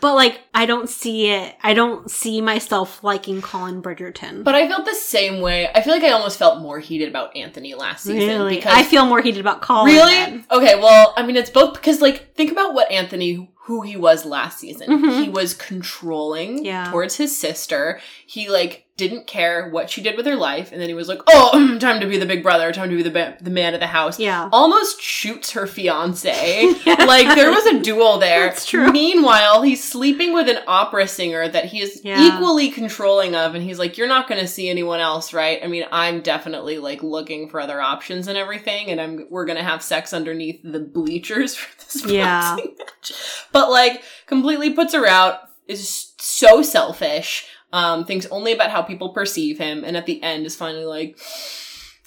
but 0.00 0.14
like 0.14 0.40
I 0.54 0.66
don't 0.66 0.88
see 0.88 1.30
it. 1.30 1.54
I 1.62 1.74
don't 1.74 2.10
see 2.10 2.40
myself 2.40 3.04
liking 3.04 3.42
Colin 3.42 3.82
Bridgerton. 3.82 4.42
But 4.44 4.54
I 4.54 4.66
felt 4.68 4.84
the 4.86 4.94
same 4.94 5.40
way. 5.40 5.68
I 5.74 5.82
feel 5.82 5.92
like 5.92 6.02
I 6.02 6.10
almost 6.12 6.38
felt 6.38 6.60
more 6.62 6.78
heated 6.80 7.08
about 7.08 7.36
Anthony 7.36 7.74
last 7.74 8.04
season 8.04 8.28
really, 8.28 8.56
because 8.56 8.72
I 8.74 8.82
feel 8.82 9.06
more 9.06 9.20
heated 9.20 9.40
about 9.40 9.62
Colin. 9.62 9.92
Really? 9.92 10.14
then. 10.14 10.44
Okay, 10.50 10.74
well, 10.76 11.12
I 11.16 11.24
mean, 11.26 11.36
it's 11.36 11.50
both 11.50 11.74
because, 11.74 12.00
like, 12.00 12.34
think 12.34 12.50
about 12.52 12.72
what 12.74 12.90
Anthony, 12.90 13.50
who 13.64 13.82
he 13.82 13.96
was 13.96 14.24
last 14.24 14.58
season. 14.58 14.88
Mhm. 14.88 15.22
He 15.24 15.28
was 15.28 15.52
controlling 15.54 16.64
Yeah. 16.64 16.90
towards 16.90 17.16
his 17.16 17.36
sister. 17.36 18.00
He, 18.26 18.48
like, 18.48 18.85
didn't 18.96 19.26
care 19.26 19.68
what 19.68 19.90
she 19.90 20.00
did 20.02 20.16
with 20.16 20.24
her 20.24 20.36
life. 20.36 20.72
And 20.72 20.80
then 20.80 20.88
he 20.88 20.94
was 20.94 21.06
like, 21.08 21.20
oh, 21.26 21.76
time 21.80 22.00
to 22.00 22.06
be 22.06 22.16
the 22.16 22.24
big 22.24 22.42
brother, 22.42 22.72
time 22.72 22.88
to 22.88 22.96
be 22.96 23.02
the, 23.02 23.10
ba- 23.10 23.36
the 23.40 23.50
man 23.50 23.74
of 23.74 23.80
the 23.80 23.86
house. 23.86 24.18
Yeah. 24.18 24.48
Almost 24.52 25.00
shoots 25.02 25.50
her 25.52 25.66
fiance. 25.66 26.72
Like, 27.06 27.36
there 27.36 27.50
was 27.50 27.64
a 27.66 27.80
duel 27.82 28.18
there. 28.18 28.46
That's 28.46 28.66
true. 28.66 28.90
Meanwhile, 28.90 29.62
he's 29.62 29.84
sleeping 29.84 30.32
with 30.32 30.48
an 30.48 30.58
opera 30.66 31.06
singer 31.06 31.46
that 31.48 31.66
he 31.66 31.80
is 31.80 32.00
Yeah. 32.02 32.26
equally 32.26 32.70
controlling 32.70 33.34
of. 33.36 33.54
And 33.54 33.62
he's 33.62 33.78
like, 33.78 33.96
you're 33.96 34.08
not 34.08 34.28
going 34.28 34.40
to 34.40 34.46
see 34.48 34.68
anyone 34.68 34.98
else, 34.98 35.32
right? 35.32 35.60
I 35.62 35.68
mean, 35.68 35.84
I'm 35.92 36.20
definitely, 36.20 36.78
like, 36.78 37.02
looking 37.04 37.48
for 37.48 37.60
other 37.60 37.80
options 37.80 38.26
and 38.26 38.36
everything. 38.36 38.88
And 38.90 39.00
I'm, 39.00 39.26
we're 39.30 39.44
going 39.44 39.58
to 39.58 39.62
have 39.64 39.82
sex 39.82 40.12
underneath 40.12 40.60
the 40.64 40.80
bleachers 40.80 41.54
for 41.56 41.84
this 41.84 42.04
Yeah. 42.06 42.56
match. 42.56 43.12
But, 43.52 43.70
like, 43.70 44.02
completely 44.26 44.72
puts 44.72 44.92
her 44.94 45.06
out, 45.06 45.40
is 45.68 46.12
so 46.18 46.62
selfish, 46.62 47.46
um, 47.76 48.04
thinks 48.06 48.24
only 48.30 48.52
about 48.52 48.70
how 48.70 48.80
people 48.82 49.10
perceive 49.10 49.58
him. 49.58 49.84
And 49.84 49.96
at 49.96 50.06
the 50.06 50.22
end 50.22 50.46
is 50.46 50.56
finally 50.56 50.86
like, 50.86 51.18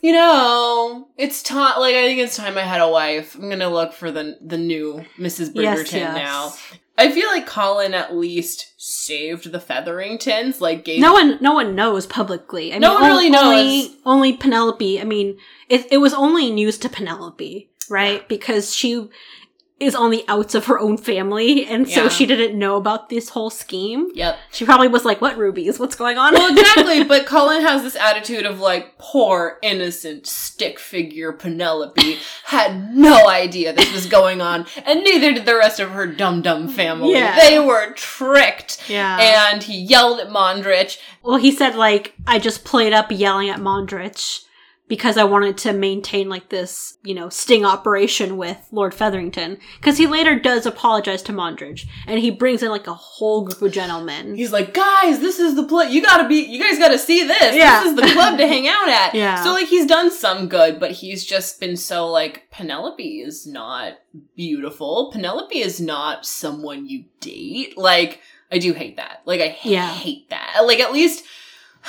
you 0.02 0.12
know, 0.14 1.08
it's 1.16 1.44
time. 1.44 1.80
Like 1.80 1.94
I 1.96 2.08
think 2.08 2.20
it's 2.20 2.36
time 2.36 2.58
I 2.58 2.62
had 2.62 2.82
a 2.82 2.90
wife. 2.90 3.36
I'm 3.36 3.50
gonna 3.50 3.70
look 3.70 3.94
for 3.94 4.12
the 4.12 4.38
the 4.42 4.58
new 4.58 5.06
Mrs. 5.18 5.54
Bridgerton 5.54 5.92
Yes, 5.92 5.94
yes. 5.94 6.16
now. 6.16 6.54
I 6.98 7.12
feel 7.12 7.28
like 7.28 7.46
Colin 7.48 7.94
at 7.94 8.14
least 8.16 8.74
saved 8.78 9.52
the 9.52 9.60
Featheringtons. 9.60 10.60
Like 10.60 10.84
gave 10.84 11.00
No 11.00 11.14
one, 11.14 11.38
no 11.40 11.54
one 11.54 11.76
knows 11.76 12.06
publicly. 12.06 12.74
I 12.74 12.78
No 12.80 12.94
mean, 12.94 13.02
one 13.02 13.10
really 13.12 13.30
knows. 13.30 13.44
Only, 13.46 13.98
only 14.06 14.34
Penelope. 14.34 15.00
I 15.00 15.04
mean, 15.06 15.38
it, 15.70 15.88
it 15.92 15.98
was 16.00 16.14
only 16.14 16.52
news 16.52 16.78
to 16.80 16.90
Penelope, 16.90 17.70
right? 17.90 18.28
Because 18.28 18.76
she 18.76 19.08
is 19.80 19.96
on 19.96 20.12
the 20.12 20.24
outs 20.28 20.56
of 20.56 20.66
her 20.66 20.80
own 20.80 20.98
family, 20.98 21.66
and 21.66 21.90
so 21.90 22.04
Yeah. 22.04 22.10
she 22.10 22.26
didn't 22.26 22.58
know 22.58 22.76
about 22.76 23.10
this 23.10 23.30
whole 23.30 23.50
scheme. 23.50 24.10
Yep. 24.14 24.38
She 24.52 24.66
probably 24.66 24.88
was 24.90 25.06
like, 25.06 25.22
"What 25.22 25.38
rubies? 25.38 25.80
What's 25.80 25.96
going 25.96 26.18
on?" 26.18 26.34
Well, 26.34 26.52
exactly. 26.58 27.04
but 27.04 27.26
Colin 27.26 27.62
has 27.62 27.84
this 27.84 27.96
attitude 27.96 28.46
of 28.46 28.60
like, 28.60 28.98
poor 28.98 29.58
innocent 29.62 30.28
stick 30.28 30.80
figure 30.80 31.32
Penelope 31.32 32.18
had 32.46 32.94
no 32.96 33.30
idea 33.30 33.72
this 33.74 33.94
was 33.94 34.06
going 34.06 34.42
on, 34.42 34.66
and 34.86 35.04
neither 35.04 35.32
did 35.34 35.46
the 35.46 35.56
rest 35.56 35.80
of 35.80 35.92
her 35.92 36.06
dum 36.06 36.42
dum 36.42 36.68
family. 36.68 37.14
Yeah. 37.14 37.40
They 37.40 37.60
were 37.60 37.92
tricked. 37.94 38.90
yeah. 38.90 39.18
And 39.52 39.64
he 39.64 39.78
yelled 39.80 40.20
at 40.20 40.30
Mondrich. 40.30 40.98
well, 41.24 41.38
he 41.38 41.52
said 41.52 41.76
like, 41.76 42.14
"I 42.28 42.40
just 42.40 42.64
played 42.66 42.92
up 42.94 43.08
yelling 43.12 43.50
at 43.50 43.60
Mondrich." 43.60 44.44
Because 44.90 45.16
I 45.18 45.24
wanted 45.24 45.58
to 45.60 45.72
maintain 45.72 46.28
like 46.28 46.50
this, 46.50 46.98
you 47.04 47.14
know, 47.16 47.30
sting 47.30 47.64
operation 47.64 48.36
with 48.38 48.58
Lord 48.72 48.94
Featherington. 48.94 49.60
Because 49.78 49.98
he 49.98 50.08
later 50.08 50.38
does 50.38 50.66
apologize 50.66 51.22
to 51.24 51.32
Mondrich, 51.32 51.86
and 52.08 52.20
he 52.20 52.32
brings 52.32 52.62
in 52.64 52.70
like 52.70 52.88
a 52.88 52.94
whole 52.94 53.46
group 53.46 53.62
of 53.62 53.72
gentlemen. 53.72 54.36
He's 54.36 54.52
like, 54.52 54.74
guys, 54.74 55.20
this 55.20 55.40
is 55.40 55.56
the 55.56 55.64
place. 55.64 55.92
You 55.94 56.02
gotta 56.02 56.28
be. 56.28 56.38
You 56.44 56.60
guys 56.62 56.78
gotta 56.80 56.98
see 57.00 57.26
this. 57.26 57.56
Yeah. 57.56 57.84
This 57.84 57.92
is 57.92 57.96
the 57.96 58.08
club 58.14 58.38
to 58.40 58.48
hang 58.48 58.68
out 58.68 58.90
at. 58.90 59.14
Yeah. 59.20 59.44
So 59.44 59.52
like, 59.54 59.68
he's 59.68 59.86
done 59.86 60.12
some 60.12 60.48
good, 60.50 60.80
but 60.80 60.92
he's 60.92 61.24
just 61.26 61.60
been 61.60 61.78
so 61.78 62.08
like, 62.08 62.50
Penelope 62.52 63.22
is 63.22 63.46
not 63.48 64.00
beautiful. 64.36 65.12
Penelope 65.12 65.58
is 65.60 65.80
not 65.80 66.26
someone 66.26 66.88
you 66.88 67.06
date. 67.20 67.78
Like, 67.78 68.22
I 68.52 68.58
do 68.58 68.74
hate 68.74 68.98
that. 68.98 69.22
Like, 69.26 69.42
I 69.42 69.58
Yeah. 69.64 69.88
hate 69.94 70.30
that. 70.32 70.62
Like, 70.66 70.80
at 70.80 70.92
least 70.94 71.24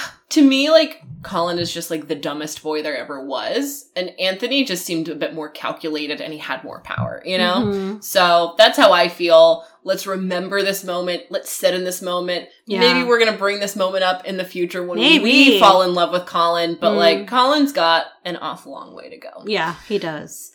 to 0.30 0.42
me, 0.46 0.70
like 0.70 1.02
Colin 1.22 1.58
is 1.58 1.72
just 1.72 1.90
like 1.90 2.08
the 2.08 2.14
dumbest 2.14 2.62
boy 2.62 2.82
there 2.82 2.96
ever 2.96 3.24
was, 3.24 3.90
and 3.96 4.10
Anthony 4.18 4.64
just 4.64 4.86
seemed 4.86 5.08
a 5.08 5.14
bit 5.14 5.34
more 5.34 5.48
calculated 5.50 6.20
and 6.20 6.32
he 6.32 6.38
had 6.38 6.64
more 6.64 6.80
power, 6.80 7.22
you 7.26 7.36
know. 7.38 7.56
Mhm. 7.64 8.02
So 8.04 8.54
that's 8.58 8.78
how 8.78 8.92
I 8.92 9.08
feel. 9.08 9.64
Let's 9.82 10.06
remember 10.06 10.62
this 10.62 10.84
moment. 10.84 11.22
Let's 11.30 11.50
sit 11.50 11.74
in 11.74 11.84
this 11.84 12.00
moment. 12.02 12.48
Yeah. 12.66 12.80
Maybe 12.80 13.02
we're 13.02 13.18
gonna 13.18 13.36
bring 13.36 13.60
this 13.60 13.76
moment 13.76 14.04
up 14.04 14.24
in 14.26 14.36
the 14.36 14.44
future 14.44 14.82
when 14.84 14.98
Maybe. 14.98 15.24
we 15.24 15.58
fall 15.60 15.82
in 15.82 15.94
love 15.94 16.12
with 16.12 16.26
Colin. 16.26 16.76
But 16.80 16.92
Mm. 16.92 16.96
like, 16.96 17.26
Colin's 17.28 17.72
got 17.72 18.06
an 18.24 18.36
awful 18.36 18.72
long 18.72 18.94
way 18.94 19.08
to 19.10 19.16
go. 19.16 19.30
Yeah, 19.46 19.74
he 19.88 19.98
does. 19.98 20.52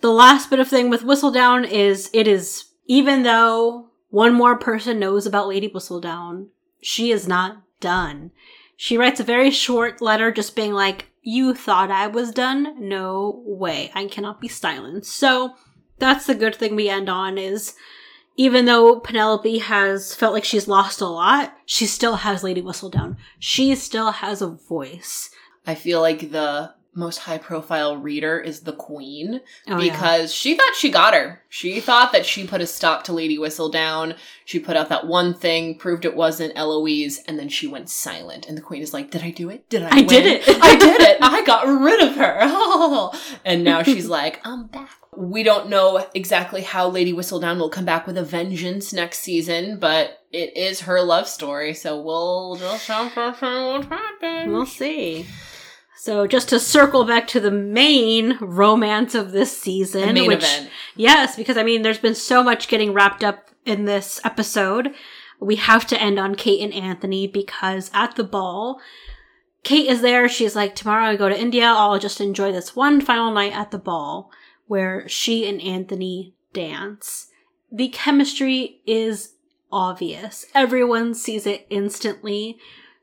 The 0.00 0.10
last 0.12 0.48
bit 0.50 0.60
of 0.60 0.68
thing 0.68 0.90
with 0.90 1.02
Whistledown 1.02 1.68
is 1.70 2.08
it 2.12 2.26
is, 2.28 2.64
even 2.86 3.22
though 3.22 3.86
one 4.10 4.32
more 4.32 4.56
person 4.56 4.98
knows 4.98 5.26
about 5.26 5.48
Lady 5.48 5.68
Whistledown, 5.68 6.46
she 6.80 7.10
is 7.10 7.26
not 7.26 7.62
done. 7.80 8.30
She 8.76 8.96
writes 8.96 9.20
a 9.20 9.24
very 9.24 9.50
short 9.50 10.00
letter 10.00 10.30
just 10.30 10.54
being 10.54 10.72
like, 10.72 11.08
You 11.22 11.54
thought 11.54 11.90
I 11.90 12.06
was 12.06 12.30
done? 12.30 12.74
No 12.78 13.42
way. 13.44 13.90
I 13.94 14.06
cannot 14.06 14.40
be 14.40 14.48
silenced. 14.48 15.12
So 15.12 15.54
that's 15.98 16.26
the 16.26 16.34
good 16.34 16.54
thing 16.54 16.76
we 16.76 16.88
end 16.88 17.08
on 17.08 17.38
is 17.38 17.74
even 18.36 18.66
though 18.66 19.00
Penelope 19.00 19.58
has 19.58 20.14
felt 20.14 20.32
like 20.32 20.44
she's 20.44 20.68
lost 20.68 21.00
a 21.00 21.06
lot, 21.06 21.54
she 21.66 21.86
still 21.86 22.16
has 22.16 22.44
Lady 22.44 22.62
Whistledown. 22.62 23.16
She 23.40 23.74
still 23.74 24.12
has 24.12 24.40
a 24.40 24.46
voice. 24.46 25.30
I 25.66 25.74
feel 25.74 26.00
like 26.00 26.30
the 26.30 26.72
most 26.94 27.18
high 27.18 27.38
profile 27.38 27.96
reader 27.96 28.38
is 28.40 28.60
the 28.60 28.72
queen 28.72 29.40
Oh, 29.68 29.78
yeah. 29.78 29.92
because 29.92 30.34
she 30.34 30.56
thought 30.56 30.74
she 30.74 30.90
got 30.90 31.14
her. 31.14 31.42
She 31.48 31.80
thought 31.80 32.12
that 32.12 32.26
she 32.26 32.46
put 32.46 32.60
a 32.60 32.66
stop 32.66 33.04
to 33.04 33.12
Lady 33.12 33.38
Whistledown. 33.38 34.16
She 34.44 34.58
put 34.58 34.76
out 34.76 34.88
that 34.88 35.06
one 35.06 35.32
thing, 35.34 35.76
proved 35.78 36.04
it 36.04 36.16
wasn't 36.16 36.52
Eloise, 36.56 37.18
and 37.28 37.38
then 37.38 37.48
she 37.48 37.66
went 37.68 37.88
silent. 37.88 38.48
And 38.48 38.56
the 38.56 38.62
queen 38.62 38.82
is 38.82 38.92
like, 38.92 39.10
Did 39.10 39.22
I 39.22 39.30
do 39.30 39.48
it? 39.48 39.68
Did 39.68 39.82
I? 39.84 39.90
I 39.98 40.02
did 40.02 40.26
it. 40.26 40.42
I 40.62 40.76
did 40.76 41.00
it. 41.00 41.18
I 41.22 41.44
got 41.44 41.66
rid 41.66 42.02
of 42.02 42.16
her. 42.16 43.40
and 43.44 43.62
now 43.64 43.82
she's 43.82 44.08
like, 44.08 44.40
I'm 44.44 44.66
back. 44.66 44.90
We 45.16 45.42
don't 45.42 45.68
know 45.68 46.06
exactly 46.14 46.62
how 46.62 46.88
Lady 46.88 47.12
Whistledown 47.12 47.58
will 47.58 47.70
come 47.70 47.84
back 47.84 48.06
with 48.06 48.16
a 48.16 48.22
vengeance 48.24 48.92
next 48.92 49.18
season, 49.20 49.78
but 49.78 50.18
it 50.32 50.56
is 50.56 50.82
her 50.82 51.00
love 51.02 51.26
story, 51.26 51.74
so 51.74 52.00
we'll 52.00 52.54
just 52.56 52.86
have 52.86 53.12
to 53.14 53.34
see 53.38 53.46
what 53.46 53.84
happens. 53.86 54.52
We'll 54.52 54.66
see. 54.66 55.26
So 56.00 56.26
just 56.26 56.48
to 56.50 56.60
circle 56.60 57.04
back 57.04 57.26
to 57.28 57.40
the 57.40 57.50
main 57.50 58.38
romance 58.40 59.14
of 59.14 59.32
this 59.32 59.56
season, 59.56 60.06
The 60.08 60.12
main 60.12 60.28
which 60.28 60.44
event. 60.44 60.70
yes, 60.96 61.36
because 61.36 61.56
I 61.56 61.62
mean, 61.64 61.82
there's 61.82 61.98
been 61.98 62.14
so 62.14 62.42
much 62.42 62.68
getting 62.68 62.92
wrapped 62.92 63.24
up 63.24 63.50
in 63.66 63.84
this 63.84 64.20
episode. 64.24 64.94
We 65.40 65.56
have 65.56 65.86
to 65.88 66.00
end 66.00 66.18
on 66.18 66.34
Kate 66.34 66.60
and 66.62 66.72
Anthony 66.72 67.26
because 67.26 67.90
at 67.92 68.16
the 68.16 68.24
ball, 68.24 68.80
Kate 69.64 69.88
is 69.88 70.00
there. 70.00 70.28
She's 70.28 70.54
like, 70.56 70.74
tomorrow 70.74 71.04
I 71.06 71.16
go 71.16 71.28
to 71.28 71.38
India. 71.38 71.64
I'll 71.66 71.98
just 71.98 72.20
enjoy 72.20 72.52
this 72.52 72.76
one 72.76 73.00
final 73.00 73.32
night 73.32 73.52
at 73.52 73.70
the 73.70 73.78
ball 73.78 74.30
where 74.66 75.08
she 75.08 75.48
and 75.48 75.60
Anthony 75.60 76.34
dance. 76.52 77.26
The 77.70 77.88
chemistry 77.88 78.80
is 78.86 79.34
obvious. 79.70 80.46
Everyone 80.54 81.12
sees 81.14 81.46
it 81.46 81.66
instantly. 81.70 82.56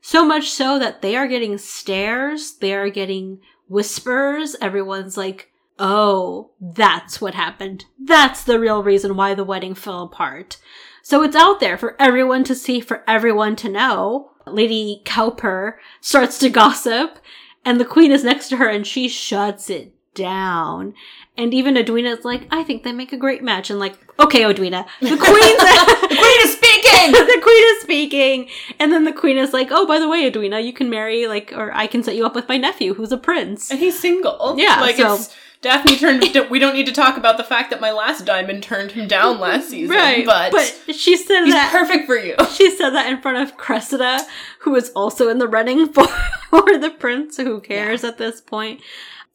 So 0.08 0.24
much 0.24 0.50
so 0.50 0.78
that 0.78 1.02
they 1.02 1.16
are 1.16 1.26
getting 1.26 1.58
stares, 1.58 2.58
they 2.58 2.72
are 2.72 2.88
getting 2.88 3.40
whispers. 3.66 4.54
Everyone's 4.60 5.16
like, 5.16 5.50
oh, 5.80 6.52
that's 6.60 7.20
what 7.20 7.34
happened. 7.34 7.86
That's 7.98 8.44
the 8.44 8.60
real 8.60 8.84
reason 8.84 9.16
why 9.16 9.34
the 9.34 9.42
wedding 9.42 9.74
fell 9.74 10.04
apart. 10.04 10.58
So 11.02 11.24
it's 11.24 11.34
out 11.34 11.58
there 11.58 11.76
for 11.76 12.00
everyone 12.00 12.44
to 12.44 12.54
see, 12.54 12.78
for 12.78 13.02
everyone 13.08 13.56
to 13.56 13.68
know. 13.68 14.30
Lady 14.46 15.02
Cowper 15.04 15.80
starts 16.00 16.38
to 16.38 16.50
gossip, 16.50 17.18
and 17.64 17.80
the 17.80 17.84
queen 17.84 18.12
is 18.12 18.22
next 18.22 18.48
to 18.50 18.58
her, 18.58 18.68
and 18.68 18.86
she 18.86 19.08
shuts 19.08 19.68
it 19.68 19.92
down. 20.16 20.94
And 21.38 21.54
even 21.54 21.76
Edwina 21.76 22.10
is 22.10 22.24
like, 22.24 22.48
I 22.50 22.64
think 22.64 22.82
they 22.82 22.92
make 22.92 23.12
a 23.12 23.16
great 23.16 23.42
match. 23.44 23.70
And 23.70 23.78
like, 23.78 23.96
okay, 24.18 24.48
Edwina, 24.48 24.84
the 25.00 25.08
queen's 25.08 25.20
The 25.20 26.16
queen 26.18 26.40
is 26.42 26.52
speaking! 26.56 27.12
the 27.12 27.40
queen 27.42 27.64
is 27.76 27.82
speaking. 27.82 28.48
And 28.80 28.92
then 28.92 29.04
the 29.04 29.12
queen 29.12 29.36
is 29.36 29.52
like, 29.52 29.68
oh, 29.70 29.86
by 29.86 29.98
the 30.00 30.08
way, 30.08 30.26
Edwina, 30.26 30.58
you 30.60 30.72
can 30.72 30.90
marry, 30.90 31.28
like, 31.28 31.52
or 31.54 31.72
I 31.72 31.86
can 31.86 32.02
set 32.02 32.16
you 32.16 32.26
up 32.26 32.34
with 32.34 32.48
my 32.48 32.56
nephew 32.56 32.94
who's 32.94 33.12
a 33.12 33.18
prince. 33.18 33.70
And 33.70 33.78
he's 33.78 33.98
single. 33.98 34.56
Yeah, 34.58 34.80
Like 34.80 34.96
so- 34.96 35.14
it's 35.14 35.36
Daphne 35.62 35.96
turned 35.96 36.22
we 36.50 36.58
don't 36.58 36.74
need 36.74 36.86
to 36.86 36.92
talk 36.92 37.16
about 37.16 37.38
the 37.38 37.42
fact 37.44 37.70
that 37.70 37.80
my 37.80 37.90
last 37.90 38.24
diamond 38.26 38.62
turned 38.62 38.92
him 38.92 39.08
down 39.08 39.40
last 39.40 39.70
season. 39.70 39.96
Right. 39.96 40.24
But, 40.24 40.52
but 40.52 40.94
she 40.94 41.16
said 41.16 41.44
he's 41.44 41.54
that. 41.54 41.72
perfect 41.72 42.06
for 42.06 42.16
you. 42.16 42.36
She 42.52 42.70
said 42.76 42.90
that 42.90 43.10
in 43.10 43.20
front 43.20 43.38
of 43.38 43.56
Cressida, 43.56 44.20
who 44.60 44.74
is 44.76 44.90
also 44.94 45.28
in 45.28 45.38
the 45.38 45.48
running 45.48 45.88
for, 45.92 46.06
for 46.50 46.78
the 46.78 46.90
prince. 46.90 47.38
Who 47.38 47.60
cares 47.60 48.04
at 48.04 48.18
this 48.18 48.40
point? 48.40 48.80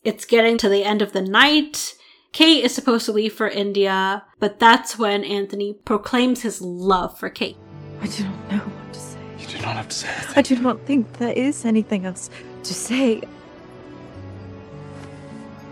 It's 0.04 0.26
getting 0.26 0.58
to 0.58 0.68
the 0.68 0.84
end 0.84 1.04
of 1.04 1.14
the 1.14 1.22
night. 1.22 1.95
Kate 2.32 2.64
is 2.64 2.74
supposed 2.74 3.06
to 3.06 3.12
leave 3.12 3.34
for 3.34 3.47
India, 3.47 4.24
but 4.39 4.58
that's 4.58 4.97
when 4.97 5.24
Anthony 5.24 5.74
proclaims 5.86 6.41
his 6.41 6.60
love 6.60 7.20
for 7.20 7.30
Kate. 7.30 7.58
I 8.02 8.08
do 8.08 8.24
not 8.24 8.52
know 8.52 8.58
what 8.58 8.93
to 8.93 8.99
say. 8.99 9.20
You 9.38 9.45
do 9.45 9.58
not 9.58 9.76
have 9.76 9.89
to 9.89 9.95
say 9.95 10.08
anything. 10.08 10.34
I 10.36 10.41
do 10.41 10.56
not 10.60 10.80
think 10.88 11.14
there 11.20 11.34
is 11.34 11.66
anything 11.66 12.08
else 12.08 12.32
to 12.64 12.74
say. 12.74 13.22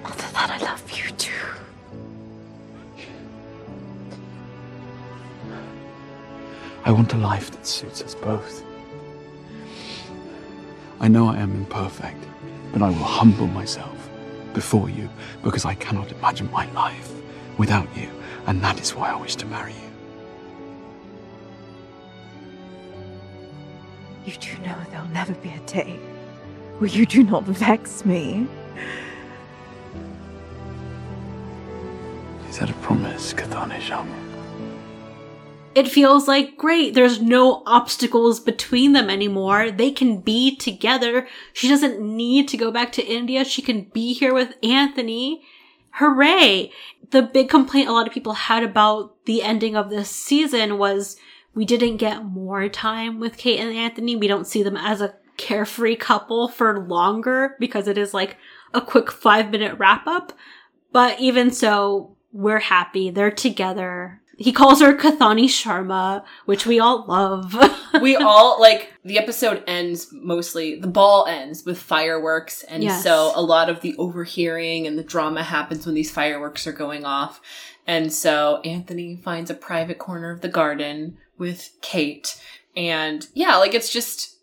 Other 0.05 0.27
than 0.31 0.51
I 0.51 0.57
love 0.59 0.91
you 0.91 1.09
too. 1.13 1.31
I 6.85 6.91
want 6.91 7.13
a 7.13 7.17
life 7.17 7.49
that 7.49 7.65
suits 7.65 8.03
us 8.03 8.13
both. 8.13 8.63
I 10.99 11.07
know 11.07 11.29
I 11.29 11.37
am 11.37 11.55
imperfect, 11.55 12.23
but 12.71 12.83
I 12.83 12.89
will 12.89 12.97
humble 12.97 13.47
myself 13.47 13.98
before 14.59 14.89
you 14.89 15.09
because 15.41 15.63
I 15.63 15.73
cannot 15.75 16.11
imagine 16.11 16.51
my 16.51 16.69
life 16.73 17.09
without 17.57 17.87
you, 17.95 18.09
and 18.45 18.61
that 18.61 18.77
is 18.81 18.93
why 18.93 19.09
I 19.09 19.15
wish 19.15 19.35
to 19.37 19.45
marry 19.45 19.71
you. 19.71 19.89
You 24.25 24.33
do 24.33 24.51
know 24.65 24.75
there'll 24.91 25.15
never 25.21 25.33
be 25.35 25.51
a 25.51 25.59
day 25.59 25.93
where 26.79 26.89
you 26.89 27.05
do 27.05 27.23
not 27.23 27.45
vex 27.45 28.03
me. 28.03 28.47
Is 32.49 32.59
that 32.59 32.69
a 32.69 32.73
promise, 32.85 33.33
Kathani 33.33 33.79
Sharma? 33.79 34.28
It 35.75 35.87
feels 35.87 36.27
like 36.27 36.57
great. 36.57 36.93
There's 36.93 37.21
no 37.21 37.63
obstacles 37.65 38.39
between 38.39 38.93
them 38.93 39.09
anymore. 39.09 39.71
They 39.71 39.91
can 39.91 40.19
be 40.21 40.55
together. 40.55 41.27
She 41.53 41.67
doesn't 41.67 42.01
need 42.01 42.47
to 42.49 42.57
go 42.57 42.71
back 42.71 42.91
to 42.93 43.05
India. 43.05 43.45
She 43.45 43.61
can 43.61 43.83
be 43.93 44.13
here 44.13 44.33
with 44.33 44.55
Anthony. 44.63 45.43
Hooray! 45.93 46.71
The 47.11 47.21
big 47.21 47.49
complaint 47.49 47.89
a 47.89 47.91
lot 47.91 48.07
of 48.07 48.13
people 48.13 48.33
had 48.33 48.63
about 48.63 49.25
the 49.25 49.41
ending 49.41 49.75
of 49.75 49.89
this 49.89 50.09
season 50.09 50.77
was 50.77 51.17
we 51.53 51.65
didn't 51.65 51.97
get 51.97 52.25
more 52.25 52.69
time 52.69 53.19
with 53.19 53.37
Kate 53.37 53.59
and 53.59 53.75
Anthony. 53.75 54.15
We 54.15 54.27
don't 54.27 54.47
see 54.47 54.63
them 54.63 54.77
as 54.77 55.01
a 55.01 55.15
carefree 55.37 55.95
couple 55.95 56.47
for 56.47 56.85
longer 56.85 57.55
because 57.59 57.87
it 57.87 57.97
is 57.97 58.13
like 58.13 58.37
a 58.73 58.81
quick 58.81 59.11
five 59.11 59.49
minute 59.51 59.77
wrap 59.77 60.05
up. 60.07 60.33
But 60.91 61.19
even 61.19 61.51
so, 61.51 62.15
we're 62.31 62.59
happy. 62.59 63.09
They're 63.09 63.31
together. 63.31 64.21
He 64.39 64.51
calls 64.53 64.79
her 64.81 64.93
Kathani 64.95 65.45
Sharma, 65.45 66.23
which 66.45 66.65
we 66.65 66.79
all 66.79 67.05
love. 67.07 67.55
we 68.01 68.15
all 68.15 68.59
like 68.59 68.93
the 69.03 69.17
episode 69.19 69.63
ends 69.67 70.07
mostly 70.13 70.79
the 70.79 70.87
ball 70.87 71.25
ends 71.27 71.65
with 71.65 71.77
fireworks 71.77 72.63
and 72.63 72.83
Yes. 72.83 73.03
so 73.03 73.31
a 73.35 73.41
lot 73.41 73.69
of 73.69 73.81
the 73.81 73.95
overhearing 73.97 74.87
and 74.87 74.97
the 74.97 75.03
drama 75.03 75.43
happens 75.43 75.85
when 75.85 75.95
these 75.95 76.11
fireworks 76.11 76.65
are 76.67 76.71
going 76.71 77.03
off 77.05 77.41
and 77.87 78.13
so 78.13 78.61
anthony 78.63 79.15
finds 79.17 79.49
a 79.49 79.55
private 79.55 79.97
corner 79.97 80.29
of 80.31 80.41
the 80.41 80.49
garden 80.49 81.17
with 81.39 81.71
kate 81.81 82.39
and 82.77 83.27
yeah 83.33 83.55
like 83.57 83.73
it's 83.73 83.91
just 83.91 84.37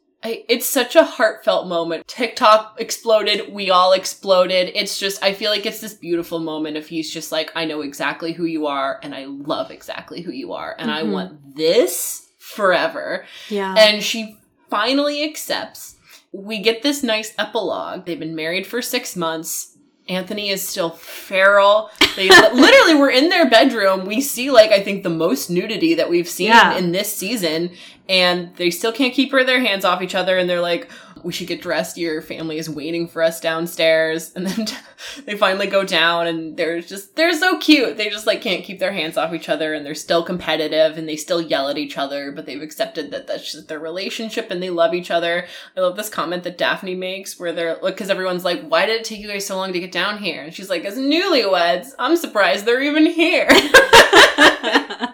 it's 0.49 0.66
such 0.66 0.97
a 0.97 1.05
heartfelt 1.05 1.66
moment. 1.66 2.07
TikTok 2.09 2.77
exploded. 2.81 3.53
We 3.53 3.70
all 3.70 3.93
exploded. 3.93 4.72
It's 4.74 4.99
just, 4.99 5.22
I 5.22 5.33
feel 5.35 5.51
like 5.51 5.66
it's 5.66 5.81
this 5.81 5.95
beautiful 5.95 6.39
moment 6.39 6.77
if 6.77 6.89
he's 6.89 7.11
just 7.12 7.33
like, 7.33 7.51
I 7.55 7.64
know 7.64 7.81
exactly 7.83 8.33
who 8.33 8.45
you 8.45 8.66
are 8.66 8.99
and 9.03 9.14
I 9.14 9.24
love 9.27 9.70
exactly 9.70 10.22
who 10.22 10.33
you 10.33 10.53
are 10.53 10.74
and 10.79 10.91
I 10.91 11.03
Mhm. 11.03 11.12
want 11.12 11.57
this 11.57 12.27
forever. 12.39 13.24
yeah. 13.49 13.74
And 13.77 14.03
she 14.03 14.37
finally 14.70 15.24
accepts 15.24 15.95
we 16.33 16.59
get 16.59 16.83
this 16.83 17.03
nice 17.03 17.33
epilogue. 17.39 18.05
They've 18.05 18.18
been 18.18 18.35
married 18.35 18.66
for 18.66 18.83
six 18.83 19.16
months. 19.16 19.76
Anthony 20.09 20.50
is 20.50 20.66
still 20.66 20.90
feral. 20.90 21.90
They 22.14 22.28
literally 22.54 22.94
were 22.94 23.11
in 23.11 23.28
their 23.28 23.48
bedroom. 23.50 24.07
We 24.07 24.20
see 24.20 24.50
like 24.50 24.70
I 24.70 24.80
think 24.82 25.02
the 25.02 25.11
most 25.11 25.50
nudity 25.50 25.94
that 25.94 26.09
we've 26.09 26.28
seen 26.28 26.48
Yeah. 26.48 26.76
in 26.76 26.92
this 26.92 27.14
season, 27.14 27.70
and 28.09 28.54
they 28.57 28.70
still 28.70 28.92
can't 28.92 29.12
keep 29.14 29.32
their 29.32 29.61
hands 29.61 29.84
off 29.84 30.02
each 30.02 30.14
other. 30.14 30.38
And 30.38 30.48
they're 30.48 30.61
like, 30.61 30.88
"We 31.23 31.33
should 31.33 31.47
get 31.47 31.62
dressed. 31.62 31.97
Your 31.99 32.23
family 32.23 32.59
is 32.59 32.71
waiting 32.71 33.09
for 33.09 33.23
us 33.23 33.41
downstairs." 33.41 34.33
And 34.35 34.47
then 34.47 34.67
they 35.25 35.37
finally 35.37 35.67
go 35.67 35.85
down, 35.85 36.27
and 36.27 36.57
they're 36.57 36.81
just 36.81 37.17
they're 37.17 37.33
so 37.33 37.59
cute. 37.59 37.97
They 37.97 38.09
just 38.09 38.27
like 38.27 38.43
can't 38.43 38.64
keep 38.64 38.79
their 38.79 38.93
hands 38.93 39.17
off 39.17 39.35
each 39.35 39.49
other, 39.49 39.75
and 39.75 39.85
they're 39.85 39.95
still 39.95 40.23
competitive, 40.23 40.99
and 40.99 41.09
they 41.09 41.17
still 41.17 41.41
yell 41.41 41.69
at 41.69 41.79
each 41.79 41.99
other, 41.99 42.33
but 42.33 42.47
they've 42.47 42.62
accepted 42.62 43.11
that 43.11 43.27
that's 43.27 43.53
just 43.53 43.69
their 43.69 43.79
relationship, 43.79 44.51
and 44.51 44.62
they 44.62 44.71
love 44.71 44.95
each 44.95 45.11
other. 45.11 45.47
I 45.77 45.81
love 45.81 45.97
this 45.97 46.09
comment 46.09 46.45
that 46.45 46.59
Daphne 46.59 46.95
makes 46.95 47.39
where 47.39 47.53
they're 47.53 47.79
like, 47.83 47.95
because 47.95 48.11
everyone's 48.11 48.45
like, 48.45 48.67
why 48.69 48.87
did 48.87 49.01
it 49.01 49.05
take 49.05 49.21
you 49.21 49.29
guys 49.29 49.47
so 49.47 49.57
long 49.57 49.73
to 49.73 49.81
get 49.81 49.93
down 49.93 50.19
here? 50.19 50.43
And 50.43 50.55
she's 50.55 50.71
like, 50.71 50.85
as 50.85 50.97
newlyweds, 50.97 51.93
I'm 51.99 52.17
surprised 52.17 52.64
they're 52.64 52.83
even 52.83 53.07
here. 53.07 53.49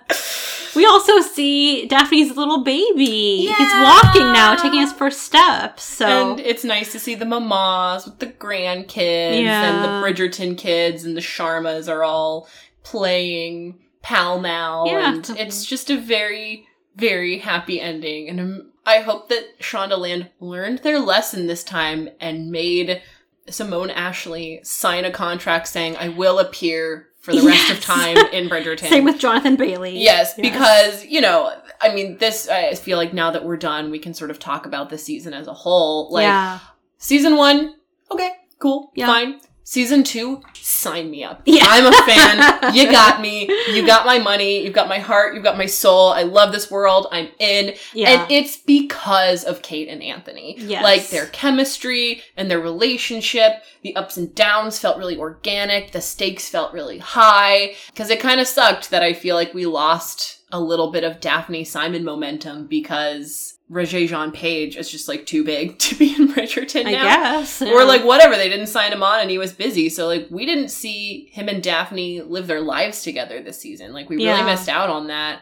We 0.75 0.87
also 0.87 1.21
see 1.21 1.87
Daphne's 1.87 2.37
little 2.37 2.63
baby. 2.65 3.47
Yeah. 3.49 3.57
He's 3.57 3.73
walking 3.73 4.33
now, 4.33 4.55
taking 4.55 4.81
his 4.81 4.93
first 4.93 5.21
steps. 5.23 5.83
So 5.83 6.33
and 6.33 6.41
it's 6.41 6.65
nice 6.65 6.93
to 6.93 6.99
see 6.99 7.15
the 7.15 7.27
mamas 7.27 8.07
with 8.07 8.19
the 8.19 8.27
grandkids 8.27 9.45
and 9.45 9.85
the 9.85 9.89
Bridgerton 9.89 10.57
kids 10.57 11.05
and 11.05 11.17
the 11.17 11.21
Sharmas 11.21 11.89
are 11.89 12.03
all 12.03 12.49
playing 12.83 13.81
pall 14.03 14.41
mall. 14.41 14.87
Yeah, 14.87 15.15
and 15.15 15.31
it's 15.39 15.65
just 15.65 15.91
a 15.91 16.01
very, 16.01 16.67
very 16.97 17.39
happy 17.39 17.81
ending. 17.81 18.29
And 18.29 18.67
I 18.85 19.01
hope 19.01 19.29
that 19.29 19.59
Shondaland 19.61 20.31
learned 20.41 20.81
their 20.81 20.99
lesson 20.99 21.47
this 21.47 21.63
time 21.65 22.09
and 22.21 22.51
made 22.51 23.03
Simone 23.49 23.91
Ashley 23.91 24.61
sign 24.65 25.05
a 25.05 25.11
contract 25.11 25.69
saying, 25.69 25.97
I 25.97 26.09
will 26.09 26.39
appear 26.39 27.09
for 27.23 27.33
the 27.35 27.43
rest 27.43 27.71
of 27.71 27.81
time 27.81 28.17
in 28.33 28.49
Bridgerton. 28.49 28.81
same 28.89 29.05
with 29.05 29.19
Jonathan 29.19 29.57
Bailey. 29.57 29.99
Yes, 29.99 30.35
because, 30.35 31.07
you 31.07 31.21
know, 31.21 31.53
I 31.81 31.95
mean, 31.95 32.19
this, 32.19 32.49
I 32.49 32.75
feel 32.75 32.99
like 32.99 33.15
now 33.15 33.31
that 33.31 33.45
we're 33.45 33.57
done, 33.57 33.91
we 33.91 33.99
can 34.01 34.13
sort 34.13 34.31
of 34.31 34.39
talk 34.39 34.67
about 34.67 34.91
the 34.91 34.99
season 34.99 35.33
as 35.33 35.47
a 35.47 35.55
whole. 35.55 36.13
Like, 36.13 36.25
yeah, 36.25 36.59
season 36.99 37.37
one, 37.37 37.77
okay, 38.11 38.33
cool, 38.59 38.91
Yeah. 38.95 39.07
fine. 39.07 39.41
Season 39.73 40.05
two, 40.05 40.43
sign 40.53 41.11
me 41.11 41.25
up. 41.25 41.41
Yeah. 41.47 41.65
I'm 41.67 41.87
a 41.87 41.93
fan. 42.05 42.75
you 42.75 42.91
got 42.91 43.23
me. 43.23 43.49
You 43.73 43.87
got 43.87 44.05
my 44.05 44.19
money. 44.19 44.63
You've 44.63 44.75
got 44.75 44.87
my 44.87 44.99
heart. 44.99 45.33
You've 45.33 45.45
got 45.45 45.57
my 45.57 45.65
soul. 45.65 46.11
I 46.11 46.25
love 46.25 46.53
this 46.53 46.71
world. 46.71 47.07
I'm 47.11 47.29
in. 47.39 47.73
Yeah. 47.95 48.11
And 48.11 48.31
it's 48.31 48.59
because 48.59 49.45
of 49.45 49.63
Kate 49.63 49.89
and 49.89 50.03
Anthony. 50.03 50.57
Yes. 50.59 50.83
Like 50.83 51.09
their 51.09 51.25
chemistry 51.29 52.21
and 52.37 52.51
their 52.51 52.61
relationship. 52.61 53.63
The 53.81 53.97
ups 53.97 54.19
and 54.19 54.35
downs 54.35 54.79
felt 54.79 54.99
really 54.99 55.17
organic. 55.17 55.93
The 55.93 56.03
stakes 56.03 56.51
felt 56.51 56.75
really 56.75 56.99
high. 56.99 57.75
Because 57.87 58.11
it 58.11 58.21
kind 58.21 58.43
of 58.43 58.47
sucked 58.47 58.91
that 58.91 59.03
I 59.03 59.15
feel 59.15 59.37
like 59.37 59.55
we 59.55 59.65
lost 59.65 60.43
a 60.53 60.61
little 60.61 60.93
bit 60.93 61.03
of 61.03 61.19
Daphne 61.19 61.65
Simon 61.65 62.05
momentum 62.05 62.67
because 62.67 63.57
Regé-Jean 63.73 64.33
Page 64.33 64.77
is 64.77 64.91
just 64.91 65.09
like 65.09 65.25
too 65.25 65.43
big 65.45 65.79
to 65.79 65.95
be 65.95 66.15
in 66.15 66.29
Bridgerton 66.29 66.87
I 66.87 66.93
now. 66.93 67.03
guess. 67.03 67.63
Or 67.63 67.85
like 67.85 68.05
whatever, 68.05 68.37
they 68.37 68.49
didn't 68.49 68.67
sign 68.67 68.93
him 68.93 69.03
on 69.03 69.21
and 69.21 69.31
he 69.31 69.39
was 69.39 69.53
busy. 69.53 69.89
So 69.89 70.07
like 70.07 70.27
we 70.31 70.45
didn't 70.45 70.69
see 70.69 71.29
him 71.33 71.49
and 71.49 71.63
Daphne 71.63 72.21
live 72.21 72.47
their 72.47 72.61
lives 72.61 73.03
together 73.03 73.43
this 73.43 73.59
season. 73.59 73.93
Like 73.93 74.09
we 74.09 74.17
really 74.17 74.43
missed 74.45 74.69
out 74.69 74.91
on 74.91 75.07
that. 75.09 75.41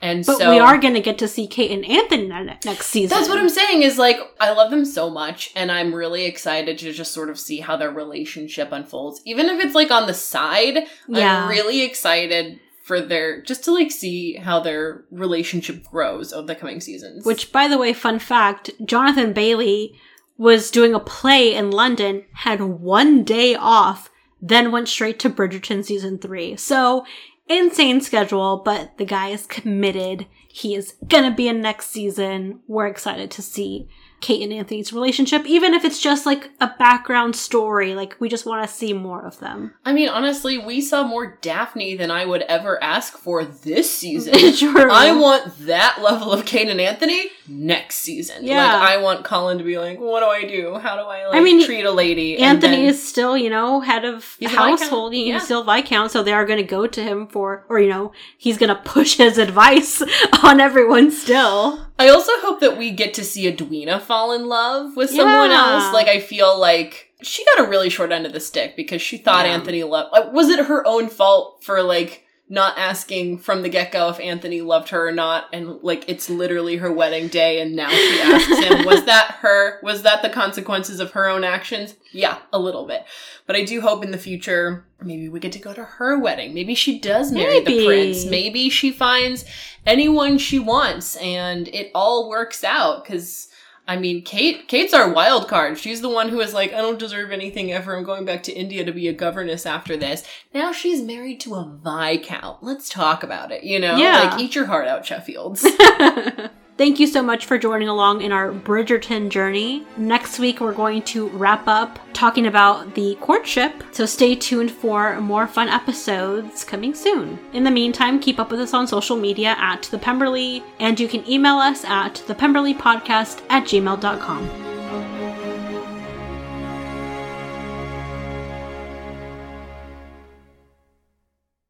And 0.00 0.24
but 0.24 0.38
so 0.38 0.50
we 0.50 0.60
are 0.60 0.78
going 0.78 0.94
to 0.94 1.00
get 1.00 1.18
to 1.18 1.26
see 1.28 1.48
Kate 1.48 1.72
and 1.72 1.84
Anthony 1.84 2.28
next 2.64 2.86
season. 2.86 3.16
that's 3.16 3.28
what 3.28 3.38
I'm 3.38 3.48
saying 3.48 3.82
is 3.82 3.98
like 3.98 4.16
I 4.38 4.52
love 4.52 4.70
them 4.70 4.84
so 4.84 5.10
much 5.10 5.50
and 5.56 5.72
I'm 5.72 5.92
really 5.92 6.24
excited 6.24 6.78
to 6.78 6.92
just 6.92 7.12
sort 7.12 7.30
of 7.30 7.38
see 7.38 7.58
how 7.58 7.76
their 7.76 7.90
relationship 7.90 8.70
unfolds. 8.70 9.20
Even 9.24 9.46
if 9.46 9.64
it's 9.64 9.74
like 9.74 9.90
on 9.90 10.06
the 10.06 10.14
side, 10.14 10.86
Yeah. 11.08 11.42
I'm 11.44 11.48
really 11.48 11.82
excited 11.82 12.60
for 12.88 13.02
their 13.02 13.42
just 13.42 13.62
to 13.64 13.70
like 13.70 13.92
see 13.92 14.34
how 14.36 14.58
their 14.58 15.04
relationship 15.10 15.84
grows 15.84 16.32
over 16.32 16.46
the 16.46 16.54
coming 16.54 16.80
seasons. 16.80 17.24
Which, 17.26 17.52
by 17.52 17.68
the 17.68 17.76
way, 17.76 17.92
fun 17.92 18.18
fact: 18.18 18.70
Jonathan 18.84 19.34
Bailey 19.34 19.94
was 20.38 20.70
doing 20.70 20.94
a 20.94 21.00
play 21.00 21.54
in 21.54 21.70
London, 21.70 22.24
had 22.32 22.62
one 22.62 23.24
day 23.24 23.54
off, 23.54 24.10
then 24.40 24.72
went 24.72 24.88
straight 24.88 25.18
to 25.20 25.30
Bridgerton 25.30 25.84
season 25.84 26.18
three. 26.18 26.56
So 26.56 27.04
insane 27.46 28.00
schedule, 28.00 28.62
but 28.64 28.96
the 28.96 29.04
guy 29.04 29.28
is 29.28 29.46
committed. 29.46 30.26
He 30.48 30.74
is 30.74 30.94
gonna 31.06 31.34
be 31.34 31.46
in 31.46 31.60
next 31.60 31.90
season. 31.90 32.60
We're 32.66 32.86
excited 32.86 33.30
to 33.32 33.42
see 33.42 33.88
Kate 34.20 34.42
and 34.42 34.52
Anthony's 34.52 34.92
relationship, 34.92 35.46
even 35.46 35.74
if 35.74 35.84
it's 35.84 36.00
just 36.00 36.26
like 36.26 36.50
a 36.60 36.72
background 36.78 37.36
story. 37.36 37.94
Like 37.94 38.16
we 38.18 38.28
just 38.28 38.46
want 38.46 38.66
to 38.66 38.72
see 38.72 38.92
more 38.92 39.24
of 39.24 39.38
them. 39.38 39.74
I 39.84 39.92
mean, 39.92 40.08
honestly, 40.08 40.58
we 40.58 40.80
saw 40.80 41.04
more 41.04 41.38
Daphne 41.40 41.96
than 41.96 42.10
I 42.10 42.24
would 42.24 42.42
ever 42.42 42.82
ask 42.82 43.16
for 43.16 43.44
this 43.44 43.94
season. 43.94 44.34
I 44.36 45.12
want 45.12 45.66
that 45.66 46.00
level 46.02 46.32
of 46.32 46.46
Kate 46.46 46.68
and 46.68 46.80
Anthony 46.80 47.26
next 47.48 47.96
season. 47.96 48.44
Yeah. 48.44 48.74
Like, 48.74 48.90
I 48.90 48.96
want 48.98 49.24
Colin 49.24 49.58
to 49.58 49.64
be 49.64 49.78
like, 49.78 49.98
what 49.98 50.20
do 50.20 50.26
I 50.26 50.44
do? 50.44 50.74
How 50.74 50.96
do 50.96 51.02
I, 51.02 51.26
like, 51.26 51.36
I 51.36 51.40
mean, 51.40 51.64
treat 51.64 51.84
a 51.84 51.90
lady? 51.90 52.36
And 52.36 52.44
Anthony 52.44 52.76
then- 52.76 52.86
is 52.86 53.06
still, 53.06 53.36
you 53.36 53.50
know, 53.50 53.80
head 53.80 54.04
of 54.04 54.36
household. 54.44 55.12
He's 55.14 55.28
yeah. 55.28 55.38
still 55.38 55.64
Viscount, 55.64 56.10
so 56.10 56.22
they 56.22 56.32
are 56.32 56.44
going 56.44 56.58
to 56.58 56.68
go 56.68 56.86
to 56.86 57.02
him 57.02 57.26
for, 57.26 57.64
or, 57.68 57.80
you 57.80 57.88
know, 57.88 58.12
he's 58.36 58.58
going 58.58 58.68
to 58.68 58.82
push 58.82 59.16
his 59.16 59.38
advice 59.38 60.02
on 60.42 60.60
everyone 60.60 61.10
still. 61.10 61.87
I 61.98 62.08
also 62.08 62.32
hope 62.42 62.60
that 62.60 62.76
we 62.78 62.90
get 62.92 63.14
to 63.14 63.24
see 63.24 63.48
Edwina 63.48 63.98
fall 63.98 64.32
in 64.32 64.46
love 64.46 64.96
with 64.96 65.10
someone 65.10 65.50
Yeah. 65.50 65.74
else. 65.82 65.92
Like, 65.92 66.06
I 66.08 66.20
feel 66.20 66.56
like 66.58 67.08
she 67.22 67.44
got 67.44 67.66
a 67.66 67.68
really 67.68 67.90
short 67.90 68.12
end 68.12 68.24
of 68.26 68.32
the 68.32 68.38
stick 68.40 68.76
because 68.76 69.02
she 69.02 69.18
thought 69.18 69.46
Yeah. 69.46 69.52
Anthony 69.52 69.82
loved. 69.82 70.12
Like, 70.12 70.32
was 70.32 70.48
it 70.48 70.66
her 70.66 70.86
own 70.86 71.08
fault 71.08 71.64
for, 71.64 71.82
like, 71.82 72.24
not 72.48 72.78
asking 72.78 73.38
from 73.38 73.62
the 73.62 73.68
get 73.68 73.92
go 73.92 74.08
if 74.08 74.18
Anthony 74.20 74.60
loved 74.60 74.88
her 74.90 75.08
or 75.08 75.12
not? 75.12 75.48
And, 75.52 75.80
like, 75.82 76.08
it's 76.08 76.30
literally 76.30 76.76
her 76.76 76.92
wedding 76.92 77.28
day 77.28 77.60
and 77.60 77.76
now 77.76 77.90
she 77.90 78.20
asks 78.20 78.58
him, 78.64 78.84
was 78.86 79.04
that 79.04 79.36
her? 79.40 79.80
Was 79.82 80.02
that 80.02 80.22
the 80.22 80.30
consequences 80.30 81.00
of 81.00 81.12
her 81.12 81.28
own 81.28 81.44
actions? 81.44 81.94
Yeah, 82.12 82.38
a 82.52 82.58
little 82.58 82.86
bit. 82.86 83.04
But 83.46 83.56
I 83.56 83.64
do 83.64 83.80
hope 83.80 84.04
in 84.04 84.10
the 84.10 84.18
future, 84.18 84.84
maybe 85.02 85.28
we 85.28 85.40
get 85.40 85.52
to 85.52 85.58
go 85.58 85.74
to 85.74 85.84
her 85.84 86.18
wedding. 86.18 86.54
Maybe 86.54 86.74
she 86.74 86.98
does 86.98 87.32
marry 87.32 87.60
Maybe. 87.60 87.78
the 87.78 87.86
prince. 87.86 88.24
Maybe 88.24 88.70
she 88.70 88.92
finds 88.92 89.44
anyone 89.86 90.38
she 90.38 90.58
wants 90.58 91.16
and 91.16 91.68
it 91.68 91.90
all 91.94 92.28
works 92.28 92.64
out 92.64 93.04
because 93.04 93.47
I 93.88 93.96
mean, 93.96 94.22
Kate. 94.22 94.68
Kate's 94.68 94.92
our 94.92 95.10
wild 95.10 95.48
card. 95.48 95.78
She's 95.78 96.02
the 96.02 96.10
one 96.10 96.28
who 96.28 96.40
is 96.40 96.52
like, 96.52 96.74
I 96.74 96.82
don't 96.82 96.98
deserve 96.98 97.32
anything 97.32 97.72
ever. 97.72 97.96
I'm 97.96 98.04
going 98.04 98.26
back 98.26 98.42
to 98.44 98.52
India 98.52 98.84
to 98.84 98.92
be 98.92 99.08
a 99.08 99.14
governess 99.14 99.64
after 99.64 99.96
this. 99.96 100.22
Now 100.52 100.72
she's 100.72 101.00
married 101.02 101.40
to 101.40 101.54
a 101.54 101.64
viscount. 101.82 102.62
Let's 102.62 102.90
talk 102.90 103.22
about 103.22 103.50
it. 103.50 103.64
You 103.64 103.80
know, 103.80 103.96
Yeah. 103.96 104.30
like 104.30 104.38
eat 104.40 104.54
your 104.54 104.66
heart 104.66 104.86
out, 104.86 105.04
Sheffields. 105.04 105.64
Thank 106.78 107.00
you 107.00 107.08
so 107.08 107.24
much 107.24 107.46
for 107.46 107.58
joining 107.58 107.88
along 107.88 108.20
in 108.20 108.30
our 108.30 108.52
Bridgerton 108.52 109.30
journey. 109.30 109.84
Next 109.96 110.38
week, 110.38 110.60
we're 110.60 110.72
going 110.72 111.02
to 111.06 111.28
wrap 111.30 111.66
up 111.66 111.98
talking 112.12 112.46
about 112.46 112.94
the 112.94 113.16
courtship, 113.16 113.82
so 113.90 114.06
stay 114.06 114.36
tuned 114.36 114.70
for 114.70 115.20
more 115.20 115.48
fun 115.48 115.68
episodes 115.68 116.62
coming 116.62 116.94
soon. 116.94 117.36
In 117.52 117.64
the 117.64 117.70
meantime, 117.72 118.20
keep 118.20 118.38
up 118.38 118.52
with 118.52 118.60
us 118.60 118.74
on 118.74 118.86
social 118.86 119.16
media 119.16 119.56
at 119.58 119.82
The 119.90 119.98
Pemberley, 119.98 120.62
and 120.78 121.00
you 121.00 121.08
can 121.08 121.28
email 121.28 121.56
us 121.56 121.84
at 121.84 122.22
thepemberleypodcast 122.28 123.42
at 123.50 123.64
gmail.com. 123.64 124.77